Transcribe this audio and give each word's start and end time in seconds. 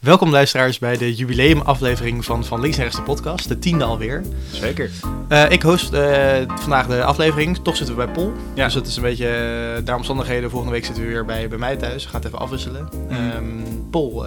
Welkom 0.00 0.30
luisteraars 0.30 0.78
bij 0.78 0.96
de 0.96 1.14
jubileumaflevering 1.14 2.24
van 2.24 2.44
Van 2.44 2.60
Links 2.60 2.76
naar 2.76 2.86
Rechts 2.86 3.00
de 3.00 3.06
podcast, 3.06 3.48
de 3.48 3.58
tiende 3.58 3.84
alweer. 3.84 4.22
Zeker. 4.52 4.90
Eh, 5.28 5.50
ik 5.50 5.62
host 5.62 5.92
eh, 5.92 6.36
vandaag 6.46 6.86
de 6.86 7.04
aflevering, 7.04 7.58
toch 7.58 7.76
zitten 7.76 7.96
we 7.96 8.04
bij 8.04 8.14
Pol. 8.14 8.32
Ja. 8.54 8.64
Dus 8.64 8.74
het 8.74 8.86
is 8.86 8.96
een 8.96 9.02
beetje 9.02 9.82
uh, 9.86 9.94
omstandigheden. 9.94 10.50
Volgende 10.50 10.74
week 10.74 10.84
zitten 10.84 11.02
we 11.04 11.08
weer 11.08 11.24
bij, 11.24 11.48
bij 11.48 11.58
mij 11.58 11.76
thuis. 11.76 12.04
We 12.04 12.10
gaan 12.10 12.20
het 12.20 12.28
even 12.28 12.38
afwisselen. 12.38 12.88
Mhm. 13.08 13.30
Ehm, 13.30 13.44
Pol, 13.90 14.26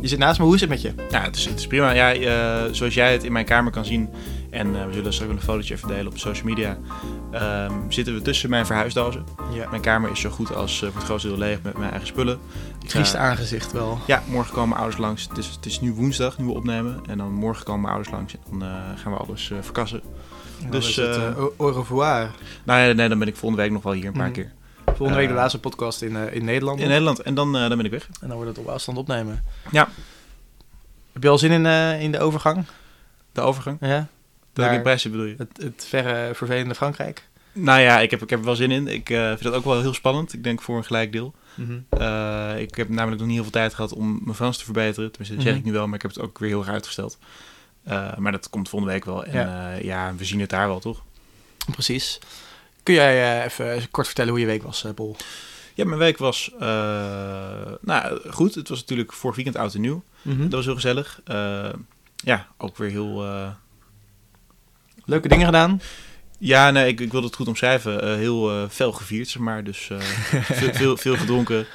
je 0.00 0.08
zit 0.08 0.18
naast 0.18 0.38
me, 0.38 0.44
hoe 0.44 0.54
is 0.54 0.60
het 0.60 0.70
met 0.70 0.82
je? 0.82 0.92
Ja, 1.10 1.22
het 1.22 1.36
is, 1.36 1.44
het 1.44 1.58
is 1.58 1.66
prima. 1.66 1.92
Ja, 1.92 2.72
zoals 2.72 2.94
jij 2.94 3.12
het 3.12 3.24
in 3.24 3.32
mijn 3.32 3.44
kamer 3.44 3.72
kan 3.72 3.84
zien, 3.84 4.08
en 4.52 4.76
eh, 4.80 4.86
we 4.86 4.92
zullen 4.92 5.12
straks 5.12 5.32
ook 5.32 5.36
een 5.38 5.44
fotootje 5.44 5.74
even 5.74 5.88
delen 5.88 6.06
op 6.06 6.18
social 6.18 6.44
media, 6.46 6.78
ehm, 7.30 7.72
zitten 7.88 8.14
we 8.14 8.22
tussen 8.22 8.50
mijn 8.50 8.66
verhuisdozen. 8.66 9.24
Ja. 9.52 9.68
Mijn 9.70 9.82
kamer 9.82 10.10
is 10.10 10.20
zo 10.20 10.30
goed 10.30 10.54
als 10.54 10.74
eh, 10.82 10.88
voor 10.88 10.96
het 10.96 11.04
grootste 11.04 11.28
deel 11.28 11.38
leeg 11.38 11.62
met 11.62 11.76
mijn 11.78 11.90
eigen 11.90 12.08
spullen. 12.08 12.38
Triest 12.86 13.14
aangezicht 13.14 13.72
wel. 13.72 13.98
Ja, 14.06 14.22
morgen 14.28 14.52
komen 14.52 14.68
mijn 14.68 14.80
ouders 14.80 15.00
langs. 15.00 15.26
Het 15.28 15.38
is, 15.38 15.46
het 15.48 15.66
is 15.66 15.80
nu 15.80 15.92
woensdag, 15.92 16.38
nu 16.38 16.44
we 16.44 16.52
opnemen. 16.52 17.00
En 17.08 17.18
dan 17.18 17.32
morgen 17.32 17.64
komen 17.64 17.80
mijn 17.80 17.92
ouders 17.94 18.14
langs 18.14 18.34
en 18.34 18.40
dan 18.50 18.62
eh, 18.68 18.74
gaan 18.96 19.12
we 19.12 19.18
alles 19.18 19.50
eh, 19.50 19.58
verkassen. 19.60 20.00
En 20.64 20.70
Dus, 20.70 20.96
het, 20.96 21.06
eh, 21.16 21.26
eh, 21.26 21.36
au- 21.58 21.72
revoir. 21.72 22.30
Nou 22.64 22.80
ja, 22.80 22.92
nee, 22.92 23.08
dan 23.08 23.18
ben 23.18 23.28
ik 23.28 23.36
volgende 23.36 23.62
week 23.62 23.72
nog 23.72 23.82
wel 23.82 23.92
hier 23.92 24.06
een 24.06 24.12
paar 24.12 24.22
Mhm. 24.22 24.32
keer. 24.32 24.52
Volgende 24.86 25.14
week 25.14 25.26
de 25.28 25.34
eh, 25.34 25.40
laatste 25.40 25.60
podcast 25.60 26.02
in, 26.02 26.16
eh, 26.16 26.34
in 26.34 26.44
Nederland. 26.44 26.80
In 26.80 26.88
Nederland. 26.88 27.20
En 27.22 27.34
dan, 27.34 27.54
eh, 27.56 27.60
dan 27.68 27.76
ben 27.76 27.84
ik 27.86 27.90
weg. 27.90 28.08
En 28.20 28.28
dan 28.28 28.36
wordt 28.36 28.50
het 28.56 28.58
op 28.58 28.66
afstand 28.72 28.98
opnemen. 28.98 29.44
Ja. 29.70 29.88
Heb 31.12 31.22
je 31.22 31.28
al 31.28 31.38
zin 31.38 31.50
in, 31.50 31.66
eh, 31.66 32.02
in 32.02 32.12
de 32.12 32.18
overgang? 32.20 32.64
De 33.32 33.40
overgang. 33.40 33.76
Ja? 33.80 34.06
In 34.54 34.82
prijzen 34.82 35.10
bedoel 35.10 35.26
je? 35.26 35.34
Het, 35.38 35.62
het 35.62 35.86
verre, 35.88 36.34
vervelende 36.34 36.74
Frankrijk? 36.74 37.28
Nou 37.52 37.80
ja, 37.80 38.00
ik 38.00 38.10
heb, 38.10 38.22
ik 38.22 38.30
heb 38.30 38.38
er 38.38 38.44
wel 38.44 38.54
zin 38.56 38.70
in. 38.70 38.86
Ik 38.86 39.10
eh, 39.10 39.26
vind 39.28 39.42
dat 39.42 39.54
ook 39.54 39.64
wel 39.64 39.80
heel 39.80 39.94
spannend. 39.94 40.32
Ik 40.32 40.44
denk 40.44 40.62
voor 40.62 40.76
een 40.76 40.84
gelijk 40.84 41.12
deel. 41.12 41.34
Mhm. 41.54 41.78
Eh, 41.88 42.52
ik 42.58 42.74
heb 42.74 42.88
namelijk 42.88 43.16
nog 43.18 43.26
niet 43.26 43.34
heel 43.34 43.42
veel 43.42 43.52
tijd 43.52 43.74
gehad 43.74 43.92
om 43.92 44.20
mijn 44.22 44.36
Frans 44.36 44.58
te 44.58 44.64
verbeteren. 44.64 45.10
Tenminste, 45.10 45.34
dat 45.36 45.44
zeg 45.44 45.52
Mhm. 45.54 45.60
ik 45.62 45.66
nu 45.66 45.72
wel, 45.78 45.86
maar 45.86 45.94
ik 45.94 46.02
heb 46.02 46.10
het 46.10 46.20
ook 46.20 46.38
weer 46.38 46.48
heel 46.48 46.58
erg 46.60 46.68
uitgesteld. 46.68 47.18
Eh, 47.84 48.16
maar 48.16 48.32
dat 48.32 48.50
komt 48.50 48.68
volgende 48.68 48.94
week 48.94 49.04
wel. 49.04 49.24
En 49.24 49.32
Ja. 49.32 49.72
ja, 49.72 50.14
we 50.16 50.24
zien 50.24 50.40
het 50.40 50.50
daar 50.50 50.68
wel, 50.68 50.80
toch? 50.80 51.02
Precies. 51.70 52.18
Kun 52.82 52.94
jij 52.94 53.44
even 53.44 53.90
kort 53.90 54.06
vertellen 54.06 54.30
hoe 54.30 54.40
je 54.40 54.46
week 54.46 54.62
was, 54.62 54.84
Paul? 54.94 55.16
Ja, 55.74 55.84
mijn 55.84 55.98
week 55.98 56.18
was 56.18 56.50
nou, 57.80 58.30
goed. 58.30 58.54
Het 58.54 58.68
was 58.68 58.80
natuurlijk 58.80 59.12
vorig 59.12 59.36
weekend 59.36 59.56
oud 59.56 59.74
en 59.74 59.80
nieuw. 59.80 60.02
Dat 60.22 60.52
was 60.52 60.64
heel 60.64 60.74
gezellig. 60.74 61.20
Ja, 62.16 62.46
ook 62.58 62.76
weer 62.76 62.90
heel... 62.90 63.24
Leuke 65.04 65.28
dingen 65.28 65.46
gedaan? 65.46 65.80
ja, 66.42 66.70
nee, 66.70 66.88
ik, 66.88 67.00
ik 67.00 67.10
wilde 67.10 67.26
het 67.26 67.36
goed 67.36 67.48
omschrijven. 67.48 68.02
Eh, 68.02 68.14
heel 68.14 68.50
eh, 68.50 68.68
fel 68.68 68.92
gevierd, 68.92 69.28
zeg 69.28 69.42
maar. 69.42 69.64
Dus 69.64 69.90
eh, 69.90 69.98
veel, 70.60 70.72
veel, 70.72 70.96
veel 70.96 71.16
gedronken. 71.16 71.66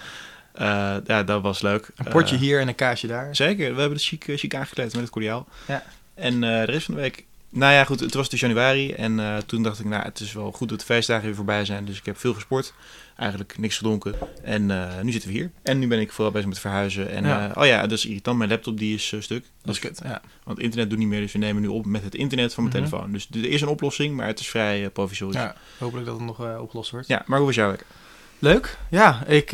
Ja, 1.06 1.24
dat 1.24 1.42
was 1.42 1.62
leuk. 1.62 1.90
Een 1.96 2.12
potje 2.12 2.38
hier 2.38 2.60
en 2.60 2.68
een 2.68 2.76
kaasje 2.76 3.08
daar. 3.08 3.36
Zeker, 3.36 3.74
we 3.74 3.80
hebben 3.80 3.98
het 3.98 4.06
chic, 4.06 4.24
chic 4.28 4.56
aangekleed 4.56 4.94
met 4.94 5.02
het 5.02 5.10
kordiaal. 5.10 5.48
Ja. 5.68 5.84
En 6.14 6.42
de 6.42 6.64
rest 6.64 6.86
van 6.86 6.96
de 6.96 7.02
week... 7.02 7.26
Nou 7.50 7.74
ja, 7.74 7.84
goed, 7.84 8.00
het 8.00 8.14
was 8.14 8.30
dus 8.30 8.40
januari 8.40 8.92
en 8.94 9.20
eh, 9.20 9.38
toen 9.38 9.64
dacht 9.64 9.80
ik, 9.80 9.86
nou, 9.86 10.04
het 10.04 10.20
is 10.20 10.34
wel 10.34 10.52
goed 10.52 10.70
dat 10.70 10.80
de 10.80 10.86
feestdagen 10.86 11.26
weer 11.26 11.36
voorbij 11.36 11.66
zijn. 11.66 11.86
Dus 11.86 11.98
ik 11.98 12.06
heb 12.06 12.18
veel 12.18 12.34
gesport, 12.34 12.74
eigenlijk 13.16 13.58
niks 13.58 13.78
gedronken. 13.78 14.14
En 14.44 14.72
eh, 14.72 15.02
nu 15.02 15.12
zitten 15.12 15.30
we 15.30 15.36
hier. 15.36 15.52
En 15.64 15.80
nu 15.80 15.88
ben 15.88 16.00
ik 16.00 16.12
vooral 16.12 16.32
bezig 16.34 16.48
met 16.48 16.60
verhuizen. 16.60 17.10
En 17.10 17.26
Ja. 17.26 17.50
eh, 17.50 17.58
oh 17.62 17.66
ja, 17.66 17.82
dat 17.82 17.92
is 17.92 18.06
irritant, 18.06 18.38
mijn 18.38 18.50
laptop 18.50 18.78
die 18.78 18.94
is 18.96 19.06
stuk. 19.08 19.28
Dat 19.64 19.76
is 19.76 19.80
Dus- 19.80 19.80
kut, 19.80 20.00
ja. 20.04 20.22
Want 20.44 20.60
internet 20.60 20.90
doet 20.90 21.00
niet 21.00 21.08
meer, 21.08 21.22
dus 21.22 21.32
we 21.32 21.38
nemen 21.40 21.62
nu 21.62 21.68
op 21.68 21.86
met 21.86 22.04
het 22.04 22.16
internet 22.16 22.54
van 22.54 22.64
mijn 22.64 22.76
Mhm. 22.76 22.86
telefoon. 22.90 23.12
Dus 23.12 23.28
er 23.34 23.46
is 23.50 23.62
een 23.62 23.68
oplossing, 23.68 24.16
maar 24.16 24.28
het 24.28 24.40
is 24.40 24.48
vrij 24.50 24.90
provisorisch. 24.90 25.36
Ja. 25.36 25.44
ja. 25.44 25.56
Hopelijk 25.78 26.06
dat 26.08 26.16
het 26.18 26.26
nog 26.26 26.58
opgelost 26.60 26.92
wordt. 26.92 27.08
maar 27.08 27.38
hoe 27.38 27.46
was 27.48 27.56
jouw 27.56 27.70
week? 27.70 27.86
Leuk. 28.40 28.78
Ja, 28.90 29.26
ik, 29.26 29.52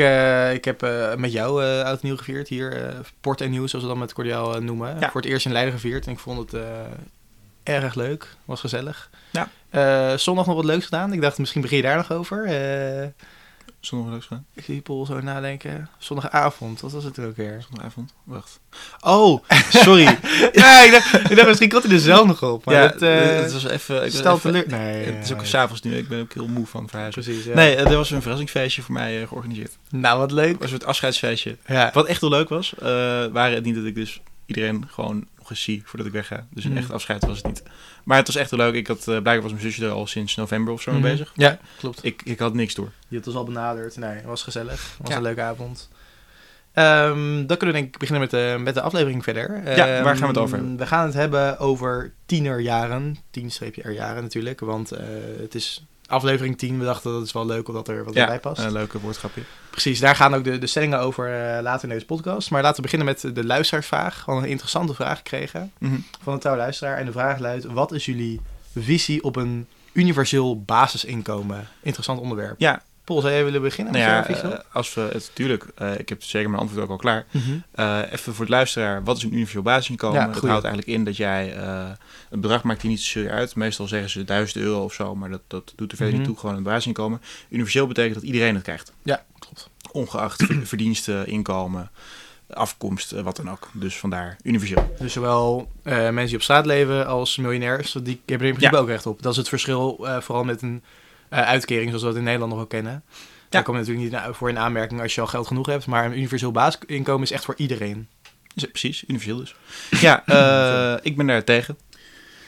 ik 0.56 0.66
heb 0.66 0.82
met 1.18 1.32
jou 1.32 1.64
eh 1.64 1.84
oud 1.84 2.02
nieuw 2.02 2.18
gevierd 2.18 2.48
hier. 2.48 2.94
Port 3.22 3.42
en 3.42 3.50
nieuw, 3.52 3.68
zoals 3.68 3.86
we 3.86 3.92
dat 3.92 4.00
met 4.00 4.14
cordiaal 4.14 4.62
noemen. 4.62 5.00
Ja. 5.00 5.12
Voor 5.12 5.22
het 5.22 5.30
eerst 5.30 5.46
in 5.46 5.52
Leiden 5.52 5.74
gevierd. 5.74 6.06
En 6.06 6.12
ik 6.12 6.20
vond 6.20 6.52
het 6.52 6.62
erg 7.64 7.96
leuk. 7.96 8.36
Was 8.46 8.60
gezellig. 8.60 9.10
Ja. 9.32 9.50
Eh, 9.70 10.18
zondag 10.18 10.46
nog 10.46 10.56
wat 10.56 10.66
leuks 10.66 10.86
gedaan. 10.86 11.14
Ik 11.14 11.22
dacht, 11.22 11.38
misschien 11.38 11.62
begin 11.62 11.78
je 11.78 11.84
daar 11.84 11.96
nog 11.98 12.12
over. 12.12 12.46
Eh, 12.46 13.08
Zondag 13.80 14.12
leuk 14.12 14.24
gedaan? 14.24 14.46
ik 14.54 14.64
zie 14.64 14.82
Paul 14.82 15.06
zo 15.06 15.22
nadenken. 15.22 15.90
Zondagavond, 15.98 16.82
wat 16.82 16.92
was 16.92 17.04
het 17.04 17.18
er 17.18 17.28
ook 17.28 17.36
weer? 17.36 17.66
Zondagavond? 17.68 18.14
Wacht. 18.24 18.60
Oh, 19.00 19.44
sorry. 19.70 20.04
ja, 20.54 20.84
ik 20.84 20.92
dacht, 20.92 21.14
ik 21.14 21.36
dacht 21.36 21.48
misschien 21.48 21.70
komt 21.70 21.84
hij 21.84 21.92
er 21.94 22.00
zelf 22.00 22.26
nog 22.28 22.44
op. 22.44 22.66
Maar 22.66 22.76
ja, 22.76 22.82
het, 22.82 23.02
eh, 23.02 23.26
het 23.42 23.54
was 23.54 23.64
even... 23.68 24.06
Ik 24.06 24.12
stel 24.12 24.40
teleur... 24.40 24.64
Nee, 24.68 25.06
Het 25.06 25.24
is 25.24 25.34
ook 25.34 25.46
s'avonds 25.46 25.82
nu, 25.82 25.98
ik 25.98 26.08
ben 26.08 26.22
ook 26.22 26.34
heel 26.34 26.48
moe 26.48 26.66
van 26.66 26.90
verhuizen. 26.90 27.24
Precies, 27.24 27.46
ja. 27.46 27.54
Nee, 27.56 27.76
er 27.76 27.96
was 27.96 28.12
een 28.12 28.22
verrassingsfeestje 28.22 28.82
voor 28.82 28.94
mij 28.94 29.28
georganiseerd. 29.28 29.78
Nou, 29.90 30.20
wat 30.20 30.30
Het 30.32 30.40
leuk. 30.40 30.54
was 30.54 30.62
een 30.62 30.70
soort 30.70 30.86
afscheidsfeestje. 30.86 31.58
Ja. 31.66 31.90
Wat 31.94 32.06
echt 32.06 32.22
heel 32.22 32.30
leuk 32.30 32.50
was, 32.50 32.74
waren 33.32 33.54
het 33.54 33.64
niet 33.64 33.76
dat 33.76 33.86
ik 33.86 33.96
dus 33.96 34.22
iedereen 34.46 34.88
gewoon 34.92 35.28
nog 35.44 35.52
eens 35.52 35.64
zie 35.64 35.82
voordat 35.86 36.08
ik 36.08 36.14
wegga. 36.14 36.48
Dus 36.50 36.64
een 36.64 36.70
Mhm. 36.70 36.80
echt 36.80 36.92
afscheid 36.92 37.26
was 37.26 37.38
het 37.38 37.46
niet. 37.46 37.64
Maar 38.04 38.18
het 38.18 38.28
was 38.28 38.36
echt 38.36 38.50
heel 38.50 38.60
leuk. 38.60 38.74
Ik 38.74 38.88
had, 38.88 38.98
eh, 39.00 39.04
blijkbaar 39.06 39.42
was 39.42 39.52
mijn 39.52 39.64
zusje 39.64 39.86
er 39.86 39.92
al 39.92 40.08
sinds 40.08 40.36
november 40.36 40.74
of 40.74 40.82
zo 40.82 40.92
mee 40.92 41.00
Mhm. 41.02 41.10
bezig. 41.10 41.32
Ja, 41.36 41.60
klopt. 41.78 42.06
Ik, 42.06 42.22
ik 42.26 42.40
had 42.40 42.54
niks 42.54 42.74
door. 42.76 42.92
Je 43.08 43.18
had 43.18 43.28
ons 43.28 43.36
al 43.36 43.44
benaderd. 43.44 43.98
Nee, 43.98 44.10
het 44.16 44.26
was 44.26 44.44
gezellig. 44.44 44.72
Het 44.90 44.98
was 45.02 45.10
Ja. 45.10 45.16
een 45.16 45.22
leuke 45.22 45.42
avond. 45.42 45.90
Ehm, 46.74 47.46
dan 47.46 47.58
kunnen 47.58 47.76
we 47.76 47.82
denk 47.82 47.86
ik 47.94 47.98
beginnen 47.98 48.22
met 48.22 48.32
de, 48.32 48.56
met 48.60 48.74
de 48.74 48.82
aflevering 48.82 49.24
verder. 49.24 49.56
Ja, 49.64 49.64
waar 49.64 49.88
Ehm, 49.88 50.04
gaan 50.06 50.20
we 50.20 50.28
het 50.28 50.38
over 50.38 50.58
hebben? 50.58 50.78
We 50.78 50.86
gaan 50.88 51.06
het 51.06 51.14
hebben 51.14 51.60
over 51.60 52.14
tienerjaren. 52.26 53.18
10-R-jaren 53.32 54.22
natuurlijk. 54.24 54.60
Want 54.60 54.92
eh, 54.92 55.04
het 55.40 55.56
is 55.56 55.86
aflevering 56.14 56.58
10. 56.58 56.80
We 56.80 56.86
dachten 56.86 57.12
dat 57.12 57.24
is 57.26 57.32
wel 57.32 57.46
leuk 57.46 57.68
omdat 57.68 57.88
er 57.88 58.04
wat 58.04 58.14
Ja, 58.14 58.26
bij 58.26 58.40
past. 58.40 58.62
een 58.64 58.72
leuke 58.72 59.00
woordgrapje. 59.00 59.42
Precies, 59.70 60.00
daar 60.00 60.16
gaan 60.16 60.34
ook 60.36 60.44
de, 60.44 60.58
de 60.58 60.68
stellingen 60.68 61.00
over 61.00 61.56
eh, 61.56 61.62
later 61.62 61.84
in 61.90 61.94
deze 61.94 62.06
podcast. 62.06 62.52
Maar 62.52 62.62
laten 62.62 62.76
we 62.76 62.82
beginnen 62.82 63.08
met 63.08 63.36
de 63.36 63.46
luisteraarsvraag. 63.46 64.20
Gewoon 64.22 64.44
een 64.44 64.50
interessante 64.50 64.94
vraag 64.94 65.18
gekregen 65.18 65.72
Mhm. 65.78 65.96
van 66.22 66.34
een 66.34 66.40
trouwe 66.40 66.62
luisteraar. 66.62 66.98
En 66.98 67.06
de 67.06 67.12
vraag 67.12 67.40
luidt, 67.40 67.66
wat 67.66 67.92
is 67.92 68.06
jullie 68.06 68.42
visie 68.80 69.24
op 69.24 69.36
een 69.36 69.68
universeel 69.94 70.62
basisinkomen? 70.62 71.68
Interessant 71.82 72.20
onderwerp. 72.20 72.56
Ja, 72.60 72.82
Paul, 73.04 73.22
zou 73.22 73.34
jij 73.34 73.44
willen 73.44 73.62
beginnen 73.62 73.94
nou 73.94 74.06
ja, 74.06 74.26
je 74.28 74.34
eh, 74.36 74.60
als 74.74 74.94
we 74.94 75.02
het 75.02 75.14
natuurlijk, 75.28 75.66
eh, 75.76 76.00
ik 76.00 76.10
heb 76.10 76.24
zeker 76.24 76.50
mijn 76.50 76.62
antwoord 76.62 76.84
ook 76.84 76.90
al 76.90 76.98
klaar. 76.98 77.26
Mhm. 77.32 77.42
Eh, 77.72 78.00
even 78.12 78.34
voor 78.34 78.40
het 78.46 78.54
luisteraar, 78.54 79.04
wat 79.04 79.18
is 79.18 79.24
een 79.24 79.34
universeel 79.34 79.62
basisinkomen? 79.62 80.20
Ja, 80.20 80.26
dat 80.28 80.36
houdt 80.44 80.66
eigenlijk 80.66 80.88
in 80.98 81.04
dat 81.04 81.18
jij, 81.18 81.58
een 82.30 82.42
bedrag 82.42 82.64
maakt 82.64 82.82
die 82.82 82.90
niet 82.90 83.02
zozeer 83.02 83.32
uit. 83.32 83.56
Meestal 83.56 83.88
zeggen 83.88 84.10
ze 84.10 84.24
1000 84.24 84.64
euro 84.64 84.84
of 84.84 84.94
zo, 84.94 85.16
maar 85.16 85.30
dat, 85.30 85.42
dat 85.48 85.74
doet 85.76 85.92
er 85.92 85.98
verder 85.98 86.16
Mhm. 86.16 86.24
niet 86.24 86.32
toe. 86.32 86.40
Gewoon 86.40 86.56
een 86.56 86.64
basisinkomen. 86.64 87.22
Universeel 87.50 87.88
betekent 87.88 88.14
dat 88.16 88.24
iedereen 88.24 88.54
het 88.54 88.64
krijgt. 88.64 88.94
Ja, 89.04 89.24
klopt. 89.40 89.70
Ongeacht 89.92 90.44
ver- 90.46 90.66
verdiensten, 90.74 91.28
inkomen, 91.28 91.92
afkomst, 92.50 93.12
wat 93.12 93.36
dan 93.36 93.50
ook. 93.52 93.70
Dus 93.74 93.98
vandaar 93.98 94.38
universeel. 94.44 94.94
Dus 95.00 95.14
zowel 95.14 95.72
mensen 95.84 96.26
die 96.26 96.36
op 96.36 96.42
straat 96.42 96.66
leven 96.66 97.08
als 97.08 97.38
miljonairs, 97.38 97.92
die 97.92 98.02
hebben 98.26 98.48
er 98.48 98.54
in 98.54 98.60
principe 98.60 98.76
Ja. 98.76 98.82
ook 98.82 98.88
recht 98.88 99.06
op. 99.06 99.22
Dat 99.22 99.32
is 99.32 99.38
het 99.38 99.50
verschil, 99.50 100.08
vooral 100.20 100.44
met 100.44 100.62
een 100.62 100.84
uitkering 101.42 101.88
zoals 101.88 102.02
we 102.02 102.10
dat 102.10 102.18
in 102.18 102.24
Nederland 102.24 102.52
nog 102.52 102.62
ook 102.62 102.70
kennen. 102.70 103.04
Daar 103.50 103.64
kom 103.64 103.74
je 103.74 103.80
natuurlijk 103.80 104.26
niet 104.26 104.36
voor 104.36 104.50
in 104.50 104.58
aanmerking 104.58 105.02
als 105.02 105.16
je 105.16 105.22
al 105.22 105.28
geld 105.28 105.48
genoeg 105.48 105.66
hebt, 105.66 105.86
maar 105.86 106.06
een 106.06 106.18
universeel 106.18 106.52
basisinkomen 106.52 107.24
is 107.24 107.32
echt 107.32 107.46
voor 107.46 107.56
iedereen. 107.58 108.08
Precies, 108.72 109.04
universeel 109.08 109.38
dus. 109.38 109.56
Ja, 110.06 110.26
eh, 110.26 111.00
ik 111.10 111.18
ben 111.18 111.28
daar 111.28 111.44
tegen. 111.44 111.78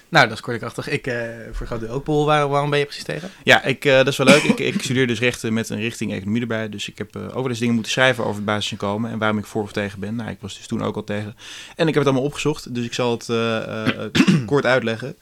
Nou, 0.09 0.28
dat 0.28 0.38
is 0.38 0.44
kortkrachtig. 0.44 0.90
Ik, 0.90 1.07
eh 1.07 1.46
een 1.46 1.53
groot 1.53 1.79
deel 1.79 1.90
ook, 1.90 2.03
Paul, 2.03 2.25
waar, 2.25 2.47
waarom 2.47 2.69
ben 2.69 2.79
je 2.79 2.85
precies 2.85 3.03
tegen? 3.03 3.29
Ja, 3.44 3.63
ik, 3.63 3.85
eh, 3.85 3.96
dat 3.96 4.07
is 4.07 4.18
wel 4.18 4.28
leuk. 4.28 4.44
ik, 4.44 4.59
ik 4.59 4.81
studeer 4.81 5.07
dus 5.07 5.19
rechten 5.19 5.53
met 5.53 5.69
een 5.69 5.79
richting 5.79 6.13
economie 6.13 6.41
erbij. 6.41 6.69
Dus 6.69 6.90
ik 6.90 6.97
heb 6.97 7.16
eh, 7.16 7.22
ook 7.22 7.34
wel 7.34 7.50
eens 7.50 7.59
dingen 7.59 7.73
moeten 7.73 7.91
schrijven 7.91 8.23
over 8.23 8.35
het 8.35 8.46
basisinkomen 8.46 9.12
en 9.12 9.17
waarom 9.17 9.38
ik 9.38 9.46
voor 9.46 9.63
of 9.63 9.72
tegen 9.72 10.00
ben. 10.00 10.16
Nou, 10.16 10.29
ik 10.29 10.38
was 10.40 10.57
dus 10.57 10.67
toen 10.67 10.84
ook 10.84 10.96
al 10.96 11.03
tegen. 11.03 11.35
En 11.75 11.88
ik 11.88 11.94
heb 11.94 12.03
het 12.03 12.06
allemaal 12.06 12.23
opgezocht, 12.23 12.75
dus 12.75 12.85
ik 12.85 12.94
zal 12.94 13.12
het 13.12 13.29
eh, 13.29 13.88
eh, 13.88 14.09
kort 14.46 14.66
uitleggen. 14.66 15.16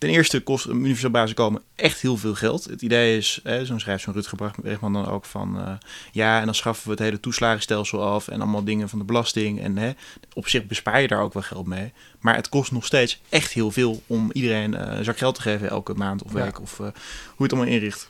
Ten 0.00 0.10
eerste 0.10 0.40
kost 0.40 0.66
een 0.66 0.76
universeel 0.80 1.10
basisinkomen 1.10 1.62
echt 1.74 2.00
heel 2.00 2.16
veel 2.16 2.34
geld. 2.34 2.64
Het 2.64 2.82
idee 2.82 3.16
is, 3.16 3.40
eh, 3.44 3.60
zo'n 3.62 3.80
schrijft 3.80 4.02
zo'n 4.04 4.14
Rutger 4.14 4.52
Bregman 4.62 4.92
dan 4.92 5.06
ook 5.06 5.24
van... 5.24 5.60
eh, 5.60 5.72
ja, 6.12 6.38
en 6.38 6.44
dan 6.44 6.54
schaffen 6.54 6.84
we 6.84 6.90
het 6.90 7.00
hele 7.00 7.20
toeslagenstelsel 7.20 8.02
af 8.02 8.28
en 8.28 8.40
allemaal 8.40 8.64
dingen 8.64 8.88
van 8.88 8.98
de 8.98 9.04
belasting. 9.04 9.60
En 9.60 9.76
hè, 9.76 9.90
op 10.34 10.48
zich 10.48 10.66
bespaar 10.66 11.00
je 11.00 11.08
daar 11.08 11.20
ook 11.22 11.32
wel 11.32 11.42
geld 11.42 11.66
mee. 11.66 11.92
Maar 12.20 12.34
het 12.34 12.48
kost 12.48 12.72
nog 12.72 12.84
steeds 12.84 13.20
echt 13.28 13.52
heel 13.52 13.70
veel 13.70 14.02
om 14.06 14.30
iedereen 14.32 14.74
eh, 14.74 14.98
een 14.98 15.04
zak 15.04 15.18
geld 15.18 15.34
te 15.34 15.40
geven 15.42 15.68
elke 15.70 15.94
maand 15.94 16.22
of 16.22 16.32
Ja. 16.34 16.44
week. 16.44 16.60
Of 16.60 16.72
eh, 16.72 16.78
hoe 16.78 16.92
je 17.36 17.42
het 17.42 17.52
allemaal 17.52 17.72
inricht. 17.72 18.08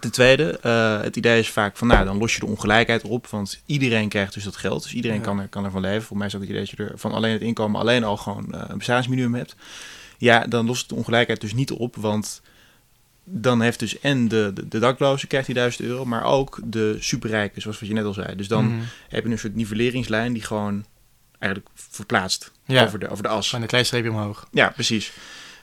Ten 0.00 0.10
tweede, 0.12 0.58
het 1.02 1.16
idee 1.16 1.38
is 1.38 1.50
vaak 1.50 1.76
van, 1.76 1.88
nou, 1.88 2.04
dan 2.04 2.18
los 2.18 2.34
je 2.34 2.40
de 2.40 2.46
ongelijkheid 2.46 3.02
op, 3.02 3.26
want 3.26 3.62
iedereen 3.66 4.08
krijgt 4.08 4.34
dus 4.34 4.44
dat 4.44 4.56
geld. 4.56 4.82
Dus 4.82 4.92
iedereen 4.94 5.16
Ja. 5.16 5.22
kan, 5.22 5.40
er, 5.40 5.48
kan 5.48 5.64
ervan 5.64 5.80
leven. 5.80 6.02
Voor 6.02 6.16
mij 6.16 6.26
is 6.26 6.34
ook 6.34 6.40
het 6.40 6.50
idee 6.50 6.60
dat 6.62 6.70
je 6.70 6.76
er 6.84 6.92
van 6.98 7.12
alleen 7.12 7.32
het 7.32 7.40
inkomen 7.42 7.80
alleen 7.80 8.04
al 8.04 8.16
gewoon 8.16 8.46
een 8.50 8.78
bestaansminimum 8.78 9.34
hebt. 9.34 9.54
Ja, 10.20 10.46
dan 10.46 10.66
lost 10.66 10.88
de 10.88 10.94
ongelijkheid 10.94 11.40
dus 11.40 11.54
niet 11.54 11.70
op, 11.70 11.96
want 11.96 12.42
dan 13.24 13.60
heeft 13.60 13.78
dus 13.78 13.98
en 14.00 14.28
de, 14.28 14.50
de, 14.54 14.68
de 14.68 14.78
dakloze 14.78 15.26
krijgt 15.26 15.46
die 15.46 15.54
1000 15.54 15.84
euro, 15.88 16.04
maar 16.04 16.24
ook 16.24 16.60
de 16.64 16.96
superrijken, 17.00 17.62
zoals 17.62 17.80
wat 17.80 17.88
je 17.88 17.94
net 17.94 18.04
al 18.04 18.12
zei. 18.12 18.36
Dus 18.36 18.48
dan 18.48 18.64
Mhm. 18.66 18.80
heb 19.08 19.24
je 19.24 19.30
een 19.30 19.38
soort 19.38 19.54
nivelleringslijn 19.54 20.32
die 20.32 20.42
gewoon 20.42 20.84
eigenlijk 21.38 21.72
verplaatst 21.74 22.50
Ja. 22.64 22.84
over, 22.84 22.98
de, 22.98 23.08
over 23.08 23.22
de 23.22 23.28
as. 23.28 23.46
Gewoon 23.48 23.62
een 23.62 23.68
klein 23.70 23.84
streepje 23.86 24.10
omhoog. 24.10 24.48
Ja, 24.52 24.68
precies. 24.68 25.12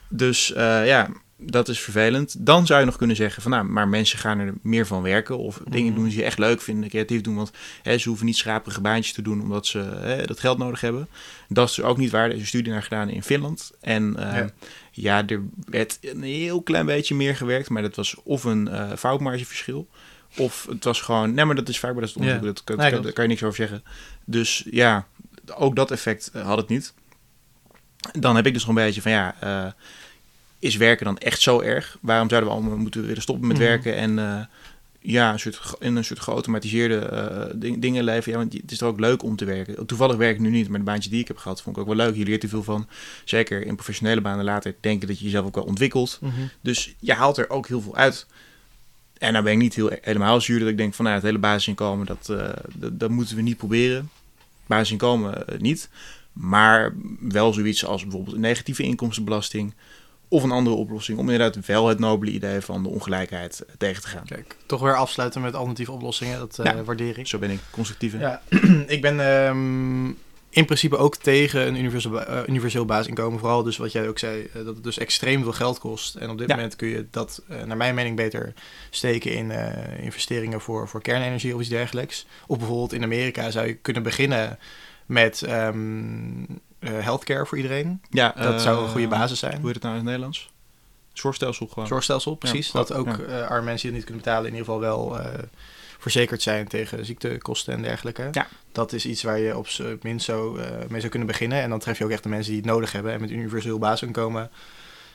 Dus 0.09 0.53
eh, 0.53 0.85
ja, 0.87 1.09
dat 1.39 1.67
is 1.69 1.79
vervelend. 1.79 2.35
Dan 2.45 2.65
zou 2.65 2.79
je 2.79 2.85
nog 2.85 2.97
kunnen 2.97 3.15
zeggen 3.15 3.41
van 3.41 3.51
nou, 3.51 3.63
maar 3.65 3.87
mensen 3.87 4.19
gaan 4.19 4.39
er 4.39 4.53
meer 4.61 4.85
van 4.87 5.01
werken. 5.01 5.37
Of 5.37 5.61
dingen 5.69 5.87
Mhm. 5.87 5.95
doen 5.95 6.03
die 6.09 6.13
ze 6.13 6.23
echt 6.23 6.37
leuk 6.37 6.61
vinden, 6.61 6.89
creatief 6.89 7.21
doen. 7.21 7.35
Want 7.35 7.51
hè, 7.83 7.97
ze 7.97 8.07
hoeven 8.07 8.25
niet 8.25 8.37
schraperige 8.37 8.81
baantjes 8.81 9.13
te 9.13 9.21
doen 9.21 9.41
omdat 9.41 9.65
ze 9.67 9.77
hè, 9.79 10.25
dat 10.25 10.39
geld 10.39 10.57
nodig 10.57 10.81
hebben. 10.81 11.07
Dat 11.49 11.69
is 11.69 11.75
dus 11.75 11.85
ook 11.85 11.97
niet 11.97 12.11
waar. 12.11 12.25
Er 12.29 12.33
is 12.35 12.39
een 12.41 12.47
studie 12.47 12.71
naar 12.71 12.83
gedaan 12.83 13.09
in 13.09 13.23
Finland. 13.23 13.71
En 13.81 14.15
eh, 14.31 14.37
Ja. 14.37 14.49
ja. 14.91 15.27
er 15.27 15.41
werd 15.69 15.97
een 16.01 16.23
heel 16.23 16.61
klein 16.61 16.85
beetje 16.85 17.15
meer 17.15 17.35
gewerkt. 17.35 17.69
Maar 17.69 17.81
dat 17.81 17.95
was 17.95 18.15
of 18.23 18.43
een 18.43 18.67
eh 18.67 18.91
foutmargeverschil. 18.97 19.87
Of 20.37 20.65
het 20.69 20.83
was 20.83 21.01
gewoon... 21.01 21.33
Nee, 21.33 21.45
maar 21.45 21.55
dat 21.55 21.69
is 21.69 21.79
vaak 21.79 21.91
bij 21.93 22.01
dat 22.01 22.09
Ja. 22.13 22.19
onderzoek. 22.19 22.43
Dat, 22.43 22.63
kan- 22.63 22.77
Nee, 22.77 22.99
daar 22.99 23.13
kan 23.13 23.23
je 23.23 23.29
niks 23.29 23.43
over 23.43 23.55
zeggen. 23.55 23.83
Dus 24.25 24.65
ja, 24.71 25.07
ook 25.55 25.75
dat 25.75 25.91
effect 25.91 26.29
eh, 26.33 26.45
had 26.45 26.57
het 26.57 26.67
niet. 26.67 26.93
Dan 28.19 28.35
heb 28.35 28.45
ik 28.45 28.53
dus 28.53 28.65
nog 28.65 28.75
een 28.75 28.83
beetje 28.83 29.01
van 29.01 29.11
ja... 29.11 29.35
eh, 29.39 29.71
is 30.59 30.75
werken 30.75 31.05
dan 31.05 31.17
echt 31.17 31.41
zo 31.41 31.61
erg? 31.61 31.97
Waarom 32.01 32.29
zouden 32.29 32.49
we 32.49 32.55
allemaal 32.55 32.77
moeten 32.77 33.05
willen 33.05 33.21
stoppen 33.21 33.47
met 33.47 33.57
Mhm. 33.57 33.65
werken 33.65 33.95
en 33.95 34.19
eh, 34.19 34.39
ja, 34.99 35.31
een 35.33 35.39
soort, 35.39 35.73
in 35.79 35.95
een 35.95 36.03
soort 36.03 36.19
geautomatiseerde 36.19 36.97
eh, 36.99 37.53
ding- 37.55 37.81
dingen 37.81 38.03
leven? 38.03 38.31
Ja, 38.31 38.37
want 38.37 38.53
het 38.53 38.71
is 38.71 38.77
toch 38.77 38.89
ook 38.89 38.99
leuk 38.99 39.23
om 39.23 39.35
te 39.35 39.45
werken. 39.45 39.85
Toevallig 39.85 40.15
werk 40.15 40.35
ik 40.35 40.41
nu 40.41 40.49
niet, 40.49 40.69
maar 40.69 40.79
de 40.79 40.85
baantje 40.85 41.09
die 41.09 41.19
ik 41.19 41.27
heb 41.27 41.37
gehad 41.37 41.61
vond 41.61 41.75
ik 41.75 41.81
ook 41.81 41.87
wel 41.87 42.05
leuk. 42.05 42.15
Je 42.15 42.23
leert 42.23 42.43
er 42.43 42.49
veel 42.49 42.63
van. 42.63 42.87
Zeker 43.25 43.65
in 43.65 43.75
professionele 43.75 44.21
banen 44.21 44.45
later 44.45 44.75
denken 44.79 45.07
dat 45.07 45.17
je 45.19 45.25
jezelf 45.25 45.45
ook 45.45 45.55
wel 45.55 45.63
ontwikkelt. 45.63 46.17
Mhm. 46.21 46.33
Dus 46.61 46.93
je 46.99 47.13
haalt 47.13 47.37
er 47.37 47.49
ook 47.49 47.67
heel 47.67 47.81
veel 47.81 47.95
uit. 47.95 48.25
En 49.17 49.33
dan 49.33 49.43
ben 49.43 49.53
ik 49.53 49.57
niet 49.59 49.75
heel, 49.75 49.91
helemaal 50.01 50.41
zuur 50.41 50.59
dat 50.59 50.67
ik 50.67 50.77
denk 50.77 50.93
van 50.93 51.05
nou, 51.05 51.17
het 51.17 51.25
hele 51.25 51.37
basisinkomen, 51.37 52.05
dat, 52.05 52.29
eh, 52.29 52.49
dat, 52.73 52.99
dat 52.99 53.09
moeten 53.09 53.35
we 53.35 53.41
niet 53.41 53.57
proberen. 53.57 54.09
Basisinkomen 54.65 55.45
niet. 55.57 55.89
Maar 56.33 56.93
wel 57.19 57.53
zoiets 57.53 57.85
als 57.85 58.01
bijvoorbeeld 58.03 58.35
een 58.35 58.41
negatieve 58.41 58.83
inkomstenbelasting. 58.83 59.73
Of 60.29 60.43
een 60.43 60.51
andere 60.51 60.75
oplossing 60.75 61.17
om 61.17 61.29
inderdaad 61.29 61.65
wel 61.65 61.87
het 61.87 61.99
nobele 61.99 62.31
idee 62.31 62.61
van 62.61 62.83
de 62.83 62.89
ongelijkheid 62.89 63.59
eh, 63.67 63.75
tegen 63.77 64.01
te 64.01 64.07
gaan. 64.07 64.25
Kijk, 64.25 64.55
toch 64.65 64.81
weer 64.81 64.95
afsluiten 64.95 65.41
met 65.41 65.53
alternatieve 65.53 65.91
oplossingen. 65.91 66.39
Dat 66.39 66.59
eh, 66.59 66.65
Ja. 66.65 66.83
waardeer 66.83 67.17
ik. 67.19 67.27
Zo 67.27 67.37
ben 67.37 67.49
ik 67.49 67.59
constructief. 67.71 68.11
hè? 68.13 68.19
Ja, 68.19 68.41
ik 68.87 69.01
ben 69.01 69.19
ehm, 69.19 70.05
in 70.49 70.65
principe 70.65 70.97
ook 70.97 71.15
tegen 71.15 71.67
een 71.67 71.75
universeel, 71.75 72.11
ba- 72.11 72.23
eh, 72.23 72.47
universeel 72.47 72.85
basisinkomen. 72.85 73.39
Vooral 73.39 73.63
dus 73.63 73.77
wat 73.77 73.91
jij 73.91 74.07
ook 74.07 74.19
zei, 74.19 74.49
dat 74.53 74.65
het 74.65 74.83
dus 74.83 74.97
extreem 74.97 75.43
veel 75.43 75.51
geld 75.53 75.79
kost. 75.79 76.15
En 76.15 76.29
op 76.29 76.37
dit 76.37 76.47
Ja. 76.49 76.55
moment 76.55 76.75
kun 76.75 76.87
je 76.87 77.05
dat, 77.11 77.41
naar 77.65 77.77
mijn 77.77 77.95
mening, 77.95 78.15
beter 78.15 78.53
steken 78.89 79.31
in 79.33 79.51
investeringen 80.01 80.61
voor, 80.61 80.87
voor 80.87 81.01
kernenergie 81.01 81.53
of 81.53 81.59
iets 81.59 81.69
dergelijks. 81.69 82.25
Of 82.47 82.57
bijvoorbeeld 82.57 82.93
in 82.93 83.03
Amerika 83.03 83.51
zou 83.51 83.67
je 83.67 83.73
kunnen 83.73 84.03
beginnen 84.03 84.59
met 85.05 85.41
ehm, 85.41 86.43
eh, 86.43 86.55
healthcare 86.79 87.45
voor 87.45 87.57
iedereen. 87.57 88.01
Ja, 88.09 88.33
Dat 88.37 88.53
eh, 88.53 88.59
zou 88.59 88.83
een 88.83 88.89
goede 88.89 89.07
basis 89.07 89.39
zijn. 89.39 89.55
Hoe 89.57 89.65
heet 89.65 89.73
het 89.73 89.83
nou 89.83 89.93
in 89.95 89.99
het 90.01 90.09
Nederlands? 90.09 90.51
Zorgstelsel 91.13 91.67
gewoon. 91.67 91.87
Zorgstelsel, 91.87 92.35
precies. 92.35 92.67
Ja, 92.67 92.73
dat 92.73 92.93
ook 92.93 93.07
ja. 93.07 93.23
eh, 93.23 93.47
arme 93.47 93.65
mensen 93.65 93.89
die 93.89 93.89
het 93.89 93.93
niet 93.93 94.03
kunnen 94.05 94.23
betalen 94.23 94.45
in 94.51 94.57
ieder 94.57 94.65
geval 94.65 94.79
wel 94.79 95.19
eh, 95.19 95.43
verzekerd 95.99 96.41
zijn 96.41 96.67
tegen 96.67 97.05
ziektekosten 97.05 97.73
en 97.73 97.81
dergelijke. 97.81 98.27
Ja. 98.31 98.47
Dat 98.71 98.93
is 98.93 99.05
iets 99.05 99.23
waar 99.23 99.39
je 99.39 99.57
op 99.57 99.67
z'n 99.67 99.99
minst 100.01 100.25
zo 100.25 100.55
eh, 100.55 100.69
mee 100.89 100.99
zou 100.99 101.09
kunnen 101.11 101.27
beginnen. 101.27 101.61
En 101.61 101.69
dan 101.69 101.79
tref 101.79 101.97
je 101.97 102.03
ook 102.03 102.11
echt 102.11 102.23
de 102.23 102.29
mensen 102.29 102.51
die 102.51 102.61
het 102.61 102.69
nodig 102.71 102.91
hebben. 102.91 103.11
En 103.13 103.21
met 103.21 103.31
universeel 103.31 103.77
basisinkomen 103.79 104.49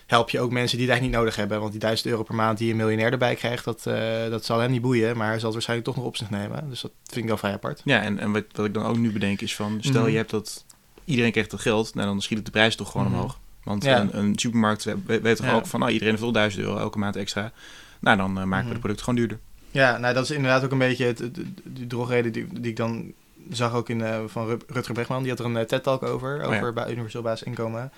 help 0.07 0.31
je 0.31 0.41
ook 0.41 0.51
mensen 0.51 0.77
die 0.79 0.87
het 0.87 0.95
eigenlijk 0.97 1.03
niet 1.03 1.21
nodig 1.21 1.37
hebben. 1.37 1.59
Want 1.61 1.71
die 1.73 1.81
1000 1.81 2.09
euro 2.09 2.23
per 2.23 2.35
maand 2.35 2.59
die 2.59 2.71
een 2.71 2.77
miljonair 2.77 3.13
erbij 3.13 3.35
krijgt, 3.35 3.65
dat, 3.65 3.87
eh, 3.87 4.29
dat 4.31 4.45
zal 4.45 4.59
hem 4.59 4.71
niet 4.71 4.83
boeien. 4.83 5.17
Maar 5.17 5.27
hij 5.27 5.35
zal 5.37 5.45
het 5.45 5.53
waarschijnlijk 5.53 5.89
toch 5.89 5.97
nog 5.99 6.07
op 6.07 6.17
zich 6.17 6.31
nemen. 6.31 6.69
Dus 6.69 6.81
dat 6.81 6.91
vind 7.05 7.21
ik 7.21 7.27
wel 7.29 7.37
vrij 7.37 7.53
apart. 7.53 7.81
Ja, 7.85 8.03
en, 8.03 8.19
en 8.19 8.33
wat, 8.33 8.45
wat 8.53 8.67
ik 8.67 8.75
dan 8.75 8.85
ook 8.87 8.97
nu 8.97 9.13
bedenk 9.13 9.41
is 9.41 9.55
van, 9.57 9.79
stel 9.81 10.01
Mhm. 10.03 10.11
je 10.11 10.17
hebt 10.17 10.31
dat, 10.31 10.65
iedereen 11.13 11.33
krijgt 11.33 11.51
dat 11.51 11.61
geld, 11.61 11.95
nou 11.95 12.07
dan 12.07 12.21
schiet 12.23 12.37
het 12.37 12.47
de 12.47 12.53
prijs 12.53 12.77
toch 12.77 12.91
gewoon 12.91 13.07
Mhm. 13.07 13.15
omhoog. 13.17 13.39
Want 13.65 13.85
Ja. 13.85 14.01
een, 14.01 14.19
een 14.19 14.39
supermarkt 14.39 14.85
we- 14.85 15.21
weet 15.21 15.37
toch 15.37 15.47
Ja. 15.47 15.53
ook 15.55 15.67
van, 15.67 15.81
nou 15.81 15.93
iedereen 15.93 16.15
heeft 16.19 16.33
1000 16.33 16.63
euro 16.65 16.77
elke 16.79 16.99
maand 16.99 17.17
extra. 17.17 17.53
Nou, 18.01 18.17
dan 18.17 18.29
eh, 18.39 18.45
maken 18.45 18.49
we 18.57 18.63
Mhm. 18.63 18.73
de 18.73 18.79
producten 18.79 19.05
gewoon 19.05 19.19
duurder. 19.21 19.39
Ja, 19.71 19.99
nou 19.99 20.15
dat 20.15 20.25
is 20.25 20.31
inderdaad 20.31 20.65
ook 20.65 20.71
een 20.73 20.79
beetje 20.79 21.05
het, 21.05 21.19
het- 21.19 21.39
die 21.63 21.87
drogreden 21.87 22.33
die, 22.33 22.47
die 22.61 22.71
ik 22.71 22.77
dan 22.77 23.13
zag 23.51 23.73
ook 23.75 23.89
in, 23.89 24.03
eh, 24.03 24.21
van 24.27 24.47
Rut- 24.47 24.65
Rutger 24.69 24.95
Bregman. 24.95 25.21
Die 25.23 25.31
had 25.31 25.39
er 25.41 25.45
een 25.45 25.57
eh, 25.57 25.65
TED-talk 25.65 26.03
over, 26.03 26.35
Oh 26.47 26.53
ja. 26.53 26.57
over 26.59 26.73
ba- 26.73 26.91
universeel 26.91 27.23
basisinkomen. 27.23 27.93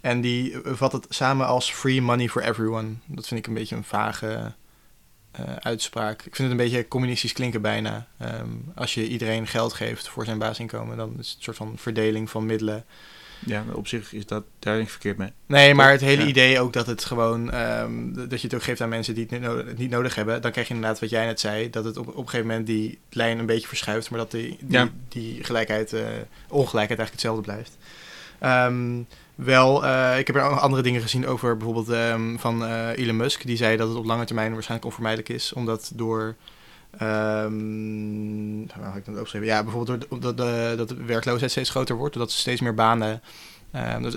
En 0.00 0.20
die 0.20 0.56
vat 0.64 0.92
het 0.92 1.06
samen 1.08 1.46
als 1.46 1.70
free 1.72 2.02
money 2.02 2.28
for 2.28 2.42
everyone. 2.42 2.88
Dat 3.06 3.26
vind 3.26 3.40
ik 3.40 3.46
een 3.46 3.54
beetje 3.54 3.76
een 3.76 3.84
vage 3.84 4.52
uitspraak. 5.60 6.14
Ik 6.22 6.36
vind 6.36 6.38
het 6.38 6.50
een 6.50 6.64
beetje 6.64 6.88
communistisch 6.88 7.32
klinken 7.32 7.62
bijna. 7.62 8.06
Ehm, 8.18 8.48
als 8.74 8.94
je 8.94 9.08
iedereen 9.08 9.46
geld 9.46 9.72
geeft 9.72 10.08
voor 10.08 10.24
zijn 10.24 10.38
basisinkomen, 10.38 10.96
dan 10.96 11.14
is 11.18 11.28
het 11.28 11.36
een 11.36 11.42
soort 11.42 11.56
van 11.56 11.72
verdeling 11.76 12.30
van 12.30 12.46
middelen. 12.46 12.84
Ja, 13.46 13.64
op 13.72 13.86
zich 13.88 14.12
is 14.12 14.26
dat 14.26 14.44
daar 14.58 14.86
verkeerd 14.86 15.16
mee. 15.16 15.30
Nee, 15.46 15.74
maar 15.74 15.90
het 15.90 16.00
hele 16.00 16.22
Ja. 16.22 16.28
idee 16.28 16.60
ook 16.60 16.72
dat 16.72 16.86
het 16.86 17.04
gewoon 17.04 17.50
ehm, 17.50 18.12
dat 18.12 18.40
je 18.40 18.46
het 18.46 18.54
ook 18.54 18.62
geeft 18.62 18.80
aan 18.80 18.88
mensen 18.88 19.14
die 19.14 19.22
het 19.22 19.32
niet 19.32 19.40
nodig, 19.40 19.76
niet 19.76 19.90
nodig 19.90 20.14
hebben, 20.14 20.42
dan 20.42 20.50
krijg 20.50 20.68
je 20.68 20.74
inderdaad 20.74 21.00
wat 21.00 21.10
jij 21.10 21.26
net 21.26 21.40
zei, 21.40 21.70
dat 21.70 21.84
het 21.84 21.96
op, 21.96 22.08
op 22.08 22.16
een 22.16 22.24
gegeven 22.28 22.46
moment 22.46 22.66
die 22.66 22.98
lijn 23.10 23.38
een 23.38 23.46
beetje 23.46 23.68
verschuift, 23.68 24.10
maar 24.10 24.18
dat 24.18 24.30
die, 24.30 24.48
die, 24.60 24.78
Ja. 24.78 24.88
die 25.08 25.44
gelijkheid, 25.44 25.92
eh, 25.92 26.00
ongelijkheid 26.48 26.98
eigenlijk 27.00 27.10
hetzelfde 27.10 27.42
blijft. 27.42 27.76
Ehm, 28.38 28.98
wel, 29.36 29.84
eh, 29.86 30.18
ik 30.18 30.26
heb 30.26 30.36
er 30.36 30.42
ook 30.42 30.58
andere 30.58 30.82
dingen 30.82 31.00
gezien 31.00 31.26
over 31.26 31.56
bijvoorbeeld 31.56 31.88
ehm, 31.88 32.36
van 32.36 32.64
eh, 32.64 32.88
Elon 32.96 33.16
Musk, 33.16 33.46
die 33.46 33.56
zei 33.56 33.76
dat 33.76 33.88
het 33.88 33.96
op 33.96 34.04
lange 34.04 34.24
termijn 34.24 34.52
waarschijnlijk 34.52 34.86
onvermijdelijk 34.88 35.28
is, 35.28 35.52
omdat 35.52 35.90
door 35.94 36.34
Ehm 36.98 38.66
waar 38.66 38.88
had 38.88 38.96
ik 38.96 39.04
dat 39.04 39.14
opgeschreven? 39.14 39.46
Ja, 39.46 39.62
bijvoorbeeld 39.62 40.06
door, 40.10 40.20
dat, 40.20 40.36
de, 40.36 40.74
dat 40.76 40.88
de 40.88 41.04
werkloosheid 41.04 41.50
steeds 41.50 41.70
groter 41.70 41.96
wordt, 41.96 42.14
doordat 42.14 42.32
ze 42.32 42.38
steeds 42.38 42.60
meer 42.60 42.74
banen. 42.74 43.22
ehm, 43.72 44.02
dat, 44.02 44.16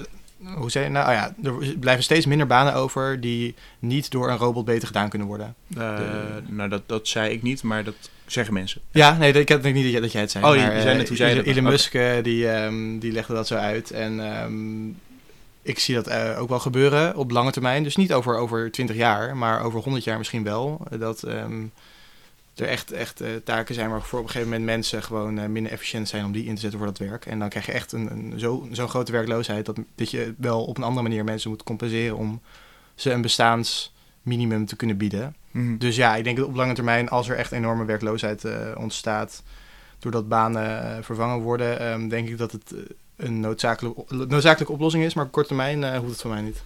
hoe 0.56 0.72
zei 0.72 0.86
je 0.86 0.92
nou? 0.92 1.08
Oh 1.08 1.14
ja, 1.14 1.36
er 1.44 1.78
blijven 1.80 2.04
steeds 2.04 2.26
minder 2.26 2.48
banen 2.48 2.74
over 2.74 3.22
die 3.22 3.56
niet 3.80 4.12
door 4.12 4.30
een 4.30 4.38
robot 4.38 4.66
beter 4.66 4.88
gedaan 4.88 5.10
kunnen 5.10 5.28
worden. 5.28 5.56
Eh, 5.78 6.00
nou, 6.48 6.70
dat, 6.70 6.82
dat 6.86 7.08
zei 7.08 7.32
ik 7.32 7.42
niet, 7.42 7.64
maar 7.64 7.84
dat 7.84 7.96
zeggen 8.26 8.54
mensen. 8.54 8.82
Ja, 8.92 9.18
nee, 9.18 9.34
dat- 9.34 9.42
ik 9.42 9.48
denk 9.48 9.64
niet 9.76 9.84
dat 9.84 9.92
jij, 9.92 10.02
dat 10.02 10.12
jij 10.12 10.22
het 10.22 10.32
zei. 10.32 10.44
Oh, 10.46 10.50
maar, 10.50 10.76
je 10.76 10.82
zei 10.82 10.92
eh, 10.92 10.98
net, 10.98 11.08
hoe 11.08 11.18
zei 11.18 11.36
je 11.36 11.44
Elon-. 11.44 11.64
Musk, 11.64 11.94
eh, 11.94 12.24
die, 12.24 12.48
die 13.00 13.12
legde 13.12 13.34
dat 13.34 13.48
zo 13.48 13.56
uit. 13.56 13.92
En 13.92 14.20
ik 15.62 15.80
zie 15.80 15.96
dat 15.96 16.08
eh, 16.08 16.42
ook 16.42 16.50
wel 16.50 16.60
gebeuren 16.60 17.16
op 17.16 17.32
lange 17.32 17.52
termijn. 17.52 17.84
Dus 17.84 17.96
niet 17.96 18.14
over, 18.14 18.38
over 18.38 18.72
20 18.72 18.96
jaar, 18.96 19.38
maar 19.38 19.62
over 19.64 19.80
100 19.82 20.04
jaar 20.04 20.18
misschien 20.18 20.44
wel. 20.44 20.82
Eh, 20.92 21.00
Dat 21.00 21.24
ehm, 21.24 21.64
er 22.56 22.68
echt, 22.68 22.92
echt 22.92 23.22
eh, 23.22 23.30
taken 23.44 23.76
zijn 23.76 23.90
waarvoor 23.90 24.20
op 24.20 24.26
een 24.26 24.32
gegeven 24.32 24.52
moment 24.52 24.70
mensen 24.70 25.04
gewoon 25.04 25.52
minder 25.52 25.72
efficiënt 25.72 26.08
zijn 26.10 26.26
om 26.26 26.32
die 26.32 26.46
in 26.46 26.56
te 26.56 26.62
zetten 26.62 26.80
voor 26.80 26.88
dat 26.88 26.98
werk. 26.98 27.26
En 27.26 27.40
dan 27.40 27.50
krijg 27.50 27.66
je 27.66 27.72
echt 27.72 27.92
een, 27.92 28.12
een, 28.12 28.40
zo- 28.40 28.68
zo'n 28.72 28.90
grote 28.90 29.12
werkloosheid 29.12 29.66
dat, 29.66 29.78
dat 29.96 30.12
je 30.12 30.34
wel 30.38 30.64
op 30.66 30.78
een 30.78 30.84
andere 30.84 31.08
manier 31.08 31.24
mensen 31.24 31.50
moet 31.50 31.64
compenseren 31.64 32.18
om 32.18 32.42
ze 32.96 33.12
een 33.12 33.22
bestaansminimum 33.22 34.66
te 34.66 34.76
kunnen 34.76 34.98
bieden. 34.98 35.36
Mhm. 35.52 35.78
Dus 35.78 35.96
ja, 35.96 36.16
ik 36.16 36.24
denk 36.24 36.38
dat 36.38 36.46
op 36.48 36.56
lange 36.56 36.74
termijn, 36.74 37.10
als 37.10 37.30
er 37.30 37.36
echt 37.38 37.52
enorme 37.52 37.86
werkloosheid 37.86 38.46
ontstaat, 38.76 39.44
doordat 40.00 40.28
banen 40.28 41.04
vervangen 41.04 41.40
worden, 41.40 41.80
ehm, 41.80 42.08
denk 42.08 42.30
ik 42.30 42.38
dat 42.38 42.52
het 42.52 42.74
een 43.20 43.40
noodzakelijke, 43.40 44.04
noodzakelijke 44.28 44.74
oplossing 44.74 45.04
is. 45.04 45.14
Maar 45.14 45.26
op 45.26 45.32
korte 45.32 45.48
termijn 45.48 45.84
eh, 45.84 45.98
hoeft 45.98 46.12
het 46.12 46.22
voor 46.22 46.32
mij 46.32 46.42
niet. 46.42 46.62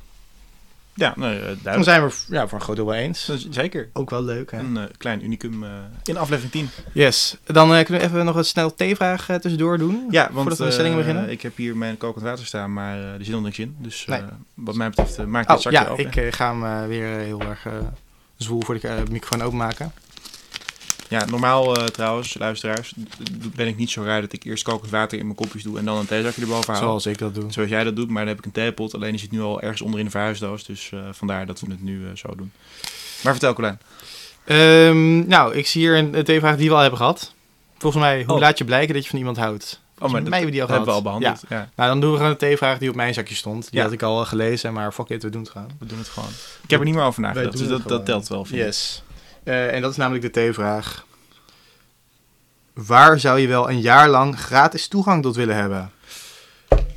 Ja, 0.95 1.13
nee, 1.15 1.39
eh, 1.39 1.51
Dan 1.63 1.83
zijn 1.83 2.05
we 2.07 2.13
ja, 2.27 2.47
voor 2.47 2.57
een 2.57 2.63
groot 2.63 2.75
deel 2.75 2.85
wel 2.85 2.95
eens. 2.95 3.31
Zeker. 3.49 3.89
Ook 3.93 4.09
wel 4.09 4.23
leuk, 4.23 4.51
hè? 4.51 4.59
Een 4.59 4.77
eh, 4.77 4.83
klein 4.97 5.23
unicum 5.25 5.65
in 6.03 6.17
aflevering 6.17 6.51
10. 6.51 6.69
Yes. 6.93 7.37
Dan 7.43 7.67
kunnen 7.83 7.85
we 8.01 8.07
even 8.07 8.25
nog 8.25 8.35
een 8.35 8.45
snel 8.45 8.73
T-vraag 8.75 9.25
tussendoor 9.25 9.77
doen. 9.77 10.07
Ja, 10.09 10.21
want 10.23 10.33
Voordat 10.35 10.57
we 10.57 10.65
de 10.65 10.71
stellingen 10.71 10.97
beginnen. 10.97 11.29
ik 11.29 11.41
heb 11.41 11.57
hier 11.57 11.77
mijn 11.77 11.97
kokend 11.97 12.23
water 12.25 12.45
staan, 12.45 12.73
maar 12.73 12.97
er 12.97 13.23
zit 13.25 13.33
nog 13.33 13.43
niks 13.43 13.59
in. 13.59 13.75
Dus 13.79 14.05
Nee. 14.05 14.21
wat 14.53 14.75
mij 14.75 14.89
betreft 14.89 15.19
uh, 15.19 15.25
maak 15.25 15.43
ik 15.43 15.47
het 15.47 15.57
Oh, 15.57 15.63
zakje 15.63 15.79
ja, 15.79 15.87
open. 15.87 16.05
ik 16.05 16.15
eh, 16.15 16.31
ga 16.31 16.59
hem 16.59 16.87
weer 16.87 17.07
heel 17.07 17.41
erg 17.41 17.65
zwoel 18.37 18.61
voor 18.61 18.79
de 18.79 19.03
microfoon 19.11 19.41
openmaken. 19.41 19.91
Ja, 21.09 21.25
normaal 21.25 21.75
eh, 21.77 21.85
trouwens, 21.85 22.37
luisteraars, 22.37 22.93
ben 23.55 23.67
ik 23.67 23.77
niet 23.77 23.89
zo 23.89 24.03
raar 24.03 24.21
dat 24.21 24.33
ik 24.33 24.43
eerst 24.43 24.63
kokend 24.63 24.91
water 24.91 25.17
in 25.17 25.23
mijn 25.25 25.37
kopjes 25.37 25.63
doe 25.63 25.77
en 25.77 25.85
dan 25.85 25.97
een 25.97 26.05
theezakje 26.05 26.41
erboven 26.41 26.73
haal. 26.73 26.81
Zoals 26.81 27.05
ik 27.05 27.17
dat 27.17 27.35
doe. 27.35 27.51
Zoals 27.51 27.69
jij 27.69 27.83
dat 27.83 27.95
doet, 27.95 28.07
maar 28.09 28.19
dan 28.25 28.27
heb 28.27 28.37
ik 28.37 28.45
een 28.45 28.51
theepot. 28.51 28.93
Alleen 28.93 29.11
die 29.11 29.19
zit 29.19 29.31
nu 29.31 29.41
al 29.41 29.61
ergens 29.61 29.81
onder 29.81 29.99
in 29.99 30.05
de 30.05 30.11
verhuisdoos, 30.11 30.63
dus 30.63 30.89
eh, 30.93 30.99
vandaar 31.11 31.45
dat 31.45 31.59
we 31.59 31.67
het 31.71 31.83
nu 31.83 32.05
eh, 32.05 32.15
zo 32.15 32.35
doen. 32.35 32.51
Maar 33.23 33.31
vertel 33.33 33.53
Colijn. 33.53 33.79
Ehm, 34.45 35.27
nou, 35.27 35.55
ik 35.55 35.67
zie 35.67 35.81
hier 35.81 35.97
een, 35.97 36.23
T-vraag 36.23 36.57
die 36.57 36.67
we 36.69 36.75
al 36.75 36.81
hebben 36.81 36.99
gehad. 36.99 37.33
Volgens 37.77 38.03
mij, 38.03 38.23
hoe 38.23 38.33
Oh. 38.35 38.39
laat 38.39 38.57
je 38.57 38.65
blijken 38.65 38.93
dat 38.93 39.03
je 39.03 39.09
van 39.09 39.19
iemand 39.19 39.37
houdt? 39.37 39.81
Oh, 39.99 40.09
maar 40.11 40.21
mij 40.23 40.31
hebben 40.31 40.51
die 40.51 40.61
al 40.63 40.67
hebben 40.67 40.85
we 40.87 40.91
al 40.93 41.01
gehad. 41.01 41.19
behandeld. 41.19 41.45
Ja. 41.49 41.69
Nou, 41.75 41.89
dan 41.89 42.01
doen 42.01 42.11
we 42.11 42.17
gewoon 42.17 42.35
een 42.39 42.55
T-vraag 42.55 42.77
die 42.77 42.89
op 42.89 42.95
mijn 42.95 43.13
zakje 43.13 43.35
stond. 43.35 43.63
Die 43.71 43.79
Ja. 43.79 43.83
had 43.83 43.93
ik 43.93 44.01
al 44.01 44.25
gelezen, 44.25 44.73
maar 44.73 44.91
fuck 44.91 45.09
it, 45.09 45.23
we 45.23 45.29
doen 45.29 45.41
het 45.41 45.49
gewoon. 45.51 45.69
we 45.79 45.85
doen 45.85 45.97
het 45.97 46.07
gewoon. 46.07 46.29
Ik 46.63 46.69
heb 46.69 46.79
er 46.79 46.85
niet 46.85 46.95
meer 46.95 47.03
over 47.03 47.21
nagedacht, 47.21 47.57
dus 47.57 47.67
dat, 47.67 47.87
dat 47.87 48.05
telt 48.05 48.27
wel. 48.27 48.45
vind. 48.45 48.61
Yes. 48.61 49.03
Eh, 49.43 49.73
en 49.73 49.81
dat 49.81 49.91
is 49.91 49.97
namelijk 49.97 50.33
de 50.33 50.49
T-vraag. 50.51 51.05
Waar 52.73 53.19
zou 53.19 53.39
je 53.39 53.47
wel 53.47 53.69
een 53.69 53.81
jaar 53.81 54.09
lang 54.09 54.39
gratis 54.39 54.87
toegang 54.87 55.23
tot 55.23 55.35
willen 55.35 55.55
hebben? 55.55 55.91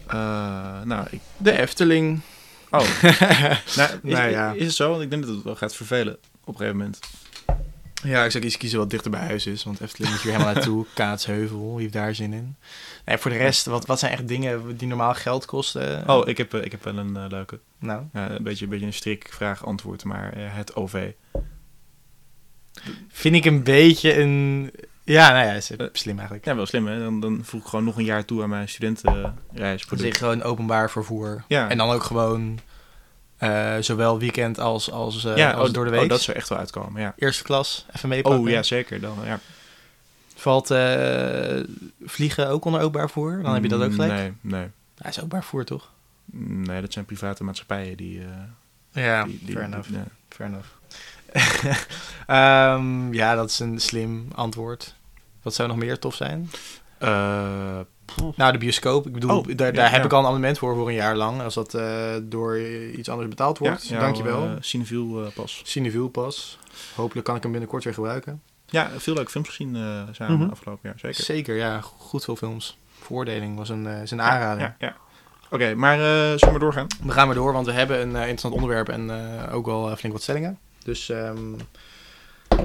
Eh, 0.07 0.81
nou, 0.85 1.07
ik, 1.11 1.21
De 1.37 1.59
Efteling. 1.59 2.21
oh. 2.71 2.81
nou, 3.77 3.91
is, 4.03 4.13
Nou 4.13 4.29
ja. 4.31 4.53
is 4.53 4.67
het 4.67 4.75
zo? 4.75 4.91
Want 4.91 5.03
ik 5.03 5.11
denk 5.11 5.27
dat 5.27 5.35
het 5.35 5.45
wel 5.45 5.57
gaat 5.57 5.75
vervelen 5.75 6.17
op 6.45 6.49
een 6.49 6.57
gegeven 6.57 6.77
moment. 6.77 7.01
Ja, 8.03 8.25
ik 8.25 8.31
zou 8.31 8.43
kiezen, 8.43 8.61
kiezen 8.61 8.79
wat 8.79 8.91
dichter 8.91 9.11
bij 9.11 9.21
huis 9.21 9.47
is. 9.47 9.65
Want 9.65 9.81
Efteling 9.81 10.13
moet 10.13 10.23
je 10.23 10.31
helemaal 10.31 10.53
naartoe. 10.55 10.87
Kaatsheuvel, 10.95 11.73
wie 11.73 11.81
heeft 11.81 11.93
daar 11.93 12.15
zin 12.15 12.33
in? 12.33 12.57
Nee, 13.05 13.19
voor 13.19 13.31
de 13.31 13.37
rest, 13.37 13.67
wat, 13.67 13.87
wat 13.87 13.99
zijn 13.99 14.13
echt 14.13 14.29
dingen 14.29 14.77
die 14.77 14.89
normaal 14.89 15.15
geld 15.15 15.45
kosten? 15.45 16.09
Oh, 16.09 16.29
ik 16.29 16.37
heb, 16.37 16.55
eh, 16.55 16.65
ik 16.65 16.71
heb 16.71 16.85
wel 16.85 16.97
een 16.97 17.29
leuke. 17.29 17.59
Nou, 17.79 18.03
Ja, 18.13 18.31
een, 18.31 18.43
beetje, 18.43 18.65
een 18.65 18.71
beetje 18.71 18.87
een 18.87 18.93
strik 18.93 19.29
vraag-antwoord, 19.31 20.05
maar 20.05 20.33
eh, 20.33 20.43
het 20.45 20.75
OV. 20.75 21.11
Vind 23.09 23.35
ik 23.35 23.45
een 23.45 23.63
beetje 23.63 24.19
een... 24.21 24.71
Ja, 25.05 25.33
nou 25.33 25.47
ja, 25.47 25.53
is 25.53 25.71
slim 25.93 26.17
eigenlijk. 26.17 26.47
Ja, 26.47 26.57
wel 26.57 26.67
slim 26.67 26.87
hè. 26.87 26.99
Dan, 26.99 27.21
dan 27.21 27.41
voeg 27.43 27.61
ik 27.61 27.67
gewoon 27.67 27.85
nog 27.85 27.97
een 27.97 28.05
jaar 28.05 28.25
toe 28.25 28.43
aan 28.43 28.49
mijn 28.49 28.69
studentenreis. 28.69 29.87
Dat 29.87 30.01
is 30.01 30.17
gewoon 30.17 30.43
openbaar 30.43 30.91
vervoer. 30.91 31.45
Ja. 31.49 31.69
En 31.69 31.79
dan 31.79 31.91
ook 31.91 32.03
gewoon 32.03 32.59
eh, 33.37 33.75
zowel 33.81 34.19
weekend 34.19 34.59
als, 34.59 34.91
als, 34.91 35.25
eh, 35.25 35.37
ja, 35.37 35.51
als 35.51 35.69
oh, 35.69 35.75
door 35.75 35.85
de 35.85 35.91
oh, 35.91 35.99
week. 35.99 36.09
dat 36.09 36.21
zou 36.21 36.37
echt 36.37 36.49
wel 36.49 36.59
uitkomen, 36.59 37.01
ja. 37.01 37.15
Eerste 37.17 37.43
klas, 37.43 37.87
even 37.97 38.09
meepakken. 38.09 38.41
Oh 38.41 38.49
ja, 38.49 38.63
zeker. 38.63 39.01
Dan, 39.01 39.19
ja. 39.25 39.41
Valt 40.35 40.71
eh, 40.71 41.61
vliegen 42.05 42.49
ook 42.49 42.65
onder 42.65 42.81
openbaar 42.81 43.11
vervoer? 43.11 43.43
Dan 43.43 43.55
heb 43.55 43.63
je 43.63 43.69
dat 43.69 43.83
ook 43.83 43.93
gelijk? 43.93 44.13
Nee, 44.13 44.33
nee. 44.41 44.69
Hij 44.99 45.11
is 45.11 45.17
openbaar 45.17 45.41
vervoer, 45.41 45.65
toch? 45.65 45.91
Nee, 46.33 46.81
dat 46.81 46.93
zijn 46.93 47.05
private 47.05 47.45
maatschappijen 47.45 47.97
die... 47.97 48.21
eh, 48.93 49.05
Ja, 49.05 49.25
die, 49.25 49.39
die, 49.43 49.55
fair 49.55 49.67
enough. 49.67 49.89
die- 49.89 49.97
nee. 49.97 50.07
Fair 50.29 50.49
enough. 50.49 50.67
Ehm, 52.27 53.13
ja, 53.13 53.35
dat 53.35 53.51
is 53.51 53.59
een 53.59 53.79
slim 53.81 54.29
antwoord. 54.35 54.95
Wat 55.43 55.55
zou 55.55 55.69
nog 55.69 55.77
meer 55.77 55.99
tof 55.99 56.15
zijn? 56.15 56.51
Eh, 56.99 57.09
Nou, 58.37 58.53
de 58.53 58.59
bioscoop. 58.59 59.07
Ik 59.07 59.13
bedoel, 59.13 59.39
Oh, 59.39 59.47
daar, 59.57 59.75
ja, 59.75 59.83
heb 59.83 59.99
ja. 60.01 60.05
ik 60.05 60.13
al 60.13 60.19
een 60.19 60.25
abonnement 60.27 60.59
voor 60.59 60.75
voor 60.75 60.89
een 60.89 60.95
jaar 60.95 61.17
lang. 61.17 61.43
Als 61.43 61.55
dat 61.55 61.75
eh, 61.75 62.15
door 62.23 62.59
iets 62.99 63.09
anders 63.09 63.29
betaald 63.29 63.59
wordt. 63.59 63.89
ja, 63.89 64.01
Dankjewel. 64.01 64.43
jouw, 64.43 64.55
eh, 64.55 64.61
Cineviel 64.61 65.25
eh, 65.25 65.33
pas. 65.33 65.61
Cineville 65.65 66.09
pas. 66.09 66.59
Hopelijk 66.95 67.27
kan 67.27 67.37
ik 67.37 67.43
hem 67.43 67.51
binnenkort 67.51 67.85
weer 67.85 67.95
gebruiken. 67.95 68.43
Ja, 68.67 68.91
veel 68.97 69.15
leuke 69.15 69.31
films 69.31 69.49
gezien 69.49 69.77
eh 69.77 70.03
samen 70.13 70.39
Mhm. 70.39 70.51
afgelopen 70.51 70.81
jaar, 70.89 70.99
zeker. 70.99 71.25
Zeker, 71.25 71.57
ja. 71.57 71.81
Goed 71.81 72.25
veel 72.25 72.37
films. 72.37 72.79
Veroordeling 73.01 73.57
was 73.57 73.69
een, 73.69 73.87
is 73.87 74.11
een 74.11 74.23
aanrader. 74.23 74.75
Ja. 74.79 74.97
Oké, 75.51 75.75
maar 75.75 75.97
zullen 75.99 76.39
we 76.39 76.51
maar 76.51 76.59
doorgaan? 76.59 76.87
We 77.03 77.13
gaan 77.13 77.27
maar 77.27 77.37
door, 77.37 77.53
want 77.53 77.67
we 77.67 77.73
hebben 77.73 78.01
een 78.01 78.15
interessant 78.17 78.55
onderwerp 78.55 78.89
en 78.89 79.11
ook 79.51 79.67
wel 79.67 79.97
flink 79.97 80.15
wat 80.15 80.23
stellingen. 80.23 80.59
Dus 80.87 81.09
ehm, 81.09 81.37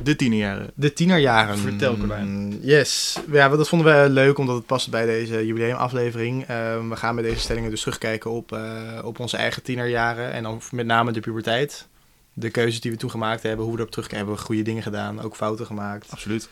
De 0.04 0.16
tienerjaren. 0.16 0.72
de 0.74 0.94
tienerjaren. 0.94 1.58
Vertel, 1.58 1.98
Carlijn. 1.98 2.60
Yes. 2.62 3.18
Ja, 3.32 3.50
dat 3.50 3.70
vonden 3.70 4.04
we 4.04 4.10
leuk, 4.10 4.38
omdat 4.38 4.56
het 4.56 4.66
past 4.66 4.90
bij 4.90 5.06
deze 5.06 5.46
jubileumaflevering. 5.46 6.46
Ehm, 6.48 6.90
we 6.90 6.96
gaan 6.96 7.16
met 7.16 7.24
deze 7.24 7.40
stellingen 7.40 7.70
dus 7.70 7.80
terugkijken 7.82 8.32
op, 8.32 8.51
eh, 8.51 8.62
op 9.04 9.20
onze 9.20 9.38
eigen 9.38 9.63
tienerjaren. 9.63 10.32
En 10.32 10.44
dan 10.44 10.62
met 10.72 10.86
name 10.86 11.12
de 11.12 11.20
puberteit. 11.20 11.88
De 12.34 12.50
keuzes 12.50 12.82
die 12.82 12.92
we 12.92 12.98
toen 12.98 13.10
gemaakt 13.10 13.44
hebben, 13.44 13.66
hoe 13.66 13.74
we 13.74 13.80
erop 13.80 13.92
terugkijken. 13.92 14.25
Hebben 14.28 14.44
we 14.44 14.48
goede 14.50 14.70
dingen 14.70 14.84
gedaan, 14.84 15.22
ook 15.22 15.36
fouten 15.36 15.66
gemaakt. 15.66 16.08
Absoluut. 16.12 16.50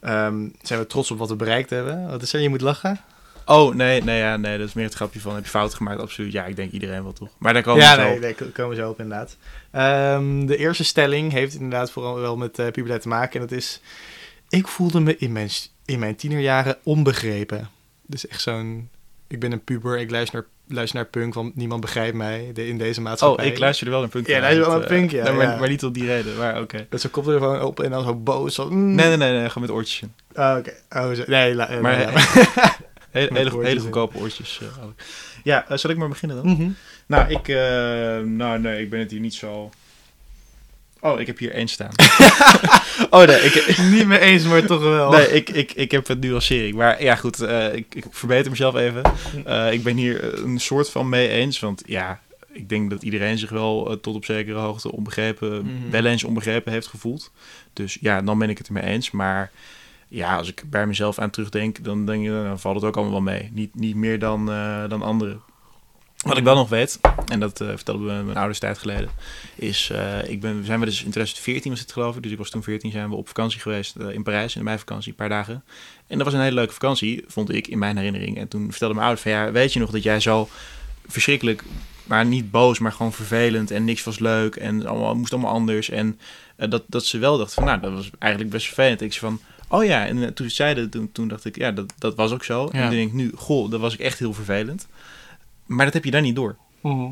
Ehm, 0.00 0.48
zijn 0.62 0.80
we 0.80 0.86
trots 0.86 1.10
op 1.10 1.18
wat 1.18 1.28
we 1.28 1.36
bereikt 1.36 1.70
hebben? 1.70 2.08
Wat 2.08 2.22
is 2.22 2.32
er? 2.32 2.40
Je 2.40 2.48
moet 2.48 2.60
lachen. 2.60 3.00
Oh, 3.48 3.74
nee, 3.74 4.02
nee, 4.02 4.18
ja, 4.18 4.36
nee, 4.36 4.58
dat 4.58 4.68
is 4.68 4.74
meer 4.74 4.84
het 4.84 4.94
grapje 4.94 5.20
van, 5.20 5.34
heb 5.34 5.44
je 5.44 5.50
fout 5.50 5.74
gemaakt? 5.74 6.00
Absoluut. 6.00 6.32
Ja, 6.32 6.44
ik 6.44 6.56
denk 6.56 6.72
iedereen 6.72 7.02
wel, 7.02 7.12
toch? 7.12 7.28
Maar 7.38 7.52
daar 7.52 7.62
komen 7.62 7.82
ja, 7.82 7.96
we 7.96 8.00
zo 8.02 8.06
nee, 8.06 8.16
op. 8.16 8.22
daar 8.22 8.34
ko- 8.34 8.46
komen 8.52 8.76
we 8.76 8.82
zo 8.82 8.90
op 8.90 9.00
inderdaad. 9.00 9.36
Ehm, 9.70 10.46
de 10.46 10.56
eerste 10.56 10.84
stelling 10.84 11.32
heeft 11.32 11.54
inderdaad 11.54 11.90
vooral 11.90 12.20
wel 12.20 12.36
met 12.36 12.58
eh 12.58 12.66
puberteit 12.66 13.02
te 13.02 13.08
maken. 13.08 13.40
En 13.40 13.46
dat 13.46 13.56
is, 13.58 13.80
ik 14.48 14.68
voelde 14.68 15.00
me 15.00 15.16
in 15.16 15.32
mijn, 15.32 15.48
in 15.84 15.98
mijn 15.98 16.16
tienerjaren 16.16 16.76
onbegrepen. 16.82 17.68
Dus 18.06 18.28
echt 18.28 18.40
zo'n, 18.40 18.88
ik 19.28 19.40
ben 19.40 19.52
een 19.52 19.64
puber, 19.64 19.98
ik 19.98 20.10
luister 20.10 20.34
naar, 20.40 20.76
luister 20.76 20.98
naar 20.98 21.08
punk, 21.08 21.34
want 21.34 21.56
niemand 21.56 21.80
begrijpt 21.80 22.16
mij 22.16 22.50
de- 22.54 22.68
in 22.68 22.78
deze 22.78 22.98
Oh, 23.00 23.04
maatschappij. 23.06 23.46
ik 23.46 23.58
luisterde 23.58 23.90
wel 23.92 24.00
naar 24.00 24.10
punk. 24.10 24.26
Ja, 24.26 24.40
luister 24.40 24.60
wel 24.66 24.70
Dat, 24.70 24.80
naar 24.80 24.90
eh, 24.90 24.98
punk, 24.98 25.10
ja, 25.10 25.24
nee, 25.24 25.32
maar, 25.32 25.46
ja. 25.52 25.58
maar 25.58 25.68
niet 25.68 25.78
tot 25.78 25.94
die 25.94 26.06
reden, 26.06 26.36
maar 26.36 26.60
oké. 26.60 26.86
Dat 26.90 27.00
ze 27.00 27.08
koptelefoon 27.08 27.62
op 27.62 27.80
en 27.80 27.90
dan 27.90 28.04
zo 28.04 28.14
boos. 28.14 28.54
Zo, 28.54 28.70
mm. 28.70 28.94
Nee, 28.94 29.06
nee, 29.08 29.16
nee, 29.16 29.32
nee, 29.32 29.48
gewoon 29.50 29.68
met 29.68 29.76
oortjes. 29.76 30.08
Oh, 30.34 30.56
Oké, 30.58 30.72
oh, 30.90 31.10
zo. 31.12 31.22
Nee, 31.26 31.54
la, 31.54 31.68
eh, 31.68 31.80
Maar 31.80 31.96
nee, 31.96 32.06
hele, 33.16 33.64
hele, 33.64 33.80
goedkope 33.80 34.18
oortjes. 34.18 34.60
eh, 34.62 34.84
ja, 35.44 35.68
eh, 35.68 35.76
zal 35.76 35.90
ik 35.90 35.96
maar 35.96 36.08
beginnen 36.08 36.36
dan? 36.36 36.46
Mhm. 36.52 36.68
Nou, 37.06 37.30
ik, 37.30 37.48
eh, 37.48 37.56
nou, 38.24 38.58
nee, 38.60 38.82
ik 38.82 38.90
ben 38.90 39.00
het 39.00 39.10
hier 39.10 39.20
niet 39.20 39.34
zo... 39.34 39.70
Oh, 41.00 41.20
ik 41.20 41.26
heb 41.26 41.38
hier 41.38 41.50
één 41.52 41.68
staan. 41.68 41.90
oh, 43.10 43.22
nee, 43.26 43.40
ik, 43.40 43.78
Niet 43.78 44.06
mee 44.06 44.18
eens, 44.18 44.44
maar 44.44 44.66
toch 44.66 44.82
wel. 44.82 45.10
nee 45.10 45.28
ik, 45.32 45.48
ik, 45.48 45.72
ik 45.72 45.90
heb 45.90 46.08
een 46.08 46.18
nuancering. 46.18 46.74
Maar 46.76 47.02
ja, 47.02 47.14
goed, 47.16 47.42
ik, 47.72 47.94
ik 47.94 48.04
verbeter 48.10 48.50
mezelf 48.50 48.74
even. 48.74 49.02
Eh, 49.44 49.72
ik 49.72 49.82
ben 49.82 49.96
hier 49.96 50.38
een 50.44 50.58
soort 50.60 50.90
van 50.90 51.08
mee 51.08 51.28
eens. 51.28 51.60
Want 51.60 51.82
ja, 51.86 52.20
ik 52.52 52.68
denk 52.68 52.90
dat 52.90 53.02
iedereen 53.02 53.38
zich 53.38 53.50
wel 53.50 53.98
tot 54.00 54.14
op 54.14 54.24
zekere 54.24 54.58
hoogte 54.58 54.92
onbegrepen, 54.92 55.62
Mhm. 55.62 55.90
wel 55.90 56.04
eens 56.04 56.24
onbegrepen 56.24 56.72
heeft 56.72 56.86
gevoeld. 56.86 57.30
Dus 57.72 57.96
ja, 58.00 58.22
dan 58.22 58.38
ben 58.38 58.50
ik 58.50 58.58
het 58.58 58.66
ermee 58.66 58.84
eens. 58.84 59.10
Maar 59.10 59.50
ja, 60.08 60.36
als 60.36 60.48
ik 60.48 60.62
bij 60.70 60.86
mezelf 60.86 61.18
aan 61.18 61.30
terugdenk, 61.30 61.84
dan, 61.84 62.06
denk 62.06 62.22
je, 62.22 62.30
dan 62.30 62.60
valt 62.60 62.74
het 62.74 62.84
ook 62.84 62.96
allemaal 62.96 63.12
wel 63.12 63.34
mee. 63.34 63.50
Niet, 63.52 63.74
niet 63.74 63.96
meer 63.96 64.18
dan, 64.18 64.50
eh, 64.50 64.88
dan 64.88 65.02
anderen. 65.02 65.40
Wat 66.16 66.36
ik 66.36 66.44
wel 66.44 66.54
nog 66.54 66.68
weet, 66.68 67.00
en 67.26 67.40
dat 67.40 67.56
vertelden 67.56 68.06
we 68.06 68.24
mijn 68.24 68.36
ouders 68.36 68.58
tijd 68.58 68.78
geleden, 68.78 69.10
is, 69.54 69.90
eh, 69.90 70.30
ik 70.30 70.40
ben, 70.40 70.64
zijn 70.64 70.80
we 70.80 70.86
dus 70.86 71.04
in 71.04 71.10
2014 71.10 71.70
was 71.70 71.80
het 71.80 71.92
geloof 71.92 72.16
ik, 72.16 72.22
dus 72.22 72.32
ik 72.32 72.38
was 72.38 72.50
toen 72.50 72.62
14, 72.62 72.90
zijn 72.90 73.08
we 73.08 73.16
op 73.16 73.26
vakantie 73.26 73.60
geweest 73.60 73.96
in 73.96 74.22
Parijs, 74.22 74.54
in 74.54 74.60
de 74.60 74.66
meivakantie, 74.66 75.10
een 75.10 75.16
paar 75.16 75.28
dagen. 75.28 75.64
En 76.06 76.16
dat 76.16 76.26
was 76.26 76.34
een 76.34 76.40
hele 76.40 76.54
leuke 76.54 76.72
vakantie, 76.72 77.24
vond 77.26 77.52
ik, 77.52 77.66
in 77.66 77.78
mijn 77.78 77.96
herinnering. 77.96 78.38
En 78.38 78.48
toen 78.48 78.70
vertelde 78.70 78.94
mijn 78.94 79.06
ouders 79.06 79.28
van, 79.28 79.40
ja, 79.40 79.52
weet 79.52 79.72
je 79.72 79.80
nog 79.80 79.90
dat 79.90 80.02
jij 80.02 80.20
zo 80.20 80.48
verschrikkelijk, 81.06 81.62
maar 82.04 82.26
niet 82.26 82.50
boos, 82.50 82.78
maar 82.78 82.92
gewoon 82.92 83.12
vervelend 83.12 83.70
en 83.70 83.84
niks 83.84 84.04
was 84.04 84.18
leuk 84.18 84.56
en 84.56 84.86
allemaal, 84.86 85.14
moest 85.14 85.32
allemaal 85.32 85.52
anders. 85.52 85.90
En 85.90 86.18
dat, 86.56 86.82
dat 86.86 87.04
ze 87.04 87.18
wel 87.18 87.38
dachten 87.38 87.54
van, 87.54 87.64
nou, 87.64 87.80
dat 87.80 87.92
was 87.92 88.10
eigenlijk 88.18 88.52
best 88.52 88.66
vervelend. 88.66 89.00
Ik 89.00 89.12
zei 89.12 89.30
van, 89.30 89.40
oh 89.68 89.84
ja, 89.84 90.06
en 90.06 90.22
eh, 90.22 90.28
toen 90.28 90.48
ze 90.48 90.54
zeiden, 90.54 90.90
toen, 90.90 91.12
toen 91.12 91.28
dacht 91.28 91.44
ik, 91.44 91.56
ja, 91.56 91.72
dat, 91.72 91.92
dat 91.98 92.14
was 92.14 92.32
ook 92.32 92.44
zo. 92.44 92.68
En 92.68 92.80
toen 92.80 92.96
denk 92.96 93.08
ik 93.08 93.14
nu, 93.14 93.32
goh, 93.34 93.70
dat 93.70 93.80
was 93.80 93.94
ik 93.94 94.00
echt 94.00 94.18
heel 94.18 94.32
vervelend. 94.32 94.86
Maar 95.66 95.84
dat 95.84 95.94
heb 95.94 96.04
je 96.04 96.10
dan 96.10 96.22
niet 96.22 96.36
door. 96.36 96.56
Mhm. 96.80 97.10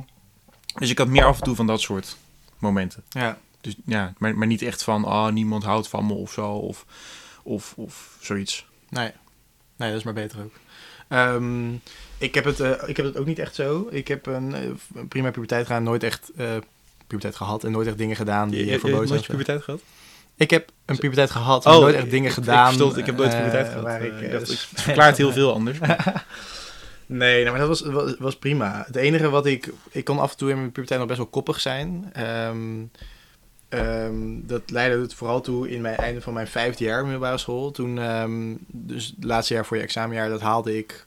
Dus 0.78 0.90
ik 0.90 0.99
had 0.99 1.08
meer 1.08 1.25
af 1.25 1.38
en 1.38 1.44
toe 1.44 1.54
van 1.54 1.66
dat 1.66 1.80
soort 1.80 2.16
momenten. 2.58 3.02
Ja. 3.08 3.38
Dus 3.61 3.76
ja, 3.84 4.12
maar, 4.18 4.37
maar 4.37 4.46
niet 4.46 4.62
echt 4.62 4.82
van, 4.82 5.04
oh, 5.04 5.28
niemand 5.28 5.64
houdt 5.64 5.88
van 5.88 6.06
me 6.06 6.12
of 6.12 6.32
zo, 6.32 6.50
of, 6.50 6.87
of, 7.42 7.73
of 7.76 8.16
zoiets. 8.20 8.66
Nee. 8.88 9.11
nee, 9.76 9.88
dat 9.88 9.99
is 9.99 10.04
maar 10.04 10.14
beter 10.14 10.42
ook. 10.42 10.52
Ehm, 11.08 11.73
ik, 12.18 12.34
heb 12.34 12.44
het, 12.44 12.61
eh, 12.61 12.88
ik 12.88 12.96
heb 12.96 13.06
het 13.06 13.16
ook 13.16 13.26
niet 13.26 13.38
echt 13.38 13.54
zo. 13.54 13.88
Ik 13.90 14.08
heb 14.08 14.26
een, 14.26 14.54
eh, 14.54 14.62
een 14.94 15.08
prima 15.08 15.30
puberteit 15.30 15.66
gedaan, 15.66 15.82
nooit 15.82 16.02
echt 16.02 16.30
eh, 16.37 16.56
puberteit 17.06 17.37
gehad 17.37 17.64
en 17.64 17.70
nooit 17.70 17.87
echt 17.87 17.99
dingen 17.99 18.16
gedaan 18.16 18.49
die 18.49 18.58
Je, 18.58 18.64
je, 18.64 18.70
je, 18.70 18.78
hebt 18.78 19.08
nooit 19.08 19.25
je 19.25 19.30
puberteit 19.30 19.62
gehad? 19.62 19.80
Ik 20.36 20.50
heb 20.50 20.70
een 20.84 20.98
puberteit 20.98 21.30
gehad, 21.30 21.64
maar 21.64 21.74
Oh, 21.74 21.80
nooit 21.80 21.94
echt 21.94 22.10
dingen 22.10 22.28
ik- 22.28 22.34
gedaan. 22.34 22.60
Ik, 22.62 22.66
verstond, 22.76 22.96
ik 22.96 23.06
heb 23.06 23.16
nooit 23.16 23.32
eh, 23.32 23.36
puberteit 23.36 23.66
gehad. 23.68 23.82
waar 23.82 24.00
Eh, 24.00 24.22
ik, 24.22 24.30
dus- 24.46 24.68
verklaart 24.74 25.16
heel 25.16 25.32
veel 25.32 25.52
anders. 25.52 25.78
Nee, 27.06 27.44
nou, 27.44 27.56
maar 27.56 27.66
dat 27.66 27.80
was, 27.80 27.92
was, 27.92 28.14
was 28.18 28.36
prima. 28.36 28.82
Het 28.86 28.96
enige 28.96 29.28
wat 29.30 29.46
ik... 29.46 29.72
Ik 29.90 30.04
kon 30.04 30.18
af 30.18 30.30
en 30.30 30.36
toe 30.36 30.50
in 30.50 30.56
mijn 30.56 30.72
puberteit 30.72 30.98
nog 30.98 31.08
best 31.08 31.20
wel 31.20 31.30
koppig 31.30 31.60
zijn. 31.60 32.10
Ehm, 32.12 32.82
ehm, 33.68 34.14
dat 34.42 34.62
leidde 34.70 35.00
het 35.00 35.14
vooral 35.14 35.40
toe 35.40 35.70
in 35.70 35.80
mijn 35.80 35.96
einde 35.96 36.20
van 36.20 36.32
mijn 36.32 36.46
vijfde 36.46 36.84
jaar 36.84 37.02
middelbare 37.02 37.38
school. 37.38 37.70
Toen, 37.70 37.98
ehm, 37.98 38.54
dus 38.66 39.12
het 39.16 39.24
laatste 39.24 39.54
jaar 39.54 39.66
voor 39.66 39.76
je 39.76 39.82
examenjaar, 39.82 40.28
dat 40.28 40.40
haalde 40.40 40.76
ik... 40.76 41.06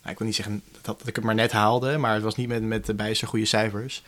Nou, 0.00 0.12
ik 0.12 0.18
wil 0.18 0.26
niet 0.26 0.36
zeggen 0.36 0.62
dat, 0.80 0.98
dat 0.98 1.06
ik 1.08 1.16
het 1.16 1.24
maar 1.24 1.34
net 1.34 1.52
haalde, 1.52 1.96
maar 1.98 2.14
het 2.14 2.22
was 2.22 2.36
niet 2.36 2.48
met, 2.48 2.62
met 2.62 2.86
de 2.86 2.94
bijster 2.94 3.28
goede 3.28 3.44
cijfers. 3.44 4.02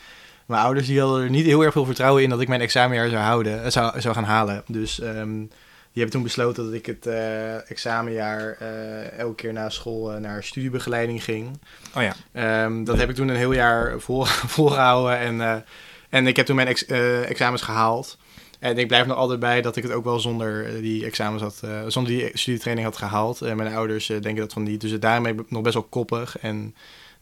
Mijn 0.53 0.65
ouders 0.65 0.87
die 0.87 1.01
hadden 1.01 1.23
er 1.23 1.31
niet 1.31 1.45
heel 1.45 1.63
erg 1.63 1.73
veel 1.73 1.85
vertrouwen 1.85 2.23
in 2.23 2.29
dat 2.29 2.41
ik 2.41 2.49
mijn 2.49 2.61
examenjaar 2.61 3.09
zou, 3.09 3.23
houden, 3.23 3.65
eh, 3.65 3.71
zou, 3.71 4.01
zou 4.01 4.15
gaan 4.15 4.25
halen. 4.25 4.63
Dus 4.67 5.01
ehm, 5.01 5.39
die 5.39 6.03
hebben 6.03 6.11
toen 6.11 6.23
besloten 6.23 6.65
dat 6.65 6.73
ik 6.73 6.87
het 6.87 7.07
eh, 7.07 7.71
examenjaar 7.71 8.57
eh, 8.59 9.19
elke 9.19 9.35
keer 9.35 9.53
na 9.53 9.69
school 9.69 10.11
naar 10.21 10.45
studiebegeleiding 10.45 11.25
ging. 11.25 11.61
Oh 11.97 12.03
ja. 12.03 12.15
Ehm, 12.33 12.85
dat 12.85 12.97
heb 12.97 13.09
ik 13.09 13.15
toen 13.15 13.29
een 13.29 13.37
heel 13.37 13.53
jaar 13.53 14.01
vol, 14.01 14.25
volgehouden. 14.57 15.19
En, 15.19 15.65
en 16.09 16.27
ik 16.27 16.37
heb 16.37 16.47
toen 16.47 16.57
mijn 16.57 16.69
ex- 16.69 16.87
examens 17.27 17.63
gehaald. 17.63 18.19
En 18.59 18.79
ik 18.79 18.89
blijf 18.89 19.07
nog 19.07 19.17
altijd 19.17 19.41
bij 19.41 19.63
dat 19.63 19.77
ik 19.77 19.83
het 19.83 19.93
ook 19.93 20.05
wel 20.05 20.21
zonder 20.21 20.81
die 20.81 21.05
examens 21.05 21.43
had, 21.43 21.63
zonder 21.87 22.13
die 22.13 22.31
studietraining 22.33 22.87
had 22.87 22.97
gehaald. 22.97 23.43
En 23.43 23.57
mijn 23.57 23.75
ouders 23.75 24.07
denken 24.07 24.37
dat 24.37 24.53
van 24.53 24.63
niet. 24.63 24.81
Dus 24.81 25.01
daarmee 25.01 25.35
ben 25.35 25.45
ik 25.45 25.51
nog 25.51 25.63
best 25.63 25.75
wel 25.75 25.83
koppig. 25.83 26.39
En 26.39 26.75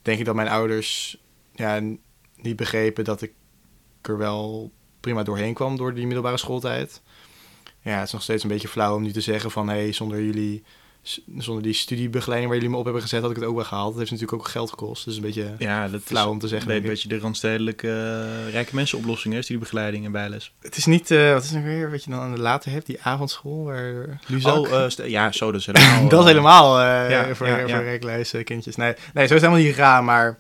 denk 0.03 0.19
ik 0.19 0.25
dat 0.25 0.35
mijn 0.35 0.49
ouders 0.49 1.19
ja, 1.55 1.81
niet 2.43 2.57
begrepen 2.57 3.05
dat 3.05 3.23
ik 3.23 3.33
er 4.03 4.19
wel 4.19 4.71
prima 5.01 5.23
doorheen 5.23 5.55
kwam 5.55 5.77
door 5.77 5.95
die 5.95 6.05
middelbare 6.05 6.37
schooltijd. 6.37 7.03
Ja, 7.83 7.97
het 7.97 8.07
is 8.07 8.13
nog 8.13 8.23
steeds 8.23 8.43
een 8.43 8.49
beetje 8.49 8.69
flauw 8.69 8.95
om 8.95 9.03
nu 9.03 9.13
te 9.13 9.21
zeggen 9.21 9.51
van... 9.51 9.69
hé, 9.69 9.75
hey, 9.75 9.93
zonder 9.93 10.23
jullie, 10.23 10.63
zonder 11.39 11.63
die 11.63 11.73
studiebegeleiding 11.73 12.51
waar 12.51 12.61
jullie 12.61 12.73
me 12.73 12.79
op 12.79 12.85
hebben 12.85 13.03
gezet... 13.03 13.21
had 13.21 13.31
ik 13.31 13.37
het 13.37 13.45
ook 13.45 13.55
wel 13.55 13.65
gehaald. 13.65 13.89
Dat 13.89 13.99
heeft 13.99 14.11
natuurlijk 14.11 14.39
ook 14.39 14.49
geld 14.49 14.71
gekost. 14.71 15.05
Dus 15.05 15.17
een 15.17 15.23
beetje 15.23 15.55
Ja, 15.59 15.89
dat 15.89 16.01
flauw 16.05 16.31
om 16.31 16.39
te 16.39 16.49
zeggen. 16.49 16.75
een 16.75 16.83
beetje 16.83 17.09
de 17.09 17.19
randstedelijke 17.19 17.89
eh, 17.89 18.53
rijke 18.53 18.75
mensenoplossing, 18.75 19.35
hè, 19.35 19.43
studiebegeleiding 19.43 20.05
en 20.05 20.13
bijles. 20.13 20.53
Het 20.61 20.77
is 20.77 20.87
niet, 20.87 21.11
eh, 21.11 21.33
wat 21.33 21.43
is 21.43 21.51
het 21.51 21.63
nou 21.63 21.75
weer, 21.75 21.91
wat 21.91 22.05
je 22.05 22.11
dan 22.11 22.39
later 22.39 22.71
hebt, 22.71 22.87
die 22.87 23.03
avondschool, 23.03 23.65
waar 23.65 24.21
Luzak... 24.27 24.57
Oh, 24.57 24.85
eh, 24.85 25.09
ja, 25.09 25.33
zo, 25.33 25.53
helemaal... 25.57 26.09
dat 26.09 26.21
is 26.21 26.27
helemaal 26.27 26.81
ja, 26.81 27.35
voor, 27.35 27.47
ja, 27.47 28.43
kindjes. 28.43 28.77
Nee, 28.77 28.95
nee, 29.15 29.27
zo 29.27 29.35
is 29.35 29.41
het 29.41 29.51
helemaal 29.51 29.65
niet 29.65 29.77
raar, 29.77 30.05
maar 30.05 30.39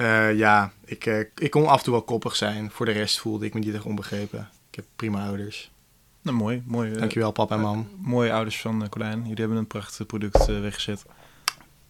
eh, 0.00 0.36
ja, 0.38 0.72
ik, 0.84 1.06
eh, 1.06 1.18
ik 1.34 1.50
kon 1.50 1.66
af 1.66 1.78
en 1.78 1.84
toe 1.84 1.92
wel 1.92 2.02
koppig 2.02 2.36
zijn. 2.36 2.70
Voor 2.70 2.86
de 2.86 2.92
rest 2.92 3.18
voelde 3.18 3.46
ik 3.46 3.54
me 3.54 3.60
niet 3.60 3.74
echt 3.74 3.84
onbegrepen. 3.84 4.48
Ik 4.70 4.74
heb 4.74 4.84
prima 4.96 5.26
ouders. 5.26 5.70
Nou, 6.22 6.36
mooi. 6.36 6.62
mooi 6.66 6.92
eh, 6.92 6.98
Dankjewel, 6.98 7.32
pap 7.32 7.50
en 7.50 7.60
mam. 7.60 7.88
mooie 7.98 8.32
ouders 8.32 8.60
van 8.60 8.88
Colijn. 8.88 9.20
Jullie 9.20 9.34
hebben 9.36 9.56
een 9.56 9.66
prachtig 9.66 10.06
product 10.06 10.46
weggezet. 10.46 11.04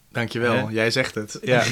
Dankjewel. 0.09 0.71
Jij 0.71 0.91
zegt 0.91 1.15
het. 1.15 1.39
Ja. 1.43 1.63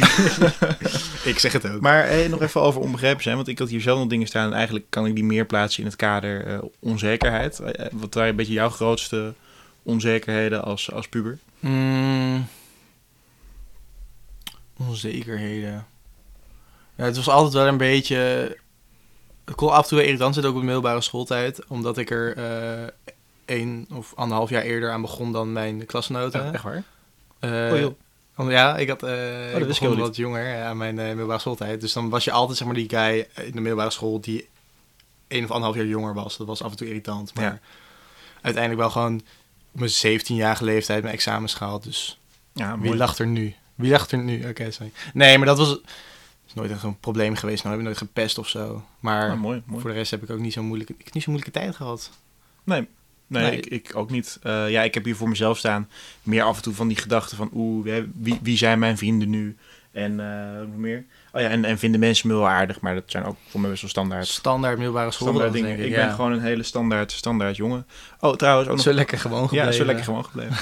Ik 1.30 1.38
zeg 1.38 1.52
het 1.52 1.68
ook. 1.68 1.80
maar 1.80 2.06
hey, 2.06 2.28
nog 2.28 2.42
even 2.42 2.60
over 2.60 2.80
onbegrepen 2.80 3.22
zijn. 3.22 3.36
Want 3.36 3.48
ik 3.48 3.58
had 3.58 3.68
hier 3.68 3.80
zelf 3.80 3.98
nog 3.98 4.08
dingen 4.08 4.26
staan. 4.26 4.46
En 4.46 4.56
eigenlijk 4.56 4.86
kan 4.88 5.06
ik 5.06 5.14
die 5.14 5.24
meer 5.24 5.46
plaatsen 5.46 5.82
in 5.82 5.88
het 5.88 5.96
kader 5.96 6.60
onzekerheid. 6.78 7.60
Wat 7.92 8.14
waren 8.14 8.30
een 8.30 8.36
beetje 8.36 8.52
jouw 8.52 8.70
grootste 8.70 9.34
onzekerheden 9.82 10.64
als, 10.64 10.92
als 10.92 11.08
puber? 11.08 11.38
Mm. 11.60 12.46
onzekerheden. 14.76 15.86
Ja, 16.98 17.04
het 17.04 17.16
was 17.16 17.28
altijd 17.28 17.52
wel 17.54 17.66
een 17.66 17.76
beetje... 17.76 18.16
Het 19.44 19.54
kon 19.56 19.70
af 19.70 19.82
en 19.82 19.88
toe 19.88 20.04
irritant 20.04 20.34
zijn, 20.34 20.46
ook 20.46 20.52
op 20.54 20.58
de 20.58 20.64
middelbare 20.64 21.00
schooltijd. 21.00 21.66
Omdat 21.66 21.98
ik 21.98 22.10
er 22.10 22.36
eh 22.36 22.88
één 23.44 23.86
of 23.92 24.12
anderhalf 24.16 24.50
jaar 24.50 24.62
eerder 24.62 24.90
aan 24.90 25.00
begon 25.00 25.32
dan 25.32 25.52
mijn 25.52 25.86
klasgenoten. 25.86 26.52
echt 26.52 26.62
waar? 26.62 26.82
Oh, 27.72 27.78
joh. 27.78 27.94
om- 28.36 28.50
ja, 28.50 28.76
ik 28.76 28.88
had 28.88 29.00
dat 29.00 29.10
ik 29.10 29.68
ik 29.68 29.76
heel 29.76 29.96
wat 29.96 30.16
jonger 30.16 30.48
ja, 30.56 30.66
aan 30.66 30.76
mijn 30.76 30.94
middelbare 30.94 31.38
schooltijd. 31.38 31.80
Dus 31.80 31.92
dan 31.92 32.08
was 32.08 32.24
je 32.24 32.30
altijd 32.30 32.58
zeg 32.58 32.66
maar 32.66 32.76
die 32.76 32.88
guy 32.88 33.28
in 33.34 33.52
de 33.52 33.60
middelbare 33.60 33.90
school 33.90 34.20
die 34.20 34.48
één 35.28 35.44
of 35.44 35.50
anderhalf 35.50 35.76
jaar 35.76 35.86
jonger 35.86 36.14
was. 36.14 36.36
Dat 36.36 36.46
was 36.46 36.62
af 36.62 36.70
en 36.70 36.76
toe 36.76 36.86
irritant. 36.86 37.34
Maar 37.34 37.44
Ja. 37.44 37.58
uiteindelijk 38.40 38.82
wel 38.82 38.90
gewoon 38.90 39.22
op 39.72 39.80
mijn 39.80 40.20
17-jarige 40.20 40.64
leeftijd 40.64 41.02
mijn 41.02 41.14
examens 41.14 41.54
gehaald. 41.54 41.82
Dus 41.82 42.18
Ja, 42.52 42.74
wie 42.78 42.84
mooi. 42.86 42.98
lacht 42.98 43.18
er 43.18 43.26
nu? 43.26 43.54
Wie 43.74 43.90
lacht 43.90 44.12
er 44.12 44.18
nu? 44.18 44.48
Oké, 44.48 44.70
sorry. 44.70 44.92
Nee, 45.14 45.38
maar 45.38 45.46
dat 45.46 45.58
was 45.58 45.78
is 46.48 46.54
nooit 46.54 46.70
echt 46.70 46.82
een 46.82 46.98
probleem 46.98 47.34
geweest. 47.34 47.64
Nou 47.64 47.70
heb 47.76 47.78
ik 47.84 47.90
nooit 47.90 48.10
gepest 48.10 48.38
of 48.38 48.48
zo. 48.48 48.84
Maar 49.00 49.30
Ah, 49.30 49.40
mooi, 49.40 49.62
mooi. 49.66 49.80
voor 49.80 49.90
de 49.90 49.96
rest 49.96 50.10
heb 50.10 50.22
ik 50.22 50.30
ook 50.30 50.38
niet 50.38 50.52
zo'n 50.52 50.64
moeilijke, 50.66 50.94
ik 50.98 51.12
niet 51.14 51.22
zo'n 51.22 51.32
moeilijke 51.32 51.58
tijd 51.60 51.76
gehad. 51.76 52.10
Nee, 52.64 52.88
nee, 53.26 53.42
Nee. 53.42 53.56
Ik, 53.60 53.66
ik 53.66 53.96
ook 53.96 54.10
niet. 54.10 54.38
Eh, 54.42 54.70
ja, 54.70 54.82
ik 54.82 54.94
heb 54.94 55.04
hier 55.04 55.16
voor 55.16 55.28
mezelf 55.28 55.58
staan 55.58 55.88
meer 56.22 56.42
af 56.42 56.56
en 56.56 56.62
toe 56.62 56.74
van 56.74 56.88
die 56.88 56.96
gedachten 56.96 57.36
van... 57.36 57.50
Oeh, 57.54 58.02
wie, 58.14 58.38
wie 58.42 58.56
zijn 58.56 58.78
mijn 58.78 58.98
vrienden 58.98 59.30
nu? 59.30 59.56
En 59.92 60.16
nog 60.68 60.76
meer. 60.76 61.04
Oh 61.38 61.44
ja, 61.44 61.50
en, 61.50 61.64
en 61.64 61.78
vinden 61.78 62.00
mensen 62.00 62.28
me 62.28 62.34
wel 62.34 62.48
aardig, 62.48 62.80
maar 62.80 62.94
dat 62.94 63.02
zijn 63.06 63.24
ook 63.24 63.36
voor 63.48 63.60
mij 63.60 63.70
best 63.70 63.82
wel 63.82 63.90
standaard, 63.90 64.26
Standaard 64.26 64.76
middelbare 64.76 65.10
school. 65.10 65.28
standaard 65.28 65.52
dingen. 65.52 65.78
Ik, 65.78 65.84
ik, 65.84 65.94
ben 65.94 66.10
gewoon 66.12 66.32
een 66.32 66.40
hele 66.40 66.62
standaard, 66.62 67.12
standaard 67.12 67.56
jongen. 67.56 67.86
Oh, 68.20 68.34
trouwens 68.36 68.68
ook 68.68 68.74
nog... 68.74 68.84
zo 68.84 68.92
lekker 68.92 69.18
gewoon 69.18 69.48
gebleven. 69.48 69.70
ja, 69.70 69.76
zo 69.76 69.84
lekker 69.84 70.04
gewoon 70.04 70.24
gebleven. 70.24 70.56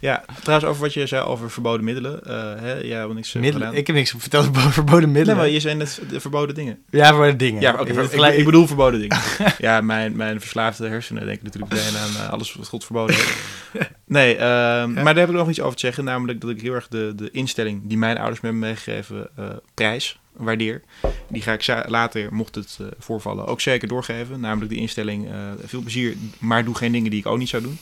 ja, 0.00 0.24
trouwens 0.42 0.70
over 0.70 0.82
wat 0.82 0.94
je 0.94 1.06
zei 1.06 1.22
over 1.22 1.50
verboden 1.50 1.84
middelen. 1.84 2.24
eh 2.24 2.60
hè, 2.60 2.72
ja, 2.74 3.06
want 3.06 3.18
ik 3.18 3.24
zeg 3.24 3.42
Middelen. 3.42 3.74
Ik 3.74 3.86
heb 3.86 3.96
niks 3.96 4.14
verteld 4.18 4.48
over 4.48 4.72
verboden 4.82 5.00
Nee, 5.04 5.12
middelen. 5.12 5.36
maar 5.36 5.48
je 5.48 5.60
zei 5.60 5.74
net 5.74 6.00
de 6.10 6.20
verboden 6.20 6.54
dingen. 6.54 6.78
Ja, 6.90 7.06
verboden 7.06 7.36
dingen. 7.36 7.60
Ja, 7.60 7.72
oké. 7.72 8.26
Ik 8.32 8.44
bedoel 8.44 8.66
verboden 8.66 9.00
dingen. 9.00 9.18
ja, 9.58 9.80
mijn, 9.80 10.16
mijn 10.16 10.40
verslaafde 10.40 10.88
hersenen 10.88 11.26
denken 11.26 11.44
natuurlijk 11.44 11.72
meteen 11.72 11.96
aan 11.96 12.24
eh, 12.26 12.32
alles 12.32 12.54
wat 12.54 12.68
God 12.68 12.84
verboden 12.84 13.16
heeft. 13.16 13.38
Nee, 14.10 14.36
ehm, 14.36 14.92
maar 14.92 15.04
daar 15.04 15.16
heb 15.16 15.28
ik 15.28 15.34
nog 15.34 15.48
iets 15.48 15.60
over 15.60 15.74
te 15.74 15.86
zeggen. 15.86 16.04
Namelijk 16.04 16.40
dat 16.40 16.50
ik 16.50 16.60
heel 16.60 16.74
erg 16.74 16.88
de, 16.88 17.12
de 17.16 17.30
instelling 17.30 17.80
die 17.84 17.98
mijn 17.98 18.18
ouders 18.18 18.40
me 18.40 18.48
hebben 18.48 18.68
meegegeven 18.68 19.28
eh, 19.36 19.48
prijs, 19.74 20.20
waardeer. 20.32 20.82
Die 21.28 21.42
ga 21.42 21.52
ik 21.52 21.88
later, 21.88 22.34
mocht 22.34 22.54
het 22.54 22.78
eh, 22.80 22.86
voorvallen, 22.98 23.46
ook 23.46 23.60
zeker 23.60 23.88
doorgeven. 23.88 24.40
Namelijk 24.40 24.72
de 24.72 24.78
instelling, 24.78 25.30
eh, 25.30 25.34
veel 25.64 25.80
plezier, 25.80 26.16
maar 26.38 26.64
doe 26.64 26.74
geen 26.74 26.92
dingen 26.92 27.10
die 27.10 27.20
ik 27.20 27.26
ook 27.26 27.38
niet 27.38 27.48
zou 27.48 27.62
doen. 27.62 27.78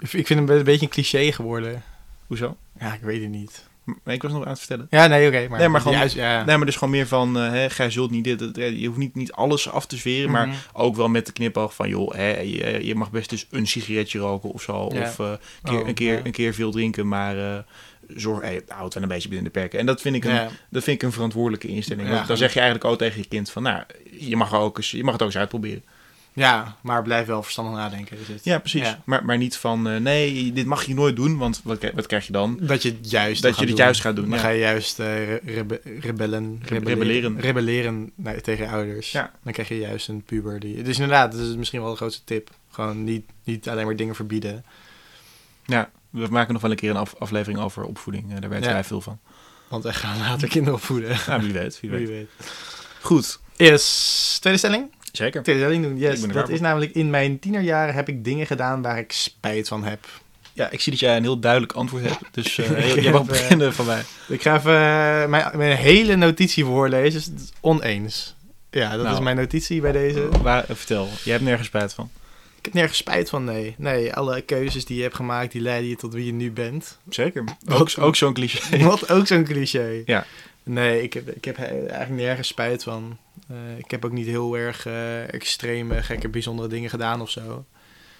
Ik 0.00 0.26
vind 0.26 0.28
hem 0.28 0.48
een 0.48 0.64
beetje 0.64 0.86
een 0.86 0.92
cliché 0.92 1.32
geworden. 1.32 1.82
Hoezo? 2.26 2.56
Ja, 2.80 2.94
ik 2.94 3.00
weet 3.00 3.20
het 3.20 3.30
niet. 3.30 3.68
Ik 4.04 4.22
was 4.22 4.32
nog 4.32 4.42
aan 4.42 4.48
het 4.48 4.58
vertellen. 4.58 4.86
Ja, 4.90 5.06
nee, 5.06 5.28
oké. 5.28 5.48
maar 5.48 5.58
Nee, 5.58 5.68
maar 5.68 5.80
gewoon- 5.80 5.96
Juist, 5.96 6.14
ja. 6.14 6.44
Nee, 6.44 6.56
maar 6.56 6.66
dus 6.66 6.76
gewoon 6.76 6.94
meer 6.94 7.06
van, 7.06 7.38
eh 7.38 7.50
hè, 7.50 7.70
gij 7.70 7.90
zult 7.90 8.10
niet 8.10 8.24
dit, 8.24 8.38
dat, 8.38 8.56
eh, 8.56 8.80
je 8.80 8.86
hoeft 8.86 8.98
niet, 8.98 9.14
niet 9.14 9.32
alles 9.32 9.70
af 9.70 9.86
te 9.86 9.96
zweren, 9.96 10.30
maar 10.30 10.46
Mhm. 10.48 10.56
ook 10.72 10.96
wel 10.96 11.08
met 11.08 11.26
de 11.26 11.32
knipoog 11.32 11.74
van, 11.74 11.88
joh, 11.88 12.14
hè, 12.14 12.40
je, 12.40 12.86
je 12.86 12.94
mag 12.94 13.10
best 13.10 13.32
eens 13.32 13.46
een 13.50 13.66
sigaretje 13.66 14.18
roken 14.18 14.50
of 14.52 14.62
zo, 14.62 14.88
Ja. 14.92 15.00
of 15.02 15.18
eh, 15.18 15.26
een, 15.30 15.38
keer, 15.70 15.80
Oh, 15.80 15.88
een, 15.88 15.94
keer, 15.94 16.12
ja. 16.14 16.20
een 16.24 16.32
keer 16.32 16.54
veel 16.54 16.70
drinken, 16.70 17.08
maar 17.08 17.38
eh, 17.38 17.58
zorg, 18.08 18.40
hey, 18.40 18.62
hou 18.68 18.84
het 18.84 18.94
wel 18.94 19.02
een 19.02 19.08
beetje 19.08 19.28
binnen 19.28 19.52
de 19.52 19.58
perken. 19.58 19.78
En 19.78 19.86
dat 19.86 20.00
vind 20.00 20.16
ik 20.16 20.24
een, 20.24 20.48
dat 20.70 20.82
vind 20.84 20.96
ik 20.96 21.02
een 21.02 21.12
verantwoordelijke 21.12 21.68
instelling. 21.68 22.08
Want 22.08 22.26
dan 22.26 22.36
zeg 22.36 22.52
je 22.52 22.60
eigenlijk 22.60 22.90
ook 22.90 22.98
tegen 22.98 23.18
je 23.20 23.28
kind 23.28 23.50
van, 23.50 23.62
nou, 23.62 23.82
je 24.18 24.36
mag, 24.36 24.54
ook 24.54 24.76
eens, 24.76 24.90
je 24.90 25.04
mag 25.04 25.12
het 25.12 25.22
ook 25.22 25.28
eens 25.28 25.38
uitproberen. 25.38 25.84
Ja, 26.34 26.76
maar 26.80 27.02
blijf 27.02 27.26
wel 27.26 27.42
verstandig 27.42 27.74
nadenken. 27.74 28.18
Is 28.18 28.28
het. 28.28 28.44
Ja, 28.44 28.58
precies. 28.58 28.80
Ja. 28.80 29.02
Maar, 29.04 29.24
maar 29.24 29.36
niet 29.38 29.56
van, 29.56 29.88
eh, 29.88 29.96
nee, 30.00 30.52
dit 30.52 30.66
mag 30.66 30.84
je 30.84 30.94
nooit 30.94 31.16
doen, 31.16 31.36
want 31.38 31.60
wat, 31.64 31.78
krijg- 31.78 31.94
wat 31.94 32.06
krijg 32.06 32.26
je 32.26 32.32
dan? 32.32 32.58
Dat 32.60 32.82
je 32.82 32.88
het 33.00 33.10
juist 33.10 33.42
Dat 33.42 33.54
je 33.54 33.60
het 33.60 33.68
doen. 33.68 33.76
juist 33.78 34.00
gaat 34.00 34.16
doen, 34.16 34.28
Dan 34.28 34.38
ja. 34.38 34.44
ga 34.44 34.48
je 34.50 34.58
juist 34.58 34.98
eh, 34.98 35.24
re- 35.28 35.40
rebe- 35.44 35.80
rebellen, 36.00 36.60
rebelleren. 36.64 37.40
rebelleren 37.40 38.12
tegen 38.42 38.68
ouders. 38.68 39.12
Ja. 39.12 39.32
Dan 39.42 39.52
krijg 39.52 39.68
je 39.68 39.78
juist 39.78 40.08
een 40.08 40.22
puber. 40.22 40.60
Die, 40.60 40.82
dus 40.82 40.94
inderdaad, 40.98 41.32
dat 41.32 41.40
is 41.40 41.56
misschien 41.56 41.80
wel 41.80 41.90
de 41.90 41.96
grootste 41.96 42.24
tip. 42.24 42.50
Gewoon 42.70 43.04
niet, 43.04 43.24
niet 43.44 43.68
alleen 43.68 43.84
maar 43.86 43.96
dingen 43.96 44.14
verbieden. 44.14 44.64
Ja, 45.64 45.90
we 46.10 46.26
maken 46.30 46.52
nog 46.52 46.62
wel 46.62 46.70
een 46.70 46.76
keer 46.76 46.90
een 46.90 46.96
af- 46.96 47.14
aflevering 47.18 47.60
over 47.60 47.84
opvoeding. 47.84 48.32
eh, 48.34 48.40
daar 48.40 48.50
weten 48.50 48.66
Ja. 48.68 48.72
wij 48.72 48.84
veel 48.84 49.00
van. 49.00 49.18
Want 49.68 49.82
we 49.84 49.92
gaan 49.92 50.18
later 50.18 50.48
kinderen 50.48 50.74
opvoeden. 50.74 51.16
Nou, 51.26 51.42
wie 51.42 51.52
weet, 51.52 51.80
wie 51.80 51.90
weet. 51.90 51.98
Wie 51.98 52.08
weet. 52.08 52.28
Goed, 53.00 53.40
Is 53.56 54.36
tweede 54.40 54.58
stelling? 54.58 54.92
Zeker. 55.16 55.42
Doen, 55.42 55.98
yes. 55.98 56.20
Dat 56.20 56.48
is 56.48 56.60
namelijk 56.60 56.92
in 56.94 57.10
mijn 57.10 57.38
tienerjaren 57.38 57.94
heb 57.94 58.08
ik 58.08 58.24
dingen 58.24 58.46
gedaan 58.46 58.82
waar 58.82 58.98
ik 58.98 59.12
spijt 59.12 59.68
van 59.68 59.84
heb. 59.84 60.06
Ja, 60.52 60.70
ik 60.70 60.80
zie 60.80 60.92
dat 60.92 61.00
jij 61.00 61.16
een 61.16 61.22
heel 61.22 61.38
duidelijk 61.38 61.72
antwoord 61.72 62.04
hebt. 62.04 62.18
Dus 62.30 62.54
jij 63.02 63.10
mag 63.12 63.20
eh, 63.20 63.26
beginnen 63.26 63.72
van 63.74 63.86
mij. 63.86 64.02
Ik 64.28 64.42
ga 64.42 64.56
even 64.56 64.72
eh, 64.72 65.26
mijn, 65.28 65.50
mijn 65.56 65.76
hele 65.76 66.16
notitie 66.16 66.64
voorlezen. 66.64 67.12
Dus 67.12 67.24
het 67.24 67.40
is 67.40 67.52
oneens. 67.60 68.34
Ja, 68.70 68.90
dat 68.90 69.02
Nou. 69.02 69.14
is 69.14 69.20
mijn 69.22 69.36
notitie 69.36 69.80
bij 69.80 69.92
deze. 69.92 70.28
Waar, 70.42 70.64
vertel, 70.66 71.08
jij 71.24 71.32
hebt 71.32 71.44
nergens 71.44 71.66
spijt 71.68 71.94
van. 71.94 72.10
Ik 72.58 72.64
heb 72.64 72.72
nergens 72.72 72.98
spijt 72.98 73.28
van, 73.30 73.44
nee. 73.44 73.74
Nee, 73.78 74.12
alle 74.14 74.40
keuzes 74.40 74.84
die 74.84 74.96
je 74.96 75.02
hebt 75.02 75.14
gemaakt, 75.14 75.52
die 75.52 75.60
leiden 75.60 75.88
je 75.88 75.96
tot 75.96 76.12
wie 76.14 76.26
je 76.26 76.32
nu 76.32 76.50
bent. 76.52 76.98
Zeker. 77.08 77.44
Ook, 77.68 77.90
ook 77.98 78.16
zo'n 78.16 78.32
cliché. 78.34 78.78
Wat 78.84 79.10
ook 79.10 79.26
zo'n 79.26 79.44
cliché. 79.44 80.02
Ja. 80.04 80.26
Nee, 80.62 81.02
ik 81.02 81.12
heb, 81.12 81.28
ik 81.30 81.44
heb 81.44 81.56
he- 81.56 81.64
eigenlijk 81.86 82.10
nergens 82.10 82.48
spijt 82.48 82.82
van. 82.82 83.16
Eh, 83.48 83.56
ik 83.78 83.90
heb 83.90 84.04
ook 84.04 84.12
niet 84.12 84.26
heel 84.26 84.56
erg 84.56 84.86
eh, 84.86 85.32
extreme, 85.34 86.02
gekke, 86.02 86.28
bijzondere 86.28 86.68
dingen 86.68 86.90
gedaan 86.90 87.20
of 87.20 87.30
zo. 87.30 87.64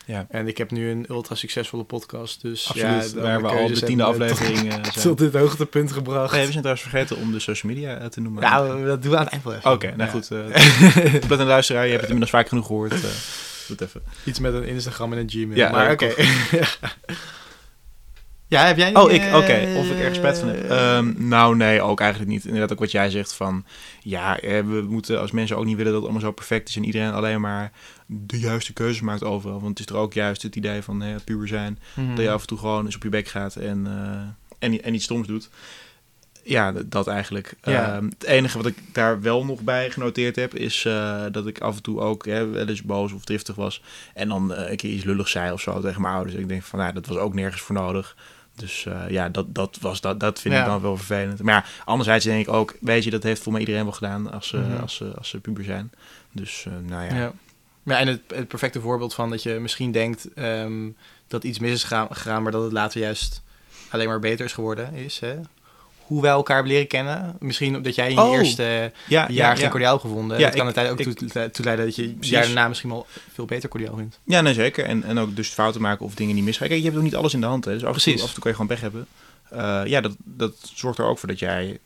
Ja. 0.07 0.27
En 0.29 0.47
ik 0.49 0.59
heb 0.59 0.71
nu 0.71 0.91
een 0.91 1.07
ultra 1.09 1.35
succesvolle 1.35 1.85
podcast. 1.85 2.41
Dus 2.43 2.69
Absoluut, 2.69 3.13
ja, 3.15 3.21
waar 3.21 3.43
we 3.43 3.49
al 3.49 3.67
de 3.69 3.81
tiende 3.83 4.03
aflevering 4.03 4.59
eh, 4.73 4.75
Tot, 4.81 4.93
zijn. 4.93 5.05
tot 5.07 5.19
dit 5.19 5.35
hoogtepunt 5.35 5.93
gebracht. 5.93 6.33
Nee, 6.33 6.41
we 6.47 6.51
zijn 6.53 6.63
trouwens 6.63 6.89
vergeten 6.89 7.17
om 7.17 7.33
de 7.33 7.39
social 7.39 7.73
media 7.73 7.97
eh, 7.99 8.07
te 8.07 8.21
noemen. 8.21 8.43
nou, 8.43 8.87
dat 8.87 9.03
doen 9.03 9.11
we 9.11 9.17
aan 9.17 9.23
het 9.25 9.33
eind 9.33 9.45
wel 9.45 9.55
even. 9.55 9.71
Oké, 9.73 9.87
nou 9.87 10.01
Ja. 10.03 10.07
goed. 10.07 10.31
eh 10.31 11.15
Oplet 11.23 11.39
een 11.39 11.47
luisteraar, 11.47 11.83
je 11.85 11.91
hebt 11.91 12.01
het 12.03 12.11
inmiddels 12.11 12.31
vaak 12.31 12.49
genoeg 12.49 12.67
gehoord. 12.67 12.93
eh 12.93 13.01
doe 13.01 13.77
het 13.77 13.81
even. 13.81 14.03
Iets 14.25 14.39
met 14.39 14.55
een 14.55 14.65
Instagram 14.65 15.13
en 15.13 15.19
een 15.19 15.31
Gmail. 15.31 15.57
Ja, 15.57 15.71
maar 15.71 15.85
ja, 15.87 15.93
oké. 15.93 16.15
ja, 18.55 18.67
heb 18.67 18.77
jij 18.77 18.95
Oh, 18.95 19.13
ik, 19.13 19.21
eh, 19.21 19.37
oké. 19.37 19.75
Of 19.77 19.91
ik 19.91 19.99
ergens 19.99 20.19
spijt 20.19 20.39
van 20.39 20.49
heb. 20.49 20.71
Ehm, 20.71 21.29
nou, 21.29 21.57
nee, 21.57 21.83
ook 21.83 22.01
eigenlijk 22.01 22.31
niet. 22.31 22.45
Inderdaad, 22.45 22.73
ook 22.73 22.79
wat 22.79 22.91
jij 22.91 23.11
zegt 23.11 23.33
van... 23.33 23.65
Ja, 24.01 24.39
eh, 24.39 24.61
we 24.61 24.87
moeten 24.89 25.21
als 25.21 25.31
mensen 25.31 25.57
ook 25.57 25.65
niet 25.65 25.77
willen 25.77 25.93
dat 25.93 26.01
het 26.03 26.11
allemaal 26.11 26.29
zo 26.29 26.35
perfect 26.35 26.69
is... 26.69 26.77
en 26.77 26.85
iedereen 26.85 27.13
alleen 27.13 27.41
maar 27.41 27.73
de 28.07 28.39
juiste 28.39 28.73
keuzes 28.73 29.01
maakt 29.01 29.25
overal. 29.25 29.61
Want 29.61 29.79
het 29.79 29.89
is 29.89 29.95
er 29.95 30.01
ook 30.01 30.13
juist 30.13 30.43
het 30.43 30.57
idee 30.57 30.83
van 30.83 31.01
hè, 31.01 31.21
puber 31.21 31.49
zijn... 31.49 31.79
mhm. 31.95 32.15
dat 32.15 32.25
je 32.25 32.31
af 32.31 32.41
en 32.41 32.47
toe 32.47 32.59
gewoon 32.59 32.85
eens 32.85 32.97
op 32.97 33.03
je 33.03 33.09
bek 33.09 33.29
gaat 33.29 33.57
en, 33.57 33.87
eh, 33.87 34.69
en, 34.69 34.83
en 34.83 34.95
iets 34.95 35.05
stoms 35.05 35.27
doet. 35.27 35.51
Ja, 36.45 36.73
dat 36.87 37.07
eigenlijk. 37.07 37.55
Ja. 37.63 37.95
Ehm, 37.95 38.05
het 38.05 38.25
enige 38.25 38.57
wat 38.57 38.67
ik 38.67 38.77
daar 38.93 39.21
wel 39.21 39.45
nog 39.45 39.61
bij 39.61 39.91
genoteerd 39.91 40.37
heb... 40.37 40.55
is 40.55 40.85
eh, 40.85 41.25
dat 41.33 41.47
ik 41.47 41.61
af 41.61 41.77
en 41.77 41.83
toe 41.83 42.01
ook 42.01 42.27
hè, 42.27 42.47
wel 42.47 42.69
eens 42.69 42.83
boos 42.83 43.13
of 43.13 43.25
driftig 43.25 43.55
was... 43.55 43.83
en 44.15 44.29
dan 44.29 44.55
eh, 44.55 44.71
een 44.71 44.77
keer 44.77 44.91
iets 44.91 45.05
lullig 45.05 45.29
zei 45.29 45.53
of 45.53 45.61
zo 45.61 45.81
tegen 45.81 46.01
mijn 46.01 46.15
ouders. 46.15 46.37
En 46.37 46.43
ik 46.43 46.49
denk 46.49 46.63
van, 46.63 46.79
nou, 46.79 46.93
dat 46.93 47.07
was 47.07 47.17
ook 47.17 47.35
nergens 47.35 47.63
voor 47.63 47.75
nodig... 47.75 48.17
Dus 48.57 48.87
eh, 48.87 49.03
ja, 49.09 49.29
dat, 49.29 49.55
dat, 49.55 49.79
was, 49.81 50.01
dat, 50.01 50.21
dat 50.21 50.41
vind 50.41 50.55
ik 50.55 50.65
dan 50.65 50.81
wel 50.81 50.97
vervelend. 50.97 51.43
Maar 51.43 51.55
ja, 51.55 51.65
anderzijds 51.85 52.25
denk 52.25 52.47
ik 52.47 52.53
ook, 52.53 52.77
weet 52.81 53.05
je, 53.05 53.11
dat 53.11 53.23
heeft 53.23 53.43
voor 53.43 53.53
mij 53.53 53.61
iedereen 53.61 53.83
wel 53.83 53.93
gedaan 53.93 54.33
als 54.33 54.49
ze, 54.49 54.57
Mhm. 54.57 54.81
als 54.81 54.95
ze, 54.95 55.13
als 55.17 55.29
ze 55.29 55.41
puber 55.41 55.65
zijn. 55.65 55.93
Dus 56.33 56.65
eh, 56.67 56.73
nou 56.89 57.05
ja. 57.05 57.15
Ja. 57.15 57.33
ja, 57.83 57.99
en 57.99 58.07
het, 58.07 58.21
het 58.35 58.49
perfecte 58.49 58.81
voorbeeld 58.81 59.15
van 59.15 59.31
dat 59.31 59.43
je 59.43 59.53
misschien 59.61 59.93
denkt 59.93 60.33
ehm, 60.35 60.91
dat 61.27 61.45
iets 61.45 61.59
mis 61.59 61.73
is 61.73 61.83
gegaan, 61.83 62.07
gegaan, 62.11 62.43
maar 62.43 62.53
dat 62.53 62.63
het 62.63 62.73
later 62.73 63.01
juist 63.01 63.43
alleen 63.91 64.09
maar 64.09 64.21
beter 64.21 64.45
is 64.45 64.53
geworden, 64.53 64.95
is 64.95 65.19
hè? 65.21 65.35
Hoe 66.07 66.23
wij 66.23 66.31
elkaar 66.31 66.55
hebben 66.57 66.73
leren 66.73 66.89
kennen. 66.89 67.37
Misschien 67.41 67.83
dat 67.83 67.95
jij 67.95 68.09
in 68.09 68.15
je 68.15 68.21
Oh, 68.23 68.33
eerste 68.37 68.63
Ja, 68.63 68.93
jaar 69.09 69.31
ja, 69.33 69.55
geen 69.55 69.65
ja. 69.65 69.71
cordiaal 69.71 69.99
gevonden. 69.99 70.39
Ja, 70.39 70.45
dat 70.45 70.55
kan 70.55 70.65
uiteindelijk 70.65 71.09
ook 71.09 71.17
toe, 71.31 71.51
toe 71.51 71.65
leiden 71.65 71.85
dat 71.87 71.97
je 71.97 72.09
Precies. 72.09 72.31
jaar 72.31 72.45
daarna 72.45 72.69
misschien 72.69 72.91
wel 72.91 73.07
veel 73.33 73.45
beter 73.45 73.69
cordiaal 73.69 73.97
vindt. 73.97 74.19
Ja, 74.25 74.41
nee, 74.41 74.55
zeker. 74.55 74.85
En, 74.85 75.05
en 75.05 75.19
ook 75.19 75.37
dus 75.37 75.49
fouten 75.49 75.81
maken 75.81 76.07
of 76.07 76.15
dingen 76.15 76.35
niet 76.35 76.45
misgaan. 76.45 76.69
Kijk, 76.69 76.79
je 76.79 76.85
hebt 76.87 76.97
ook 76.99 77.05
niet 77.05 77.17
alles 77.17 77.35
in 77.35 77.41
de 77.41 77.47
hand. 77.47 77.65
Hè. 77.65 77.73
Dus 77.73 77.85
af 77.85 77.95
en, 77.97 78.03
toe, 78.03 78.15
af 78.15 78.21
en 78.29 78.33
toe 78.35 78.43
kan 78.43 78.51
je 78.51 78.57
gewoon 78.57 78.67
pech 78.67 78.81
hebben. 78.81 79.07
Eh, 79.51 79.83
ja, 79.85 80.01
dat, 80.01 80.15
dat 80.25 80.55
zorgt 80.75 80.99
er 80.99 81.05
ook 81.05 81.19
voor 81.19 81.29
dat 81.29 81.39
jij 81.39 81.79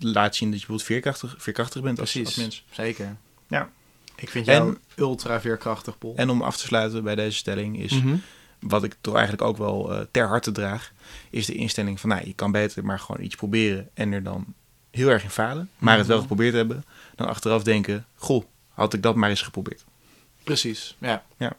laat 0.00 0.36
zien 0.36 0.50
dat 0.50 0.60
je 0.60 0.66
bijvoorbeeld 0.66 0.82
veerkrachtig, 0.82 1.34
veerkrachtig 1.38 1.82
bent 1.82 2.00
als, 2.00 2.18
als 2.24 2.34
mens. 2.36 2.64
Zeker. 2.70 3.16
Ja. 3.48 3.68
Ik 4.16 4.30
vind 4.30 4.48
En- 4.48 4.54
jou 4.54 4.76
ultra 4.96 5.40
veerkrachtig, 5.40 5.98
Pol. 5.98 6.12
En 6.16 6.30
om 6.30 6.42
af 6.42 6.56
te 6.56 6.66
sluiten 6.66 7.04
bij 7.04 7.14
deze 7.14 7.36
stelling 7.36 7.78
is... 7.78 7.92
Mhm. 7.92 8.14
Wat 8.60 8.84
ik 8.84 8.96
toch 9.00 9.14
eigenlijk 9.14 9.44
ook 9.44 9.56
wel 9.56 9.92
eh, 9.94 10.00
ter 10.10 10.26
harte 10.26 10.52
draag... 10.52 10.92
is 11.30 11.46
de 11.46 11.54
instelling 11.54 12.00
van, 12.00 12.08
nou, 12.08 12.26
je 12.26 12.32
kan 12.34 12.52
beter 12.52 12.84
maar 12.84 12.98
gewoon 12.98 13.22
iets 13.24 13.34
proberen... 13.36 13.88
en 13.94 14.12
er 14.12 14.22
dan 14.22 14.54
heel 14.90 15.08
erg 15.08 15.22
in 15.22 15.30
falen, 15.30 15.70
maar 15.78 15.96
het 15.98 16.06
wel 16.06 16.16
Mhm. 16.18 16.26
geprobeerd 16.26 16.54
hebben... 16.54 16.84
dan 17.16 17.28
achteraf 17.28 17.62
denken, 17.62 18.06
goh, 18.14 18.44
had 18.68 18.94
ik 18.94 19.02
dat 19.02 19.14
maar 19.14 19.30
eens 19.30 19.42
geprobeerd. 19.42 19.84
Precies, 20.44 20.96
ja. 20.98 21.24
Ja. 21.36 21.52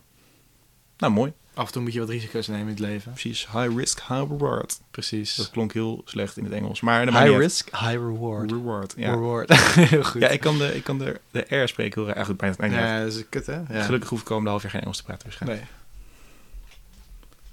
Nou, 0.98 1.14
mooi. 1.14 1.34
Af 1.54 1.66
en 1.68 1.72
toe 1.74 1.82
moet 1.82 1.94
je 1.94 2.00
wat 2.00 2.10
risico's 2.10 2.48
nemen 2.48 2.62
in 2.64 2.68
het 2.70 2.80
leven. 2.80 3.12
Precies. 3.12 3.48
High 3.52 3.76
risk, 3.78 4.00
high 4.00 4.26
reward. 4.30 4.80
Precies. 4.92 5.36
Dat 5.36 5.50
klonk 5.50 5.74
heel 5.74 6.02
slecht 6.06 6.38
in 6.38 6.44
het 6.44 6.54
Engels. 6.54 6.82
Maar 6.82 7.02
high 7.06 7.16
uit. 7.18 7.38
risk, 7.38 7.70
high 7.72 7.92
reward. 7.92 8.52
Reward. 8.52 8.94
Ja. 8.98 9.10
Reward. 9.12 9.54
Heel 9.76 10.04
goed. 10.04 10.22
ja, 10.22 10.28
ik 10.28 10.40
kan 10.40 10.58
de, 10.58 10.76
ik 10.76 10.84
kan 10.84 10.98
de, 10.98 11.20
de 11.32 11.56
R 11.56 11.68
spreken 11.68 12.02
heel 12.02 12.10
erg. 12.14 12.16
Eigenlijk 12.16 12.58
bijna 12.60 12.76
niet 12.76 12.84
uit. 12.86 12.98
Ja, 13.00 13.04
dat 13.06 13.14
is 13.14 13.30
kut, 13.30 13.46
hè? 13.46 13.62
Ja. 13.78 13.84
Gelukkig 13.84 14.10
hoef 14.10 14.20
ik 14.20 14.26
komende 14.26 14.50
half 14.50 14.62
jaar 14.62 14.72
geen 14.72 14.82
Engels 14.82 14.98
te 14.98 15.04
praten 15.04 15.24
waarschijnlijk. 15.24 15.62
Nee. 15.62 15.70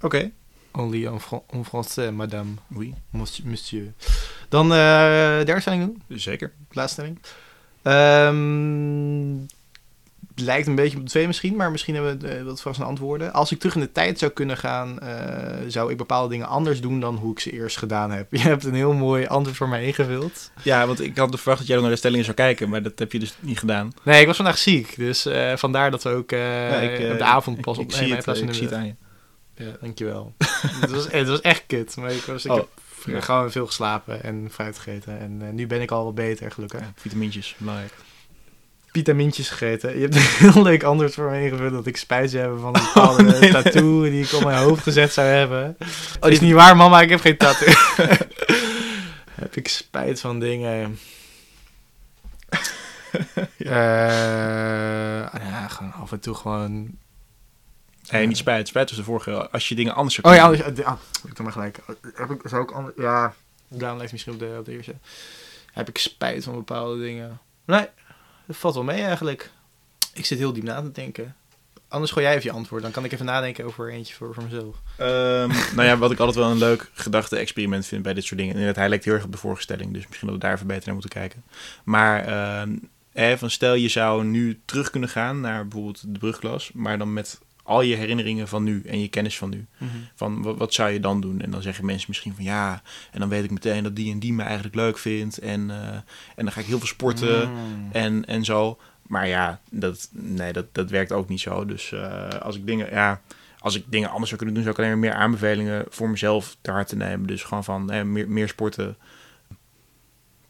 Oké. 0.01 0.31
Only 0.71 1.05
en, 1.05 1.21
Fran 1.21 1.43
en 1.49 1.65
français, 1.65 2.11
madame. 2.11 2.49
Oui. 2.67 2.93
Monsieur. 3.43 3.93
Dan 4.49 4.71
eh 4.71 4.77
derde 5.45 5.59
stelling 5.59 5.83
doen. 5.83 6.19
Zeker. 6.19 6.51
Laatste 6.71 7.01
stelling. 7.01 7.19
Ehm, 7.81 9.57
lijkt 10.35 10.67
een 10.67 10.75
beetje 10.75 10.97
op 10.97 11.03
de 11.03 11.09
twee 11.09 11.27
misschien, 11.27 11.55
maar 11.55 11.71
misschien 11.71 11.95
hebben 11.95 12.19
we 12.19 12.27
eh, 12.27 12.43
wat 12.43 12.61
vast 12.61 12.79
een 12.79 12.85
antwoorden. 12.85 13.33
Als 13.33 13.51
ik 13.51 13.59
terug 13.59 13.75
in 13.75 13.81
de 13.81 13.91
tijd 13.91 14.19
zou 14.19 14.31
kunnen 14.31 14.57
gaan, 14.57 14.99
eh, 14.99 15.57
zou 15.67 15.91
ik 15.91 15.97
bepaalde 15.97 16.29
dingen 16.29 16.47
anders 16.47 16.81
doen 16.81 16.99
dan 16.99 17.15
hoe 17.15 17.31
ik 17.31 17.39
ze 17.39 17.51
eerst 17.51 17.77
gedaan 17.77 18.11
heb. 18.11 18.27
Je 18.35 18.39
hebt 18.39 18.63
een 18.63 18.73
heel 18.73 18.93
mooi 18.93 19.25
antwoord 19.25 19.57
voor 19.57 19.69
mij 19.69 19.85
ingevuld. 19.85 20.51
Ja, 20.63 20.87
want 20.87 21.01
ik 21.01 21.17
had 21.17 21.35
verwacht 21.35 21.59
dat 21.59 21.67
jij 21.67 21.79
naar 21.79 21.89
de 21.89 21.95
stellingen 21.95 22.25
zou 22.25 22.37
kijken, 22.37 22.69
maar 22.69 22.83
dat 22.83 22.99
heb 22.99 23.11
je 23.11 23.19
dus 23.19 23.35
niet 23.39 23.59
gedaan. 23.59 23.91
Nee, 24.03 24.21
ik 24.21 24.27
was 24.27 24.35
vandaag 24.35 24.57
ziek, 24.57 24.95
dus 24.97 25.25
eh, 25.25 25.55
vandaar 25.55 25.91
dat 25.91 26.03
we 26.03 26.09
ook 26.09 26.31
eh, 26.31 26.69
Ja, 26.69 26.77
ik, 26.79 26.99
eh, 26.99 27.11
op 27.11 27.17
de 27.17 27.23
avond 27.23 27.61
pas 27.61 27.77
ik, 27.77 27.83
ik 27.83 27.91
zie 27.91 28.13
het, 28.13 28.27
ik 28.27 28.53
zie 28.53 28.63
het 28.63 28.73
aan 28.73 28.85
je. 28.85 28.95
Ja, 29.59 29.71
dankjewel. 29.81 30.33
het, 30.81 30.89
was, 30.91 31.07
het 31.11 31.27
was 31.27 31.41
echt 31.41 31.63
kut, 31.67 31.95
maar 31.95 32.11
ik, 32.11 32.21
was, 32.23 32.45
ik 32.45 32.51
Oh. 32.51 32.57
heb 32.57 32.67
Ja. 33.05 33.21
gewoon 33.21 33.51
veel 33.51 33.65
geslapen 33.65 34.23
en 34.23 34.47
fruit 34.51 34.77
gegeten. 34.79 35.19
En 35.19 35.37
eh, 35.41 35.49
nu 35.49 35.67
ben 35.67 35.81
ik 35.81 35.91
al 35.91 36.03
wat 36.05 36.15
beter, 36.15 36.51
gelukkig. 36.51 36.79
Ja, 36.79 36.93
vitamintjes, 36.95 37.55
belangrijk. 37.57 37.93
Vitamintjes 38.91 39.49
gegeten. 39.49 39.95
Je 39.95 40.01
hebt 40.01 40.15
een 40.39 40.51
heel 40.51 40.63
leuk 40.63 40.83
antwoord 40.83 41.13
voor 41.13 41.29
me 41.29 41.41
ingevuld 41.43 41.71
dat 41.71 41.85
ik 41.85 41.97
spijt 41.97 42.29
zou 42.31 42.41
hebben 42.43 42.59
van 42.61 42.75
een 42.75 42.81
bepaalde 42.93 43.23
Oh, 43.33 43.39
nee, 43.39 43.51
tattoo 43.51 44.03
die 44.03 44.23
ik 44.23 44.33
op 44.33 44.43
mijn 44.43 44.57
hoofd 44.63 44.83
gezet 44.83 45.13
zou 45.13 45.27
hebben. 45.27 45.75
Oh, 46.15 46.21
die 46.21 46.31
is 46.31 46.39
niet 46.39 46.53
waar, 46.53 46.75
mama, 46.77 47.01
ik 47.01 47.09
heb 47.09 47.19
geen 47.19 47.37
tattoo. 47.37 47.73
heb 49.33 49.55
ik 49.55 49.67
spijt 49.67 50.19
van 50.19 50.39
dingen? 50.39 50.99
ja. 53.57 54.07
ja, 55.39 55.67
gewoon 55.67 55.93
af 55.93 56.11
en 56.11 56.19
toe 56.19 56.35
gewoon 56.35 56.89
Nee, 58.11 58.27
niet 58.27 58.37
spijt. 58.37 58.67
Spijt 58.67 58.89
was 58.89 58.97
de 58.97 59.05
vorige. 59.05 59.49
Als 59.49 59.69
je 59.69 59.75
dingen 59.75 59.95
anders 59.95 60.15
zou 60.15 60.27
Oh 60.27 60.33
ja, 60.33 60.47
kunnen 60.47 60.65
anders, 60.65 60.87
ah, 60.87 60.99
ik 61.27 61.35
doe 61.35 61.43
maar 61.43 61.53
gelijk. 61.53 61.79
Heb 62.13 62.29
ik, 62.29 62.41
zou 62.43 62.63
ik 62.63 62.71
anders, 62.71 62.95
ja, 62.97 63.33
daarom 63.67 63.97
lijkt 63.97 64.11
misschien 64.11 64.33
op 64.33 64.39
de, 64.39 64.55
op 64.59 64.65
de 64.65 64.71
eerste. 64.71 64.95
Heb 65.73 65.89
ik 65.89 65.97
spijt 65.97 66.43
van 66.43 66.53
bepaalde 66.53 67.01
dingen? 67.01 67.39
Nee, 67.65 67.87
dat 68.45 68.55
valt 68.55 68.73
wel 68.73 68.83
mee 68.83 69.01
eigenlijk. 69.01 69.51
Ik 70.13 70.25
zit 70.25 70.37
heel 70.37 70.53
diep 70.53 70.63
na 70.63 70.81
te 70.81 70.91
denken. 70.91 71.35
Anders 71.87 72.11
gooi 72.11 72.25
jij 72.25 72.35
even 72.35 72.49
je 72.49 72.57
antwoord, 72.57 72.81
dan 72.81 72.91
kan 72.91 73.05
ik 73.05 73.11
even 73.11 73.25
nadenken 73.25 73.65
over 73.65 73.91
eentje 73.91 74.13
voor, 74.13 74.33
voor 74.33 74.43
mezelf. 74.43 74.75
Ehm, 74.97 75.47
nou 75.75 75.87
ja, 75.87 75.97
wat 75.97 76.11
ik 76.11 76.19
altijd 76.19 76.37
wel 76.37 76.51
een 76.51 76.57
leuk 76.57 76.89
gedachte-experiment 76.93 77.85
vind 77.85 78.03
bij 78.03 78.13
dit 78.13 78.23
soort 78.23 78.39
dingen. 78.39 78.53
Inderdaad, 78.53 78.77
hij 78.77 78.89
lijkt 78.89 79.05
heel 79.05 79.13
erg 79.13 79.23
op 79.23 79.31
de 79.31 79.37
vorige 79.37 79.61
stelling, 79.61 79.93
dus 79.93 80.07
misschien 80.07 80.27
dat 80.27 80.35
we 80.37 80.43
daar 80.43 80.53
even 80.53 80.67
beter 80.67 80.85
naar 80.85 80.93
moeten 80.93 81.11
kijken. 81.11 81.43
Maar 81.83 82.25
ehm, 82.25 82.77
hè, 83.11 83.37
van 83.37 83.49
stel 83.49 83.73
je 83.73 83.87
zou 83.87 84.23
nu 84.23 84.61
terug 84.65 84.89
kunnen 84.89 85.09
gaan 85.09 85.41
naar 85.41 85.67
bijvoorbeeld 85.67 86.13
de 86.13 86.19
brugklas, 86.19 86.71
maar 86.73 86.97
dan 86.97 87.13
met 87.13 87.39
al 87.69 87.81
je 87.81 87.95
herinneringen 87.95 88.47
van 88.47 88.63
nu 88.63 88.81
en 88.85 89.01
je 89.01 89.07
kennis 89.07 89.37
van 89.37 89.49
nu. 89.49 89.65
Van 90.15 90.41
wat, 90.41 90.57
wat 90.57 90.73
zou 90.73 90.89
je 90.89 90.99
dan 90.99 91.21
doen? 91.21 91.41
En 91.41 91.51
dan 91.51 91.61
zeggen 91.61 91.85
mensen 91.85 92.05
misschien 92.09 92.35
van 92.35 92.43
ja, 92.43 92.81
en 93.11 93.19
dan 93.19 93.29
weet 93.29 93.43
ik 93.43 93.51
meteen 93.51 93.83
dat 93.83 93.95
die 93.95 94.11
en 94.11 94.19
die 94.19 94.33
me 94.33 94.43
eigenlijk 94.43 94.75
leuk 94.75 94.97
vindt. 94.97 95.37
En, 95.37 95.69
eh, 95.71 95.87
en 96.35 96.43
dan 96.45 96.51
ga 96.51 96.59
ik 96.59 96.65
heel 96.65 96.77
veel 96.77 96.87
sporten 96.87 97.49
Mm. 97.49 97.89
en, 97.91 98.25
en 98.25 98.45
zo. 98.45 98.79
Maar 99.07 99.27
ja, 99.27 99.59
dat, 99.71 100.09
nee, 100.11 100.53
dat, 100.53 100.65
dat 100.73 100.89
werkt 100.89 101.11
ook 101.11 101.29
niet 101.29 101.39
zo. 101.39 101.65
Dus 101.65 101.91
eh, 101.91 102.27
als 102.29 102.55
ik 102.55 102.65
dingen, 102.65 102.89
ja, 102.91 103.21
als 103.59 103.75
ik 103.75 103.83
dingen 103.87 104.09
anders 104.09 104.27
zou 104.29 104.37
kunnen 104.43 104.55
doen, 104.55 104.63
zou 104.63 104.75
ik 104.75 104.81
alleen 104.85 104.99
maar 104.99 105.09
meer 105.09 105.19
aanbevelingen 105.19 105.85
voor 105.89 106.09
mezelf 106.09 106.57
te 106.61 106.71
harte 106.71 106.95
nemen. 106.95 107.27
Dus 107.27 107.43
gewoon 107.43 107.63
van 107.63 107.91
hè, 107.91 108.05
meer, 108.05 108.29
meer 108.29 108.47
sporten. 108.47 108.97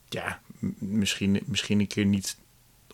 Ja, 0.09 0.39
misschien, 0.79 1.39
misschien 1.45 1.79
een 1.79 1.87
keer 1.87 2.05
niet 2.05 2.37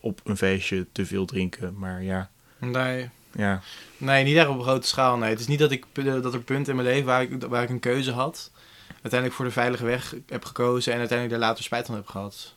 op 0.02 0.22
een 0.24 0.38
feestje 0.38 0.86
te 0.92 1.06
veel 1.06 1.26
drinken. 1.26 1.78
Maar 1.78 2.04
ja, 2.04 2.30
Nee. 2.60 3.10
Ja. 3.36 3.62
nee, 3.98 4.24
niet 4.24 4.36
echt 4.38 4.48
op 4.48 4.62
grote 4.62 4.88
schaal. 4.88 5.17
Nee. 5.17 5.30
Het 5.30 5.39
is 5.39 5.48
niet 5.48 5.60
dat, 5.60 5.71
ik, 5.71 5.86
dat 5.93 6.34
er 6.34 6.39
punten 6.39 6.69
in 6.69 6.76
mijn 6.84 6.88
leven 6.88 7.06
waar 7.06 7.21
ik, 7.21 7.43
waar 7.43 7.63
ik 7.63 7.69
een 7.69 7.80
keuze 7.80 8.12
had. 8.12 8.52
Uiteindelijk 8.91 9.34
voor 9.34 9.45
de 9.45 9.52
veilige 9.52 9.86
weg 9.86 10.15
heb 10.28 10.45
gekozen 10.45 10.93
en 10.93 11.00
uiteindelijk 11.00 11.39
daar 11.39 11.50
later 11.50 11.63
spijt 11.63 11.86
van 11.86 11.95
heb 11.95 12.08
gehad. 12.08 12.54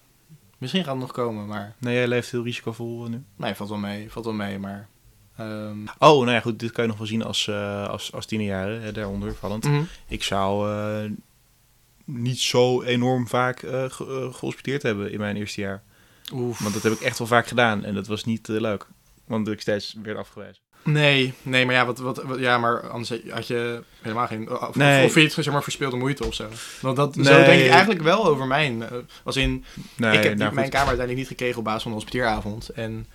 Misschien 0.58 0.82
gaat 0.84 0.92
het 0.92 1.00
nog 1.02 1.12
komen, 1.12 1.46
maar 1.46 1.74
Nee, 1.78 1.94
jij 1.94 2.08
leeft 2.08 2.30
heel 2.30 2.42
risicovol 2.44 3.04
eh, 3.04 3.10
nu. 3.10 3.22
nee, 3.36 3.54
valt 3.54 3.68
wel 3.68 3.78
mee. 3.78 4.10
Valt 4.10 4.24
wel 4.24 4.34
mee, 4.34 4.58
maar... 4.58 4.88
ehm, 5.36 5.78
Oh, 5.98 6.18
nou 6.24 6.30
ja, 6.30 6.40
goed, 6.40 6.58
dit 6.58 6.72
kan 6.72 6.84
je 6.84 6.88
nog 6.90 6.98
wel 6.98 7.06
zien 7.06 7.22
als, 7.24 7.48
eh 7.48 7.88
als, 7.88 8.12
als 8.12 8.26
tienerjaren, 8.26 8.82
hè, 8.82 8.92
daaronder 8.92 9.34
vallend. 9.34 9.64
mhm. 9.64 9.82
Ik 10.08 10.22
zou 10.22 10.70
eh, 10.72 11.10
niet 12.04 12.38
zo 12.40 12.82
enorm 12.82 13.28
vaak 13.28 13.62
eh, 13.62 13.84
ge- 13.90 14.26
eh, 14.30 14.34
gehospiteerd 14.34 14.82
hebben 14.82 15.12
in 15.12 15.18
mijn 15.18 15.36
eerste 15.36 15.60
jaar. 15.60 15.82
Oef. 16.32 16.58
Want 16.58 16.74
dat 16.74 16.82
heb 16.82 16.92
ik 16.92 17.00
echt 17.00 17.18
wel 17.18 17.26
vaak 17.26 17.46
gedaan 17.46 17.84
en 17.84 17.94
dat 17.94 18.06
was 18.06 18.24
niet 18.24 18.48
eh, 18.48 18.60
leuk. 18.60 18.86
Want 19.26 19.48
ik 19.48 19.60
steeds 19.60 19.96
werd 20.02 20.18
afgewezen. 20.18 20.62
Nee, 20.84 21.32
nee, 21.42 21.66
maar 21.66 21.74
ja, 21.74 21.86
wat, 21.86 21.98
wat, 21.98 22.22
wat- 22.22 22.38
ja, 22.38 22.58
maar 22.58 22.90
anders 22.90 23.20
had 23.30 23.46
je 23.46 23.82
helemaal 24.02 24.26
geen... 24.26 24.50
Of, 24.50 24.74
Nee. 24.74 24.96
of 25.04 25.12
vind 25.12 25.14
je 25.14 25.34
het 25.34 25.44
zeg 25.44 25.52
maar 25.52 25.62
verspeelde 25.62 25.96
moeite 25.96 26.26
of 26.26 26.34
zo? 26.34 26.48
Want 26.80 26.96
dat, 26.96 27.14
zo 27.14 27.22
denk 27.22 27.62
ik 27.62 27.70
eigenlijk 27.70 28.02
wel 28.02 28.26
over 28.26 28.46
mijn... 28.46 28.82
eh, 28.82 28.88
als 29.24 29.36
in, 29.36 29.64
Nee, 29.94 30.16
ik 30.16 30.22
heb 30.24 30.36
nou 30.38 30.54
mijn 30.54 30.66
goed. 30.66 30.74
kamer 30.74 30.88
uiteindelijk 30.88 31.16
niet 31.18 31.26
gekregen 31.38 31.58
op 31.58 31.64
basis 31.64 31.82
van 31.82 31.90
de 31.90 31.96
hospiteeravond. 31.96 32.68
En 32.68 33.06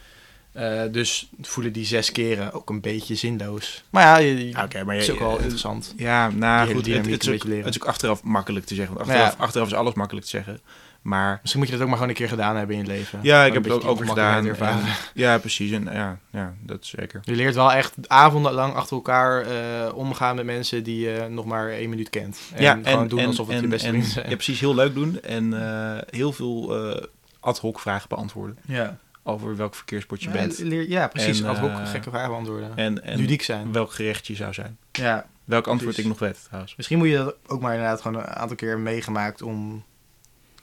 eh, 0.51 0.81
dus 0.91 1.29
voelen 1.41 1.73
die 1.73 1.85
zes 1.85 2.11
keren 2.11 2.53
ook 2.53 2.69
een 2.69 2.81
beetje 2.81 3.15
zinloos. 3.15 3.83
Maar 3.89 4.21
ja, 4.23 4.63
Oké, 4.63 4.83
maar 4.83 4.95
is 4.95 5.05
je, 5.05 5.11
ook 5.11 5.19
wel 5.19 5.35
eh, 5.37 5.39
interessant. 5.41 5.93
Ja, 5.97 6.29
nou 6.29 6.67
goed, 6.73 6.75
het, 6.75 6.87
is 6.87 6.97
ook, 6.97 7.03
beetje 7.05 7.47
leren. 7.47 7.65
het 7.65 7.75
is 7.75 7.81
ook 7.81 7.87
achteraf 7.87 8.23
makkelijk 8.23 8.65
te 8.65 8.75
zeggen. 8.75 8.95
Want 8.95 9.07
Nou 9.07 9.19
ja. 9.19 9.25
achteraf, 9.25 9.45
achteraf 9.47 9.67
is 9.67 9.73
alles 9.73 9.93
makkelijk 9.93 10.25
te 10.25 10.31
zeggen. 10.31 10.59
Maar 11.03 11.37
Misschien 11.41 11.59
moet 11.61 11.69
je 11.69 11.73
dat 11.73 11.83
ook 11.83 11.89
maar 11.89 11.97
gewoon 11.97 12.13
een 12.13 12.19
keer 12.19 12.29
gedaan 12.29 12.55
hebben 12.55 12.75
in 12.75 12.81
je 12.81 12.87
leven. 12.87 13.19
ja, 13.21 13.43
ik 13.45 13.53
heb 13.53 13.63
het 13.63 13.83
ook, 13.83 13.97
weer 13.99 14.07
gedaan. 14.07 14.47
En- 14.47 14.79
ja, 15.13 15.37
precies. 15.37 15.71
En 15.71 15.83
ja, 15.91 16.17
ja, 16.29 16.53
dat 16.59 16.85
zeker. 16.85 17.19
Je 17.23 17.35
leert 17.35 17.55
wel 17.55 17.71
echt 17.71 17.93
avondenlang 18.07 18.73
achter 18.73 18.95
elkaar 18.95 19.41
eh, 19.41 19.93
omgaan 19.95 20.35
met 20.35 20.45
mensen 20.45 20.83
die 20.83 20.99
je 20.99 21.27
nog 21.29 21.45
maar 21.45 21.69
één 21.69 21.89
minuut 21.89 22.09
kent. 22.09 22.39
En 22.53 22.61
ja, 22.61 22.79
gewoon 22.83 23.07
doen 23.07 23.25
alsof 23.25 23.47
het 23.47 23.55
en, 23.55 23.61
je 23.61 23.67
beste 23.67 23.87
en, 23.87 23.93
vrienden 23.93 24.13
zijn. 24.13 24.29
Ja, 24.29 24.35
precies. 24.35 24.59
Heel 24.59 24.75
leuk 24.75 24.93
doen. 24.93 25.21
En 25.21 25.61
eh, 25.63 26.01
heel 26.09 26.31
veel 26.33 26.87
eh, 26.95 27.03
ad 27.39 27.59
hoc 27.59 27.79
vragen 27.79 28.09
beantwoorden. 28.09 28.57
Ja, 28.65 28.97
Over 29.23 29.55
welk 29.55 29.75
verkeersbord 29.75 30.21
je 30.23 30.27
ja, 30.29 30.33
bent. 30.33 30.57
leer- 30.59 30.89
ja 30.89 31.07
precies. 31.07 31.41
En, 31.41 31.47
Ad 31.47 31.57
hoc 31.57 31.71
gekke 31.87 32.09
vragen 32.09 32.29
beantwoorden. 32.29 32.71
En, 32.75 33.03
en 33.03 33.17
Ludiek 33.17 33.41
zijn. 33.41 33.71
welk 33.71 33.91
gerecht 33.93 34.27
je 34.27 34.35
zou 34.35 34.53
zijn. 34.53 34.77
Ja, 34.91 35.25
Welk 35.43 35.67
antwoord 35.67 35.93
Precies. 35.95 36.11
ik 36.11 36.19
nog 36.19 36.29
weet 36.29 36.43
trouwens. 36.45 36.75
misschien 36.75 36.97
moet 36.97 37.07
je 37.07 37.15
dat 37.15 37.35
ook 37.47 37.61
maar 37.61 37.73
inderdaad 37.73 38.01
gewoon 38.01 38.21
een 38.21 38.27
aantal 38.27 38.55
keer 38.55 38.79
meegemaakt 38.79 39.41
om 39.41 39.83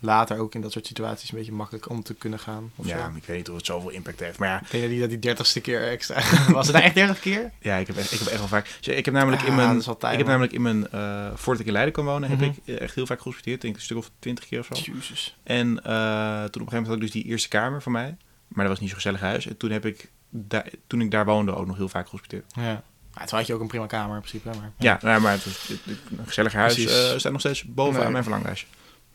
later 0.00 0.38
ook 0.38 0.54
in 0.54 0.60
dat 0.60 0.72
soort 0.72 0.86
situaties 0.86 1.30
een 1.32 1.38
beetje 1.38 1.52
makkelijk 1.52 1.88
om 1.88 2.02
te 2.02 2.14
kunnen 2.14 2.38
gaan. 2.38 2.72
Of 2.76 2.86
Ja, 2.86 3.10
zo. 3.10 3.16
ik 3.16 3.24
weet 3.24 3.36
niet 3.36 3.48
of 3.50 3.56
het 3.56 3.66
zoveel 3.66 3.90
impact 3.90 4.20
heeft. 4.20 4.38
Maar 4.38 4.48
ja, 4.48 4.60
Ik 4.60 4.70
denk 4.70 4.82
dat 4.82 4.90
die, 4.92 5.00
dat 5.00 5.08
die 5.08 5.18
dertigste 5.18 5.60
keer 5.60 5.88
extra... 5.88 6.14
Was 6.52 6.66
het 6.66 6.74
nou 6.76 6.84
echt 6.86 6.94
dertig 6.94 7.20
keer? 7.20 7.50
ja 7.60 7.76
ik, 7.76 7.86
heb 7.86 7.96
echt, 7.96 8.12
ik 8.12 8.18
heb 8.18 8.28
echt 8.28 8.38
wel 8.38 8.48
vaak... 8.48 8.66
Ik 8.80 9.04
heb 9.04 9.14
namelijk 9.14 9.42
in 9.42 9.54
mijn... 9.54 9.80
tijd, 9.82 10.12
ik 10.12 10.18
heb 10.18 10.26
namelijk 10.26 10.52
in 10.52 10.62
mijn... 10.62 10.90
eh, 10.90 11.30
voordat 11.34 11.60
ik 11.60 11.66
in 11.66 11.72
Leiden 11.72 11.94
kon 11.94 12.04
wonen, 12.04 12.28
heb 12.30 12.38
Mhm. 12.40 12.50
ik 12.64 12.78
echt 12.78 12.94
heel 12.94 13.06
vaak 13.06 13.18
gehospiteerd. 13.20 13.60
Denk 13.60 13.72
ik 13.74 13.78
een 13.80 13.84
stuk 13.86 13.96
of 13.98 14.10
twintig 14.18 14.46
keer 14.46 14.58
of 14.60 14.66
zo. 14.72 14.92
Jezus. 14.92 15.36
En 15.42 15.66
eh, 15.66 15.72
toen 15.74 15.82
op 15.82 15.88
een 15.92 16.50
gegeven 16.52 16.60
moment 16.70 16.86
had 16.86 16.94
ik 16.96 17.00
dus 17.00 17.10
die 17.10 17.24
eerste 17.24 17.48
kamer 17.48 17.82
van 17.82 17.92
mij. 17.92 18.16
Maar 18.48 18.64
dat 18.64 18.68
was 18.68 18.78
niet 18.80 18.88
zo'n 18.88 18.98
gezellig 18.98 19.20
huis. 19.20 19.46
En 19.46 19.56
toen 19.56 19.70
heb 19.70 19.86
ik... 19.86 20.10
daar 20.30 20.68
toen 20.86 21.00
ik 21.00 21.10
daar 21.10 21.24
woonde 21.24 21.54
ook 21.54 21.66
nog 21.66 21.76
heel 21.76 21.88
vaak 21.88 22.04
gehospiteerd. 22.04 22.44
Ja. 22.54 22.82
Maar 23.14 23.26
toen 23.26 23.38
had 23.38 23.46
je 23.46 23.54
ook 23.54 23.60
een 23.60 23.66
prima 23.66 23.86
kamer 23.86 24.14
in 24.16 24.22
principe. 24.22 24.48
Maar, 24.58 24.72
Ja, 24.78 24.98
nou, 25.02 25.20
maar 25.20 25.32
het 25.32 25.44
was, 25.44 25.68
het- 25.68 25.84
het- 25.84 26.18
een 26.18 26.26
gezellig 26.26 26.52
huis 26.52 26.84
eh, 26.86 27.18
staat 27.18 27.32
nog 27.32 27.40
steeds 27.40 27.64
bovenaan 27.64 28.02
Nee. 28.02 28.10
mijn 28.12 28.22
verlanglijstje. 28.22 28.66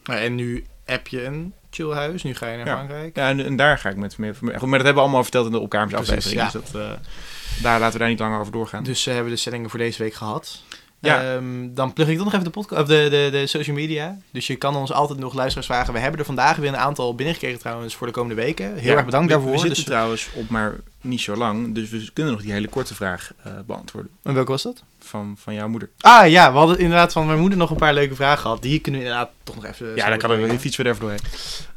En 0.04 0.36
nu 0.36 0.65
heb 0.86 1.08
je 1.08 1.24
een 1.24 1.54
chill 1.69 1.91
huis. 1.91 2.24
Nu 2.24 2.36
ga 2.36 2.48
je 2.48 2.58
naar 2.58 2.65
Ja. 2.65 2.74
Frankrijk. 2.74 3.15
Ja, 3.15 3.30
en, 3.30 3.45
en 3.45 3.56
daar 3.56 3.78
ga 3.78 3.89
ik 3.89 3.95
met 3.95 4.17
meer... 4.17 4.36
Goed, 4.36 4.41
maar 4.50 4.60
dat 4.60 4.71
hebben 4.71 4.93
we 4.93 5.00
allemaal 5.00 5.24
verteld 5.24 5.45
in 5.45 5.52
de 5.52 5.60
opkamers 5.60 5.93
Precies, 5.93 6.10
aflevering. 6.12 6.52
ja. 6.52 6.60
Dus 6.60 6.71
dat, 6.71 6.82
eh, 6.82 7.62
daar 7.63 7.80
laten 7.80 7.93
we 7.93 8.00
daar 8.00 8.10
niet 8.10 8.19
langer 8.19 8.39
over 8.39 8.52
doorgaan. 8.52 8.84
Dus 8.84 9.02
ze 9.04 9.10
hebben 9.10 9.32
de 9.32 9.38
stellingen 9.39 9.69
voor 9.69 9.80
deze 9.80 10.04
week 10.04 10.13
gehad. 10.13 10.63
Ja. 11.06 11.34
Ehm, 11.36 11.74
dan 11.74 11.94
plug 11.94 12.08
ik 12.08 12.15
toch 12.15 12.24
nog 12.24 12.34
even 12.34 12.46
de, 12.46 12.52
podcast, 12.52 12.82
of 12.82 12.88
de, 12.88 13.08
de, 13.10 13.28
de 13.32 13.48
social 13.48 13.76
media. 13.76 14.18
Dus 14.32 14.48
je 14.48 14.56
kan 14.56 14.76
ons 14.76 14.91
altijd 14.91 15.20
nog 15.20 15.34
luisteraars 15.34 15.68
vragen. 15.68 15.94
We 15.94 16.00
hebben 16.00 16.20
er 16.20 16.26
vandaag 16.26 16.56
weer 16.58 16.70
een 16.70 16.78
aantal 16.78 17.15
binnengekregen 17.15 17.60
trouwens 17.60 17.96
voor 17.96 18.08
de 18.08 18.13
komende 18.13 18.36
weken. 18.41 18.76
Heel 18.76 18.91
Ja, 18.91 18.96
erg 18.96 19.06
bedankt 19.06 19.28
we- 19.28 19.34
daarvoor. 19.34 19.52
We 19.52 19.58
zitten 19.58 19.76
Dus- 19.78 19.86
trouwens 19.86 20.30
op 20.34 20.50
maar 20.50 20.76
niet 21.02 21.22
zo 21.22 21.36
lang. 21.36 21.76
Dus 21.76 21.89
we 21.89 22.10
kunnen 22.13 22.34
nog 22.34 22.41
die 22.41 22.52
hele 22.52 22.68
korte 22.68 22.96
vraag 22.96 23.32
eh, 23.44 23.52
beantwoorden. 23.65 24.12
en 24.24 24.34
welke 24.34 24.52
was 24.52 24.63
dat? 24.63 24.84
Van, 25.00 25.36
van 25.39 25.54
jouw 25.54 25.68
moeder. 25.68 25.89
Ah 26.00 26.30
ja, 26.30 26.52
we 26.52 26.58
hadden 26.58 26.80
inderdaad 26.80 27.12
van 27.13 27.26
mijn 27.26 27.39
moeder 27.39 27.58
nog 27.58 27.70
een 27.70 27.76
paar 27.76 27.94
leuke 27.94 28.15
vragen 28.15 28.41
gehad. 28.41 28.62
Die 28.62 28.80
kunnen 28.80 29.02
we 29.02 29.08
inderdaad 29.08 29.32
toch 29.44 29.56
nog 29.56 29.65
even... 29.65 29.96
ja, 29.96 30.10
dan 30.10 30.18
kan 30.18 30.32
er 30.32 30.60
fietsen 30.60 30.84
we 30.84 30.89
er 30.89 30.96
even 30.96 31.08
doorheen. 31.08 31.22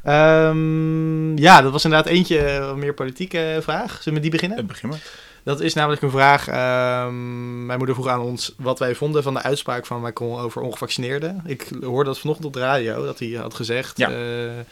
Ehm, 0.03 1.37
ja, 1.37 1.61
dat 1.61 1.71
was 1.71 1.83
inderdaad 1.83 2.07
eentje 2.11 2.39
eh, 2.39 2.73
meer 2.73 2.93
politieke 2.93 3.59
vraag. 3.61 3.87
Zullen 3.89 4.03
we 4.03 4.11
met 4.11 4.21
die 4.21 4.31
beginnen? 4.31 4.65
Begin 4.65 4.89
maar. 4.89 4.99
Dat 5.43 5.59
is 5.61 5.73
namelijk 5.73 6.01
een 6.01 6.11
vraag. 6.11 6.47
ehm, 6.47 7.65
mijn 7.65 7.77
moeder 7.77 7.95
vroeg 7.95 8.07
aan 8.07 8.19
ons 8.21 8.53
wat 8.57 8.79
wij 8.79 8.95
vonden 8.95 9.23
van 9.23 9.33
de 9.33 9.41
uitspraak 9.41 9.85
van 9.85 10.01
Macron 10.01 10.39
over 10.39 10.61
ongevaccineerden. 10.61 11.41
Ik 11.45 11.67
hoorde 11.81 12.09
dat 12.09 12.19
vanochtend 12.19 12.47
op 12.47 12.53
de 12.53 12.59
radio, 12.59 13.05
dat 13.05 13.19
hij 13.19 13.29
had 13.29 13.53
gezegd. 13.53 13.97
Ja. 13.97 14.09
eh, 14.09 14.59
eh, 14.59 14.65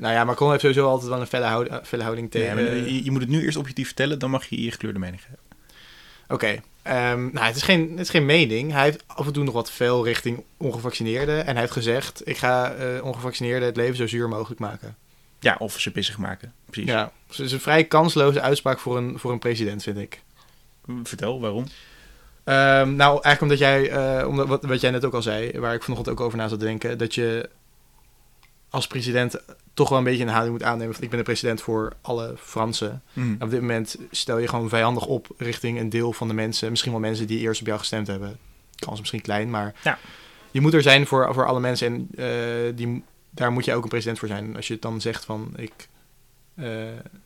nou 0.00 0.14
ja, 0.14 0.24
Macron 0.24 0.48
heeft 0.50 0.60
sowieso 0.60 0.88
altijd 0.88 1.10
wel 1.10 1.20
een 1.20 1.26
felle, 1.26 1.44
houd- 1.44 1.68
felle 1.86 2.02
houding 2.02 2.32
Nee, 2.32 2.42
tegen. 2.42 2.56
maar 2.64 2.74
je, 2.74 3.04
je 3.04 3.10
moet 3.10 3.20
het 3.20 3.30
nu 3.30 3.42
eerst 3.44 3.56
objectief 3.56 3.86
vertellen, 3.86 4.18
dan 4.18 4.30
mag 4.30 4.44
je 4.46 4.62
je 4.64 4.70
gekleurde 4.70 4.98
mening 4.98 5.20
geven. 5.20 5.38
Oké. 6.28 6.60
ehm, 6.82 7.28
nou, 7.32 7.46
het 7.46 7.56
is, 7.56 7.62
geen, 7.62 7.90
het 7.90 8.00
is 8.00 8.10
geen 8.10 8.26
mening. 8.26 8.72
Hij 8.72 8.82
heeft 8.82 9.04
af 9.06 9.26
en 9.26 9.32
toe 9.32 9.44
nog 9.44 9.54
wat 9.54 9.70
veel 9.70 10.04
richting 10.04 10.44
ongevaccineerden. 10.56 11.38
En 11.46 11.50
hij 11.52 11.60
heeft 11.60 11.72
gezegd, 11.72 12.20
ik 12.24 12.36
ga 12.36 12.72
eh, 12.72 13.04
ongevaccineerden 13.04 13.68
het 13.68 13.76
leven 13.76 13.96
zo 13.96 14.06
zuur 14.06 14.28
mogelijk 14.28 14.60
maken. 14.60 14.96
Ja, 15.40 15.56
of 15.58 15.80
ze 15.80 15.90
pissig 15.90 16.18
maken. 16.18 16.52
Precies. 16.70 16.90
Ja, 16.90 17.12
dus 17.26 17.36
het 17.36 17.46
is 17.46 17.52
een 17.52 17.60
vrij 17.60 17.84
kansloze 17.84 18.40
uitspraak 18.40 18.78
voor 18.78 18.96
een, 18.96 19.18
voor 19.18 19.32
een 19.32 19.38
president, 19.38 19.82
vind 19.82 19.98
ik. 19.98 20.20
Vertel, 21.02 21.40
waarom? 21.40 21.64
Ehm, 22.44 22.94
nou, 22.96 23.10
eigenlijk 23.22 23.40
omdat 23.40 23.58
jij, 23.58 23.90
eh, 23.90 24.26
omdat, 24.28 24.46
wat, 24.46 24.64
wat 24.64 24.80
jij 24.80 24.90
net 24.90 25.04
ook 25.04 25.14
al 25.14 25.22
zei, 25.22 25.58
waar 25.58 25.74
ik 25.74 25.82
vanochtend 25.82 26.18
ook 26.18 26.20
over 26.26 26.38
na 26.38 26.48
zat 26.48 26.58
te 26.58 26.64
denken, 26.64 26.98
dat 26.98 27.14
je 27.14 27.48
als 28.70 28.86
president 28.86 29.36
toch 29.74 29.88
wel 29.88 29.98
een 29.98 30.04
beetje 30.04 30.22
een 30.22 30.28
houding 30.28 30.52
moet 30.58 30.66
aannemen 30.66 30.94
van 30.94 31.02
ik 31.04 31.08
ben 31.10 31.18
de 31.18 31.24
president 31.24 31.60
voor 31.60 31.92
alle 32.00 32.34
Fransen. 32.38 33.02
Mhm. 33.12 33.32
Op 33.42 33.50
dit 33.50 33.60
moment 33.60 33.96
stel 34.10 34.38
je 34.38 34.48
gewoon 34.48 34.68
vijandig 34.68 35.06
op 35.06 35.28
richting 35.36 35.78
een 35.80 35.88
deel 35.88 36.12
van 36.12 36.28
de 36.28 36.34
mensen, 36.34 36.70
misschien 36.70 36.92
wel 36.92 37.00
mensen 37.00 37.26
die 37.26 37.38
eerst 37.38 37.60
op 37.60 37.66
jou 37.66 37.78
gestemd 37.78 38.06
hebben. 38.06 38.38
Kans 38.74 38.92
is 38.92 38.98
misschien 39.00 39.20
klein, 39.22 39.50
maar 39.50 39.74
Ja. 39.82 39.98
je 40.50 40.60
moet 40.60 40.74
er 40.74 40.82
zijn 40.82 41.06
voor, 41.06 41.34
voor 41.34 41.46
alle 41.46 41.60
mensen 41.60 41.86
en 41.86 42.08
eh, 42.24 42.76
die, 42.76 43.02
daar 43.38 43.52
moet 43.52 43.64
je 43.64 43.74
ook 43.74 43.82
een 43.82 43.88
president 43.88 44.18
voor 44.18 44.28
zijn. 44.28 44.56
Als 44.56 44.66
je 44.66 44.72
het 44.72 44.82
dan 44.82 45.00
zegt 45.00 45.24
van 45.24 45.52
ik 45.56 45.88
eh, 46.54 46.66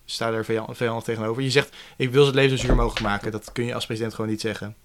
sta 0.05 0.31
er 0.31 0.45
vijandig, 0.45 1.05
tegenover. 1.05 1.43
Je 1.43 1.51
zegt 1.51 1.77
ik 1.97 2.11
wil 2.11 2.27
het 2.27 2.35
leven 2.35 2.59
zo 2.59 2.67
zuur 2.67 2.77
mogelijk 2.77 3.07
maken. 3.07 3.33
Dat 3.33 3.53
kun 3.53 3.65
je 3.65 3.75
als 3.75 3.87
president 3.87 4.15
gewoon 4.15 4.31
niet 4.31 4.41
zeggen. 4.41 4.77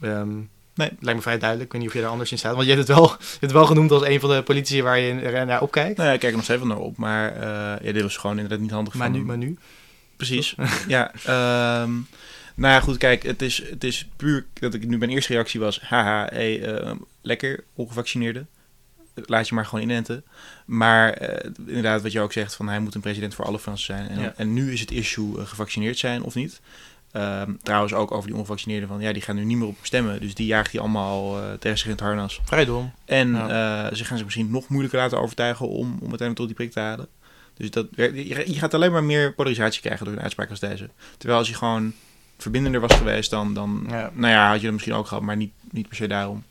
Ehm, 0.00 0.38
Nee. 0.76 0.90
Lijkt 1.00 1.16
me 1.16 1.22
vrij 1.22 1.38
duidelijk. 1.38 1.66
Ik 1.66 1.72
weet 1.72 1.80
niet 1.80 1.90
of 1.90 1.96
je 1.96 2.02
daar 2.02 2.10
anders 2.10 2.30
in 2.30 2.38
staat. 2.38 2.54
Want 2.54 2.66
je 2.66 2.74
hebt 2.74 2.88
het 2.88 2.96
wel, 2.96 3.06
je 3.08 3.16
hebt 3.18 3.40
het 3.40 3.52
wel 3.52 3.66
genoemd 3.66 3.90
als 3.90 4.02
een 4.02 4.20
van 4.20 4.30
de 4.30 4.42
politici 4.42 4.82
waar 4.82 4.98
je 4.98 5.44
naar 5.46 5.62
opkijkt. 5.62 5.96
Nou 5.96 6.08
ja, 6.08 6.14
ik 6.14 6.20
kijk 6.20 6.30
er 6.30 6.36
nog 6.36 6.44
steeds 6.44 6.60
wel 6.60 6.68
naar 6.68 6.78
op, 6.78 6.96
maar 6.96 7.32
eh, 7.34 7.86
ja, 7.86 7.92
dit 7.92 8.02
was 8.02 8.16
gewoon 8.16 8.36
inderdaad 8.36 8.60
niet 8.60 8.70
handig 8.70 8.94
Maar 8.94 9.08
van 9.08 9.16
nu, 9.16 9.24
maar 9.24 9.36
nu. 9.36 9.58
Precies. 10.16 10.54
ja. 10.88 11.12
ehm, 11.14 11.90
nou 12.54 12.74
ja, 12.74 12.80
goed, 12.80 12.96
kijk, 12.96 13.22
het 13.22 13.42
is, 13.42 13.62
het 13.70 13.84
is 13.84 14.08
puur 14.16 14.46
dat 14.52 14.74
ik 14.74 14.86
nu 14.86 14.98
mijn 14.98 15.10
eerste 15.10 15.32
reactie 15.32 15.60
was, 15.60 15.80
haha, 15.80 16.28
hey, 16.32 16.62
eh, 16.62 16.92
lekker, 17.20 17.64
ongevaccineerde. 17.74 18.46
Laat 19.24 19.48
je 19.48 19.54
maar 19.54 19.66
gewoon 19.66 19.84
inenten. 19.84 20.24
Maar 20.64 21.12
eh, 21.12 21.50
inderdaad, 21.66 22.02
wat 22.02 22.12
je 22.12 22.20
ook 22.20 22.32
zegt, 22.32 22.54
van 22.54 22.68
hij 22.68 22.80
moet 22.80 22.94
een 22.94 23.00
president 23.00 23.34
voor 23.34 23.44
alle 23.44 23.58
Fransen 23.58 23.86
zijn. 23.96 24.08
En, 24.08 24.20
Ja. 24.20 24.32
en 24.36 24.52
nu 24.52 24.72
is 24.72 24.80
het 24.80 24.90
issue 24.90 25.38
eh, 25.38 25.46
gevaccineerd 25.46 25.98
zijn 25.98 26.22
of 26.22 26.34
niet. 26.34 26.60
Ehm, 27.12 27.52
trouwens 27.62 27.92
ook 27.92 28.10
over 28.12 28.26
die 28.28 28.36
ongevaccineerden, 28.38 28.88
van 28.88 29.00
ja, 29.00 29.12
die 29.12 29.22
gaan 29.22 29.36
nu 29.36 29.44
niet 29.44 29.56
meer 29.58 29.66
op 29.66 29.76
stemmen. 29.82 30.20
Dus 30.20 30.34
die 30.34 30.46
jaagt 30.46 30.72
hij 30.72 30.80
allemaal 30.80 31.38
eh, 31.42 31.52
tegen 31.52 31.76
zich 31.78 31.86
in 31.86 31.92
het 31.92 32.00
harnas. 32.00 32.40
Vrij 32.44 32.64
dom. 32.64 32.92
En 33.04 33.32
Ja. 33.34 33.94
ze 33.94 34.04
gaan 34.04 34.16
zich 34.16 34.24
misschien 34.26 34.50
nog 34.50 34.68
moeilijker 34.68 34.98
laten 35.00 35.20
overtuigen 35.20 35.68
om, 35.68 35.78
om 35.78 36.08
uiteindelijk 36.08 36.36
tot 36.36 36.46
die 36.46 36.56
prik 36.56 36.72
te 36.72 36.80
halen. 36.80 37.06
Dus 37.56 37.70
dat, 37.70 37.86
je 37.96 38.28
je 38.52 38.58
gaat 38.58 38.74
alleen 38.74 38.92
maar 38.92 39.04
meer 39.04 39.34
polarisatie 39.34 39.80
krijgen 39.80 40.04
door 40.06 40.14
een 40.14 40.20
uitspraak 40.22 40.50
als 40.50 40.60
deze. 40.60 40.88
Terwijl 41.18 41.38
als 41.38 41.48
je 41.48 41.54
gewoon 41.54 41.92
verbindender 42.38 42.80
was 42.80 42.94
geweest, 42.94 43.30
dan, 43.30 43.54
dan 43.54 43.86
Ja. 43.88 44.10
nou 44.14 44.32
ja, 44.32 44.46
had 44.48 44.56
je 44.56 44.62
dat 44.64 44.72
misschien 44.72 44.94
ook 44.94 45.06
gehad, 45.06 45.22
maar 45.22 45.36
niet, 45.36 45.52
niet 45.70 45.88
per 45.88 45.96
se 45.96 46.06
daarom. 46.08 46.44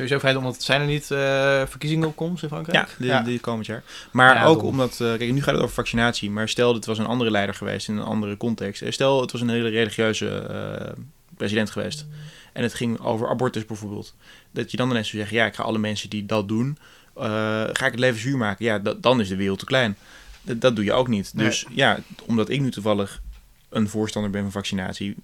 Sowieso 0.00 0.18
vrij 0.18 0.32
dom, 0.32 0.42
want 0.42 0.62
zijn 0.62 0.80
er 0.80 0.86
niet 0.86 1.10
eh, 1.10 1.18
verkiezingen 1.66 2.08
op 2.08 2.16
komst 2.16 2.42
in 2.42 2.48
Frankrijk? 2.48 2.88
Ja, 2.98 3.18
die, 3.22 3.30
die 3.30 3.40
komend 3.40 3.66
jaar. 3.66 3.82
Maar 4.12 4.34
Ja, 4.34 4.44
ook 4.44 4.58
dom. 4.60 4.68
omdat, 4.68 4.90
eh, 4.92 4.98
kijk, 4.98 5.32
nu 5.32 5.42
gaat 5.42 5.54
het 5.54 5.62
over 5.62 5.74
vaccinatie, 5.74 6.30
maar 6.30 6.48
stel 6.48 6.72
dit 6.72 6.86
was 6.86 6.98
een 6.98 7.06
andere 7.06 7.30
leider 7.30 7.54
geweest 7.54 7.88
in 7.88 7.96
een 7.96 8.04
andere 8.04 8.36
context. 8.36 8.82
Eh, 8.82 8.90
Stel 8.90 9.20
het 9.20 9.32
was 9.32 9.40
een 9.40 9.48
hele 9.48 9.68
religieuze 9.68 10.28
eh, 10.38 10.92
president 11.36 11.70
geweest 11.70 12.06
en 12.52 12.62
het 12.62 12.74
ging 12.74 13.00
over 13.00 13.28
abortus 13.28 13.66
bijvoorbeeld. 13.66 14.14
Dat 14.50 14.70
je 14.70 14.76
dan 14.76 14.90
ineens 14.90 15.08
zou 15.08 15.18
zeggen, 15.22 15.36
ja, 15.36 15.46
ik 15.46 15.54
ga 15.54 15.62
alle 15.62 15.78
mensen 15.78 16.10
die 16.10 16.26
dat 16.26 16.48
doen, 16.48 16.78
eh, 17.16 17.24
ga 17.72 17.86
ik 17.86 17.90
het 17.92 17.98
leven 17.98 18.20
zuur 18.20 18.36
maken. 18.36 18.64
Ja, 18.64 18.78
dat, 18.78 19.02
dan 19.02 19.20
is 19.20 19.28
de 19.28 19.36
wereld 19.36 19.58
te 19.58 19.64
klein. 19.64 19.96
Dat, 20.42 20.60
dat 20.60 20.76
doe 20.76 20.84
je 20.84 20.92
ook 20.92 21.08
niet. 21.08 21.32
Nee. 21.34 21.46
Dus 21.46 21.66
ja, 21.70 21.98
omdat 22.26 22.48
ik 22.48 22.60
nu 22.60 22.70
toevallig 22.70 23.20
een 23.68 23.88
voorstander 23.88 24.30
ben 24.30 24.42
van 24.42 24.52
vaccinatie, 24.52 25.14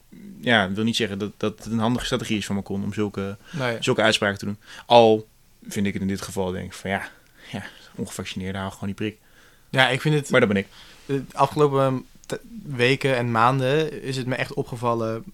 ja, 0.52 0.72
wil 0.72 0.84
niet 0.84 0.96
zeggen 0.96 1.18
dat, 1.18 1.32
dat 1.36 1.58
het 1.64 1.72
een 1.72 1.78
handige 1.78 2.04
strategie 2.04 2.38
is 2.38 2.46
van 2.46 2.54
Macron 2.54 2.84
om 2.84 2.92
zulke 2.92 3.36
Nee. 3.52 3.76
zulke 3.80 4.02
uitspraken 4.02 4.38
te 4.38 4.44
doen. 4.44 4.58
Al 4.86 5.26
vind 5.68 5.86
ik 5.86 5.92
het 5.92 6.02
in 6.02 6.08
dit 6.08 6.22
geval 6.22 6.50
denk 6.50 6.64
ik 6.66 6.72
van 6.72 6.90
ja, 6.90 7.08
ja 7.52 7.62
ongevaccineerden 7.94 8.60
hou 8.60 8.72
gewoon 8.72 8.86
die 8.88 8.94
prik. 8.94 9.18
Ja, 9.70 9.88
ik 9.88 10.00
vind 10.00 10.14
het... 10.14 10.30
Maar 10.30 10.40
dat 10.40 10.48
ben 10.48 10.58
ik. 10.58 10.66
De 11.06 11.22
afgelopen 11.32 12.04
t- 12.26 12.38
weken 12.66 13.16
en 13.16 13.30
maanden 13.30 14.02
is 14.02 14.16
het 14.16 14.26
me 14.26 14.34
echt 14.34 14.54
opgevallen... 14.54 15.24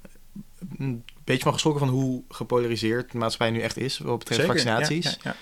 Een 0.79 1.05
beetje 1.25 1.43
van 1.43 1.53
geschrokken 1.53 1.87
van 1.87 1.95
hoe 1.95 2.23
gepolariseerd 2.29 3.13
de 3.13 3.19
maatschappij 3.19 3.51
nu 3.57 3.61
echt 3.63 3.77
is... 3.77 3.99
wat 3.99 4.19
betreft 4.19 4.45
vaccinaties. 4.47 5.05
Ja, 5.05 5.17
ja, 5.23 5.35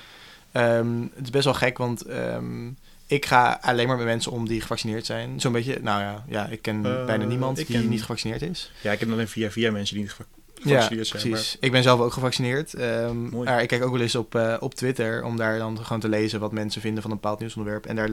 Ehm, 0.52 1.00
het 1.14 1.24
is 1.24 1.30
best 1.30 1.44
wel 1.44 1.54
gek, 1.54 1.78
want 1.78 2.02
ehm, 2.02 2.68
ik 3.10 3.26
ga 3.26 3.58
alleen 3.62 3.86
maar 3.88 3.96
met 3.96 4.06
mensen 4.06 4.32
om 4.32 4.48
die 4.48 4.60
gevaccineerd 4.60 5.06
zijn. 5.06 5.40
Zo'n 5.40 5.52
beetje, 5.52 5.78
nou 5.82 6.00
ja, 6.02 6.24
ja 6.28 6.46
ik 6.46 6.62
ken 6.62 6.86
Eh, 6.86 7.04
bijna 7.04 7.24
niemand 7.24 7.56
die 7.56 7.66
ken- 7.66 7.88
niet 7.88 8.00
gevaccineerd 8.00 8.42
is. 8.42 8.72
ja. 8.80 8.92
ik 8.92 9.00
heb 9.00 9.10
alleen 9.12 9.28
via 9.28 9.50
via 9.50 9.70
mensen 9.70 9.94
die 9.94 10.04
niet 10.04 10.12
gevac- 10.12 10.26
Ja, 10.54 10.62
gevaccineerd 10.64 11.06
zijn. 11.06 11.22
precies. 11.30 11.56
Ik 11.60 11.72
ben 11.72 11.82
zelf 11.82 12.00
ook 12.00 12.12
gevaccineerd. 12.12 12.74
Ehm, 12.74 13.16
Mooi. 13.16 13.44
maar 13.48 13.62
ik 13.62 13.68
kijk 13.68 13.84
ook 13.84 13.92
wel 13.92 14.00
eens 14.00 14.14
op, 14.14 14.34
eh, 14.34 14.56
op 14.60 14.74
Twitter 14.74 15.24
om 15.24 15.36
daar 15.36 15.58
dan 15.58 15.84
gewoon 15.84 16.00
te 16.00 16.08
lezen 16.08 16.40
wat 16.40 16.52
mensen 16.52 16.80
vinden 16.80 17.02
van 17.02 17.10
een 17.10 17.16
bepaald 17.16 17.38
nieuwsonderwerp. 17.38 17.86
En 17.86 17.96
daar, 17.96 18.10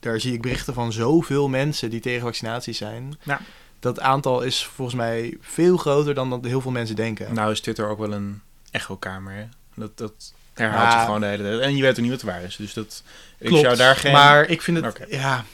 daar 0.00 0.20
zie 0.20 0.32
ik 0.32 0.42
berichten 0.42 0.74
van 0.74 0.92
zoveel 0.92 1.48
mensen 1.48 1.90
die 1.90 2.00
tegen 2.00 2.20
vaccinaties 2.20 2.78
zijn. 2.78 3.18
Ja. 3.22 3.40
Dat 3.80 4.00
aantal 4.00 4.42
is 4.42 4.64
volgens 4.64 4.96
mij 4.96 5.36
veel 5.40 5.76
groter 5.76 6.14
dan 6.14 6.30
dat 6.30 6.44
heel 6.44 6.60
veel 6.60 6.70
mensen 6.70 6.96
denken. 6.96 7.26
Maar, 7.26 7.34
nou 7.34 7.50
is 7.52 7.60
Twitter 7.60 7.88
ook 7.88 7.98
wel 7.98 8.12
een 8.12 8.40
echokamer. 8.70 9.32
Hè? 9.32 9.44
Dat, 9.74 9.98
dat 9.98 10.32
herhaalt 10.58 10.84
Ja. 10.92 10.96
zich 10.96 11.04
gewoon 11.04 11.20
de 11.20 11.26
hele 11.26 11.42
tijd. 11.42 11.60
En 11.60 11.76
je 11.76 11.82
weet 11.82 11.90
ook 11.96 12.02
niet 12.04 12.10
wat 12.10 12.22
waar 12.22 12.42
is. 12.42 12.56
Dus 12.56 12.72
dat, 12.74 13.02
ik 13.38 13.46
Klopt, 13.46 13.64
zou 13.64 13.76
daar 13.76 13.96
geen... 13.96 14.12
maar 14.12 14.48
ik 14.48 14.62
vind 14.62 14.84
het, 14.84 15.06
ja, 15.08 15.44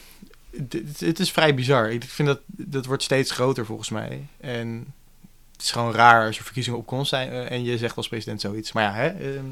het, 0.98 1.18
is 1.20 1.30
vrij 1.30 1.54
bizar. 1.54 1.90
Ik 1.92 2.04
vind 2.04 2.28
dat, 2.28 2.40
dat 2.46 2.86
wordt 2.86 3.02
steeds 3.02 3.30
groter 3.30 3.66
volgens 3.66 3.88
mij. 3.90 4.26
En 4.40 4.92
het 5.52 5.62
is 5.62 5.70
gewoon 5.70 5.92
raar 5.92 6.26
als 6.26 6.38
er 6.38 6.44
verkiezingen 6.44 6.78
op 6.78 6.86
komst 6.86 7.08
zijn 7.08 7.30
eh, 7.30 7.50
en 7.50 7.62
je 7.64 7.78
zegt 7.78 7.96
als 7.96 8.08
president 8.08 8.40
zoiets. 8.40 8.72
Maar 8.72 8.82
ja, 8.82 8.92
hè, 8.92 9.06
ehm, 9.08 9.44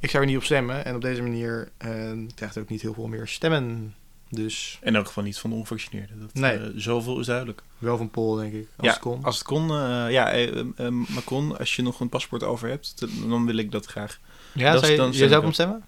ik 0.00 0.10
zou 0.10 0.22
er 0.22 0.28
niet 0.28 0.38
op 0.38 0.44
stemmen. 0.44 0.84
En 0.84 0.94
op 0.94 1.00
deze 1.02 1.22
manier 1.22 1.68
ehm, 1.76 2.26
krijgt 2.34 2.58
ook 2.58 2.68
niet 2.68 2.82
heel 2.82 2.94
veel 2.94 3.06
meer 3.06 3.28
stemmen. 3.28 3.94
Dus 4.30 4.78
In 4.82 4.94
elk 4.96 5.06
geval 5.06 5.22
niet 5.22 5.38
van 5.38 5.50
de 5.50 5.56
ongevaccineerden. 5.56 6.20
Dat, 6.20 6.34
Nee. 6.34 6.56
eh, 6.58 6.66
zoveel 6.76 7.20
is 7.20 7.26
duidelijk. 7.26 7.62
wel 7.78 7.96
van 7.96 8.10
Pol, 8.10 8.34
denk 8.34 8.52
ik, 8.52 8.68
als 8.76 8.86
ja, 8.86 8.92
het 8.92 9.00
kon. 9.02 9.24
Als 9.24 9.34
het 9.38 9.44
kon, 9.46 9.70
eh, 9.70 10.06
ja, 10.10 10.30
eh, 10.30 10.48
eh, 10.48 10.64
eh, 10.76 10.88
Macron, 11.08 11.58
als 11.58 11.76
je 11.76 11.82
nog 11.82 12.00
een 12.00 12.08
paspoort 12.08 12.42
over 12.42 12.68
hebt, 12.68 12.94
dan 13.28 13.46
wil 13.46 13.56
ik 13.56 13.70
dat 13.72 13.86
graag. 13.86 14.18
Ja, 14.54 14.72
dat 14.72 14.80
zou 14.80 14.82
is 14.82 14.88
je, 14.90 14.96
dan 14.96 15.12
je 15.12 15.18
zou 15.18 15.36
op 15.36 15.42
hem 15.42 15.52
stemmen? 15.52 15.84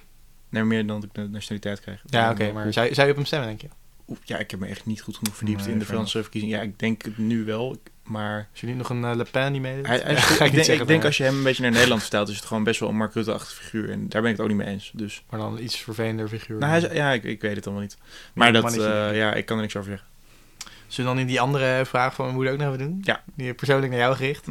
Nee, 0.49 0.63
meer 0.65 0.87
dan 0.87 1.01
dat 1.01 1.05
ik 1.09 1.15
de 1.15 1.29
nationaliteit 1.29 1.81
krijg. 1.81 2.03
Ja, 2.07 2.31
oké, 2.31 2.53
maar 2.53 2.73
zou, 2.73 2.95
zou 2.95 3.07
je 3.07 3.13
op 3.13 3.19
hem 3.19 3.27
stemmen, 3.27 3.49
denk 3.49 3.61
je? 3.61 3.69
Oeh, 4.09 4.19
Ja, 4.25 4.39
ik 4.39 4.51
heb 4.51 4.61
me 4.61 4.67
echt 4.67 4.87
niet 4.87 5.01
goed 5.01 5.17
genoeg 5.17 5.37
verdiept 5.37 5.63
Nee, 5.65 5.73
in 5.73 5.79
de 5.79 5.85
Franse 5.85 6.23
verkiezingen. 6.23 6.57
Ja, 6.57 6.63
ik 6.63 6.79
denk 6.79 7.03
het 7.05 7.19
nu 7.19 7.45
wel, 7.45 7.77
maar... 8.03 8.49
Als 8.51 8.61
je 8.61 8.67
niet 8.67 8.77
nog 8.77 8.91
een 8.91 9.05
eh, 9.05 9.15
Le 9.17 9.25
Pen 9.31 9.53
die 9.53 9.61
meedoet? 9.61 9.89
Is 9.91 10.01
Ja, 10.39 10.45
ik, 10.45 10.53
niet 10.53 10.67
denk, 10.67 10.81
ik 10.81 10.87
denk 10.87 11.05
als 11.05 11.17
je 11.17 11.23
hem 11.25 11.37
een 11.37 11.43
beetje 11.43 11.63
naar 11.63 11.71
Nederland 11.71 12.01
vertelt, 12.01 12.29
is 12.29 12.37
het 12.37 12.45
gewoon 12.45 12.65
best 12.65 12.81
wel 12.81 12.89
een 12.89 12.97
Mark 12.97 13.15
Rutte-achtige 13.15 13.55
figuur. 13.63 13.91
En 13.91 14.09
daar 14.09 14.23
ben 14.23 14.31
ik 14.31 14.37
het 14.37 14.41
ook 14.47 14.53
niet 14.53 14.65
mee 14.65 14.67
eens. 14.75 14.91
Dus, 14.95 15.23
Maar 15.31 15.41
dan 15.41 15.57
een 15.57 15.63
iets 15.65 15.77
vervelender 15.77 16.29
figuur. 16.29 16.59
nou, 16.59 16.71
hij 16.73 16.81
is- 16.91 16.97
ja, 16.97 17.13
ik, 17.13 17.25
ik 17.25 17.41
weet 17.41 17.57
het 17.57 17.65
allemaal 17.67 17.83
niet. 17.83 17.97
Maar 18.35 18.53
dat, 18.53 18.77
eh, 18.79 19.17
ja, 19.17 19.35
ik 19.35 19.47
kan 19.47 19.57
er 19.57 19.63
niks 19.63 19.77
over 19.77 19.91
zeggen. 19.91 20.09
Zullen 20.87 21.11
we 21.11 21.17
dan 21.17 21.27
in 21.27 21.31
die 21.33 21.41
andere 21.41 21.83
vraag 21.87 22.15
van 22.15 22.25
mijn 22.25 22.37
moeder 22.37 22.53
ook 22.55 22.59
nog 22.61 22.75
even 22.75 22.87
doen? 22.87 22.99
Ja. 23.03 23.23
Die 23.35 23.55
persoonlijk 23.55 23.91
naar 23.93 24.01
jou 24.01 24.17
gericht. 24.17 24.47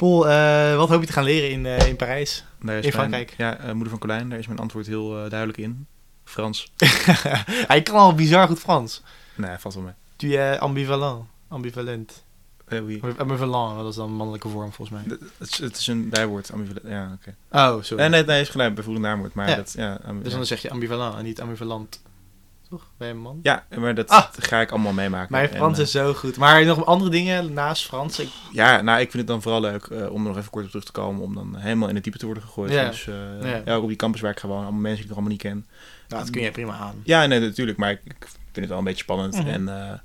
Paul, 0.00 0.28
eh, 0.28 0.76
wat 0.76 0.88
hoop 0.88 1.00
je 1.00 1.06
te 1.06 1.12
gaan 1.12 1.24
leren 1.24 1.50
in, 1.50 1.66
eh, 1.66 1.88
in 1.88 1.96
Parijs? 1.96 2.44
Daar 2.62 2.76
is 2.78 2.84
In 2.84 2.92
mijn- 2.96 3.08
Frankrijk. 3.10 3.34
Ja, 3.36 3.56
eh, 3.56 3.70
moeder 3.72 3.88
van 3.90 3.98
Colijn, 3.98 4.28
daar 4.28 4.38
is 4.38 4.46
mijn 4.46 4.58
antwoord 4.58 4.86
heel 4.86 5.10
duidelijk 5.28 5.58
in. 5.58 5.86
Frans. 6.24 6.72
Hij 7.72 7.82
kan 7.82 7.94
al 7.94 8.14
bizar 8.14 8.46
goed 8.46 8.58
Frans. 8.58 9.02
Nee, 9.34 9.56
valt 9.58 9.74
wel 9.74 9.82
mee. 9.82 9.92
Tu 10.16 10.36
es 10.36 10.58
ambivalent. 10.58 11.24
Ambivalent. 11.48 12.24
Eh? 12.68 12.78
Ambivalent, 13.18 13.76
dat 13.78 13.88
is 13.90 13.94
dan 13.96 14.08
een 14.08 14.14
mannelijke 14.16 14.48
vorm 14.48 14.72
volgens 14.72 14.98
mij. 15.06 15.18
Het 15.38 15.50
is, 15.50 15.58
het 15.58 15.76
is 15.76 15.86
een 15.86 16.08
bijwoord, 16.08 16.52
ambivalent. 16.52 16.86
Ja, 16.88 17.18
oké. 17.20 17.34
Oh, 17.50 17.82
sorry. 17.82 18.02
Nee, 18.02 18.08
nee, 18.10 18.24
nee, 18.24 18.40
is 18.40 18.48
gelijk, 18.48 18.74
bijvoorbeeld 18.74 19.04
naamwoord. 19.04 19.34
Maar 19.34 19.48
Ja. 19.48 19.56
dat, 19.56 19.72
ja, 19.76 20.00
Dus 20.22 20.32
dan 20.32 20.46
zeg 20.46 20.62
je 20.62 20.70
ambivalent 20.70 21.16
en 21.16 21.24
niet 21.24 21.40
ambivalent. 21.40 22.00
Toch? 22.70 22.86
Je 22.98 23.04
een 23.04 23.18
man? 23.18 23.40
Ja, 23.42 23.66
maar 23.78 23.94
dat 23.94 24.08
Ah. 24.08 24.26
ga 24.38 24.60
ik 24.60 24.70
allemaal 24.70 24.92
meemaken. 24.92 25.32
Mijn 25.32 25.48
Frans 25.48 25.76
eh, 25.78 25.84
is 25.84 25.90
zo 25.90 26.14
goed. 26.14 26.36
Maar 26.36 26.64
nog 26.64 26.86
andere 26.86 27.10
dingen 27.10 27.52
naast 27.52 27.86
Frans? 27.86 28.18
Ik, 28.18 28.28
Ja, 28.52 28.80
nou, 28.82 29.00
ik 29.00 29.10
vind 29.10 29.16
het 29.22 29.26
dan 29.26 29.42
vooral 29.42 29.60
leuk 29.60 29.84
eh, 29.86 30.12
om 30.12 30.22
er 30.22 30.28
nog 30.28 30.36
even 30.38 30.50
kort 30.50 30.64
op 30.64 30.70
terug 30.70 30.84
te 30.84 30.92
komen. 30.92 31.22
Om 31.22 31.34
dan 31.34 31.56
helemaal 31.56 31.88
in 31.88 31.94
het 31.94 32.04
diepe 32.04 32.18
te 32.18 32.24
worden 32.24 32.42
gegooid. 32.42 32.72
Ja. 32.72 32.88
Dus 32.88 33.06
eh, 33.06 33.14
Ja. 33.42 33.62
ja. 33.64 33.74
ook 33.74 33.82
op 33.82 33.88
die 33.88 33.96
campus 33.96 34.20
waar 34.20 34.30
ik 34.30 34.40
gewoon 34.40 34.62
allemaal 34.62 34.80
mensen 34.80 35.02
die 35.02 35.02
ik 35.02 35.08
nog 35.08 35.16
allemaal 35.18 35.32
niet 35.32 35.42
ken. 35.42 35.66
nou, 36.08 36.22
dat 36.22 36.30
kun 36.30 36.42
je 36.42 36.50
prima 36.50 36.76
aan. 36.76 37.00
Ja, 37.04 37.26
nee, 37.26 37.40
natuurlijk. 37.40 37.78
Maar 37.78 37.90
ik, 37.90 38.00
ik 38.04 38.16
vind 38.28 38.56
het 38.56 38.68
wel 38.68 38.78
een 38.78 38.84
beetje 38.84 39.02
spannend. 39.02 39.36
Mhm. 39.36 39.48
En, 39.48 40.02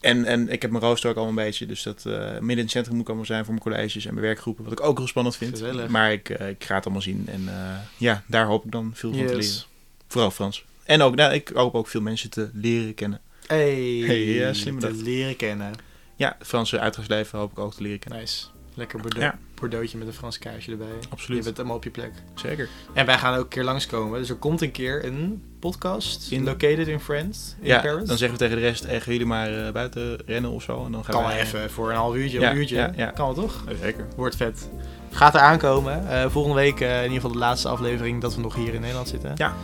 en, 0.00 0.24
en 0.24 0.48
ik 0.48 0.62
heb 0.62 0.70
mijn 0.70 0.82
rooster 0.84 1.10
ook 1.10 1.16
al 1.16 1.28
een 1.28 1.34
beetje. 1.34 1.66
Dus 1.66 1.82
dat 1.82 2.04
eh, 2.06 2.12
midden 2.30 2.48
in 2.50 2.58
het 2.58 2.70
centrum 2.70 2.92
moet 2.92 3.02
ik 3.02 3.08
allemaal 3.08 3.26
zijn 3.26 3.44
voor 3.44 3.54
mijn 3.54 3.64
colleges 3.66 4.06
en 4.06 4.14
mijn 4.14 4.26
werkgroepen. 4.26 4.64
Wat 4.64 4.72
ik 4.72 4.80
ook 4.80 4.98
heel 4.98 5.06
spannend 5.06 5.36
vind. 5.36 5.50
Gezellig. 5.58 5.88
Maar 5.88 6.12
ik, 6.12 6.28
ik 6.28 6.64
ga 6.64 6.74
het 6.74 6.84
allemaal 6.84 7.02
zien. 7.02 7.28
En 7.28 7.48
ja, 7.96 8.22
daar 8.26 8.46
hoop 8.46 8.64
ik 8.64 8.70
dan 8.72 8.90
veel 8.94 9.12
van 9.14 9.26
te 9.26 9.36
leren. 9.36 9.62
Vooral 10.08 10.30
Frans. 10.30 10.64
En 10.86 11.02
ook, 11.02 11.14
nou, 11.14 11.32
ik 11.32 11.50
hoop 11.54 11.74
ook 11.74 11.86
veel 11.88 12.00
mensen 12.00 12.30
te 12.30 12.50
leren 12.52 12.94
kennen. 12.94 13.20
Hey, 13.46 14.02
Hey, 14.06 14.24
ja, 14.24 14.52
slim 14.52 14.78
te 14.78 14.92
leren 14.92 15.36
kennen. 15.36 15.72
Ja, 16.16 16.34
het 16.38 16.46
Franse 16.48 16.78
uitgaansleven 16.80 17.38
hoop 17.38 17.50
ik 17.52 17.58
ook 17.58 17.74
te 17.74 17.82
leren 17.82 17.98
kennen. 17.98 18.20
Nice. 18.20 18.44
Lekker 18.74 19.00
bordeaux, 19.00 19.24
Ja. 19.26 19.38
bordeauxje 19.54 19.96
met 19.96 20.06
een 20.06 20.12
Frans 20.12 20.38
kaarsje 20.38 20.70
erbij. 20.70 20.86
Absoluut. 21.08 21.38
Je 21.38 21.44
bent 21.44 21.56
helemaal 21.56 21.76
op 21.76 21.84
je 21.84 21.90
plek. 21.90 22.10
Zeker. 22.34 22.68
En 22.94 23.06
wij 23.06 23.18
gaan 23.18 23.34
ook 23.34 23.42
een 23.42 23.48
keer 23.48 23.64
langskomen. 23.64 24.18
Dus 24.18 24.28
er 24.28 24.34
komt 24.36 24.60
een 24.62 24.70
keer 24.70 25.04
een 25.04 25.42
podcast. 25.60 26.30
In- 26.30 26.44
located 26.44 26.86
in 26.88 27.00
France. 27.00 27.40
In 27.60 27.66
Ja, 27.66 27.80
Paris. 27.80 28.08
dan 28.08 28.16
zeggen 28.18 28.38
we 28.38 28.44
tegen 28.44 28.60
de 28.62 28.66
rest, 28.68 28.84
eh, 28.84 29.00
gaan 29.00 29.12
jullie 29.12 29.26
maar 29.26 29.66
eh, 29.66 29.72
buiten 29.72 30.18
rennen 30.26 30.50
of 30.50 30.62
zo. 30.62 30.84
En 30.84 30.92
dan 30.92 31.04
gaan 31.04 31.14
kan 31.14 31.24
wij, 31.24 31.34
wel 31.36 31.44
even 31.44 31.70
voor 31.70 31.90
een 31.90 31.96
half 31.96 32.14
uurtje, 32.14 32.40
Ja, 32.40 32.50
een 32.50 32.56
uurtje. 32.56 32.76
ja, 32.76 32.92
ja. 32.96 33.10
Kan 33.10 33.34
wel 33.34 33.44
toch? 33.44 33.64
Zeker. 33.80 34.06
Wordt 34.16 34.36
vet. 34.36 34.68
Gaat 35.10 35.34
er 35.34 35.40
aankomen. 35.40 36.08
Eh, 36.10 36.30
volgende 36.30 36.56
week 36.56 36.80
eh, 36.80 36.96
in 36.96 37.02
ieder 37.02 37.14
geval 37.14 37.32
de 37.32 37.38
laatste 37.38 37.68
aflevering 37.68 38.20
dat 38.20 38.34
we 38.34 38.40
nog 38.40 38.54
hier 38.54 38.74
in 38.74 38.80
Nederland 38.80 39.08
zitten. 39.08 39.32
Ja. 39.36 39.56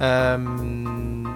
Ehm, 0.00 0.46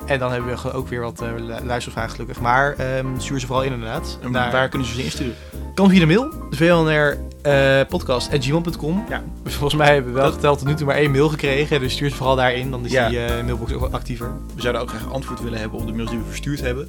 en 0.06 0.18
dan 0.18 0.32
hebben 0.32 0.56
we 0.62 0.72
ook 0.72 0.88
weer 0.88 1.00
wat 1.00 1.20
eh, 1.22 1.28
lu- 1.36 1.66
luistervragen 1.66 2.10
gelukkig. 2.10 2.40
Maar 2.40 2.74
ehm, 2.76 3.06
stuur 3.18 3.40
ze 3.40 3.46
vooral 3.46 3.64
in 3.64 3.72
inderdaad. 3.72 4.18
En 4.22 4.30
Naar- 4.30 4.52
waar 4.52 4.68
kunnen 4.68 4.88
ze 4.88 4.94
ze 4.94 5.04
insturen? 5.04 5.34
Kan 5.74 5.90
via 5.90 5.98
de 5.98 6.06
mail. 6.06 6.32
vlnr 6.50 7.18
eh 7.42 7.80
podcast.gmail.com. 7.88 9.04
Ja. 9.08 9.22
Volgens 9.44 9.74
mij 9.74 9.94
hebben 9.94 10.12
we 10.14 10.20
wel 10.20 10.32
geteld 10.32 10.58
tot 10.58 10.68
nu 10.68 10.74
toe 10.74 10.86
maar 10.86 10.96
één 10.96 11.10
mail 11.10 11.28
gekregen. 11.28 11.80
Dus 11.80 11.92
stuur 11.92 12.10
ze 12.10 12.16
vooral 12.16 12.36
daarin. 12.36 12.70
Dan 12.70 12.84
is 12.84 12.90
Ja. 12.92 13.08
die 13.08 13.24
eh, 13.24 13.44
mailbox 13.44 13.72
ook 13.72 13.92
actiever. 13.92 14.30
We 14.54 14.60
zouden 14.60 14.82
ook 14.82 14.88
graag 14.88 15.12
antwoord 15.12 15.42
willen 15.42 15.58
hebben 15.58 15.78
op 15.78 15.86
de 15.86 15.92
mails 15.92 16.10
die 16.10 16.18
we 16.18 16.24
verstuurd 16.24 16.60
hebben. 16.60 16.88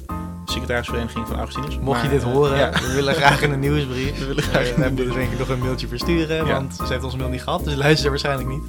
Secretarisvereniging 0.60 1.26
van 1.28 1.36
Augustinus. 1.36 1.78
Mocht 1.78 2.02
je 2.02 2.08
dit 2.08 2.22
eh, 2.22 2.32
horen, 2.32 2.58
ja. 2.58 2.70
we 2.70 2.92
willen 2.94 3.14
graag 3.14 3.42
in 3.42 3.52
een 3.52 3.60
nieuwsbrief. 3.60 4.18
We 4.18 4.24
willen 4.26 4.42
Eh, 4.42 4.48
graag 4.48 4.62
we 4.62 4.68
in 4.68 4.74
een 4.74 4.82
hebben 4.82 5.04
dus 5.06 5.14
denk 5.14 5.32
ik 5.32 5.38
nog 5.38 5.48
een 5.48 5.58
mailtje 5.58 5.88
versturen, 5.88 6.36
Ja. 6.46 6.52
want 6.52 6.74
ze 6.74 6.84
heeft 6.92 7.04
onze 7.04 7.16
mail 7.16 7.28
niet 7.28 7.42
gehad, 7.42 7.64
dus 7.64 7.74
luistert 7.74 8.08
waarschijnlijk 8.08 8.48
niet. 8.48 8.62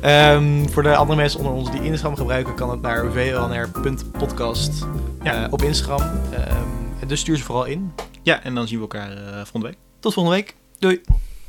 Ehm, 0.00 0.66
voor 0.68 0.82
de 0.82 0.96
andere 0.96 1.18
mensen 1.18 1.38
onder 1.38 1.54
ons 1.54 1.70
die 1.70 1.82
Instagram 1.82 2.16
gebruiken, 2.16 2.54
kan 2.54 2.70
het 2.70 2.80
naar 2.80 3.04
vlnr.podcast 3.12 4.86
Ja. 5.22 5.44
eh, 5.44 5.52
op 5.52 5.62
Instagram. 5.62 6.00
Ehm, 6.32 7.06
dus 7.06 7.20
stuur 7.20 7.36
ze 7.36 7.44
vooral 7.44 7.64
in. 7.64 7.92
Ja, 8.22 8.42
en 8.42 8.54
dan 8.54 8.66
zien 8.68 8.76
we 8.76 8.82
elkaar 8.82 9.10
eh, 9.10 9.34
volgende 9.34 9.66
week. 9.66 9.76
Tot 10.00 10.14
volgende 10.14 10.36
week. 10.38 10.54
Doei. 10.78 11.00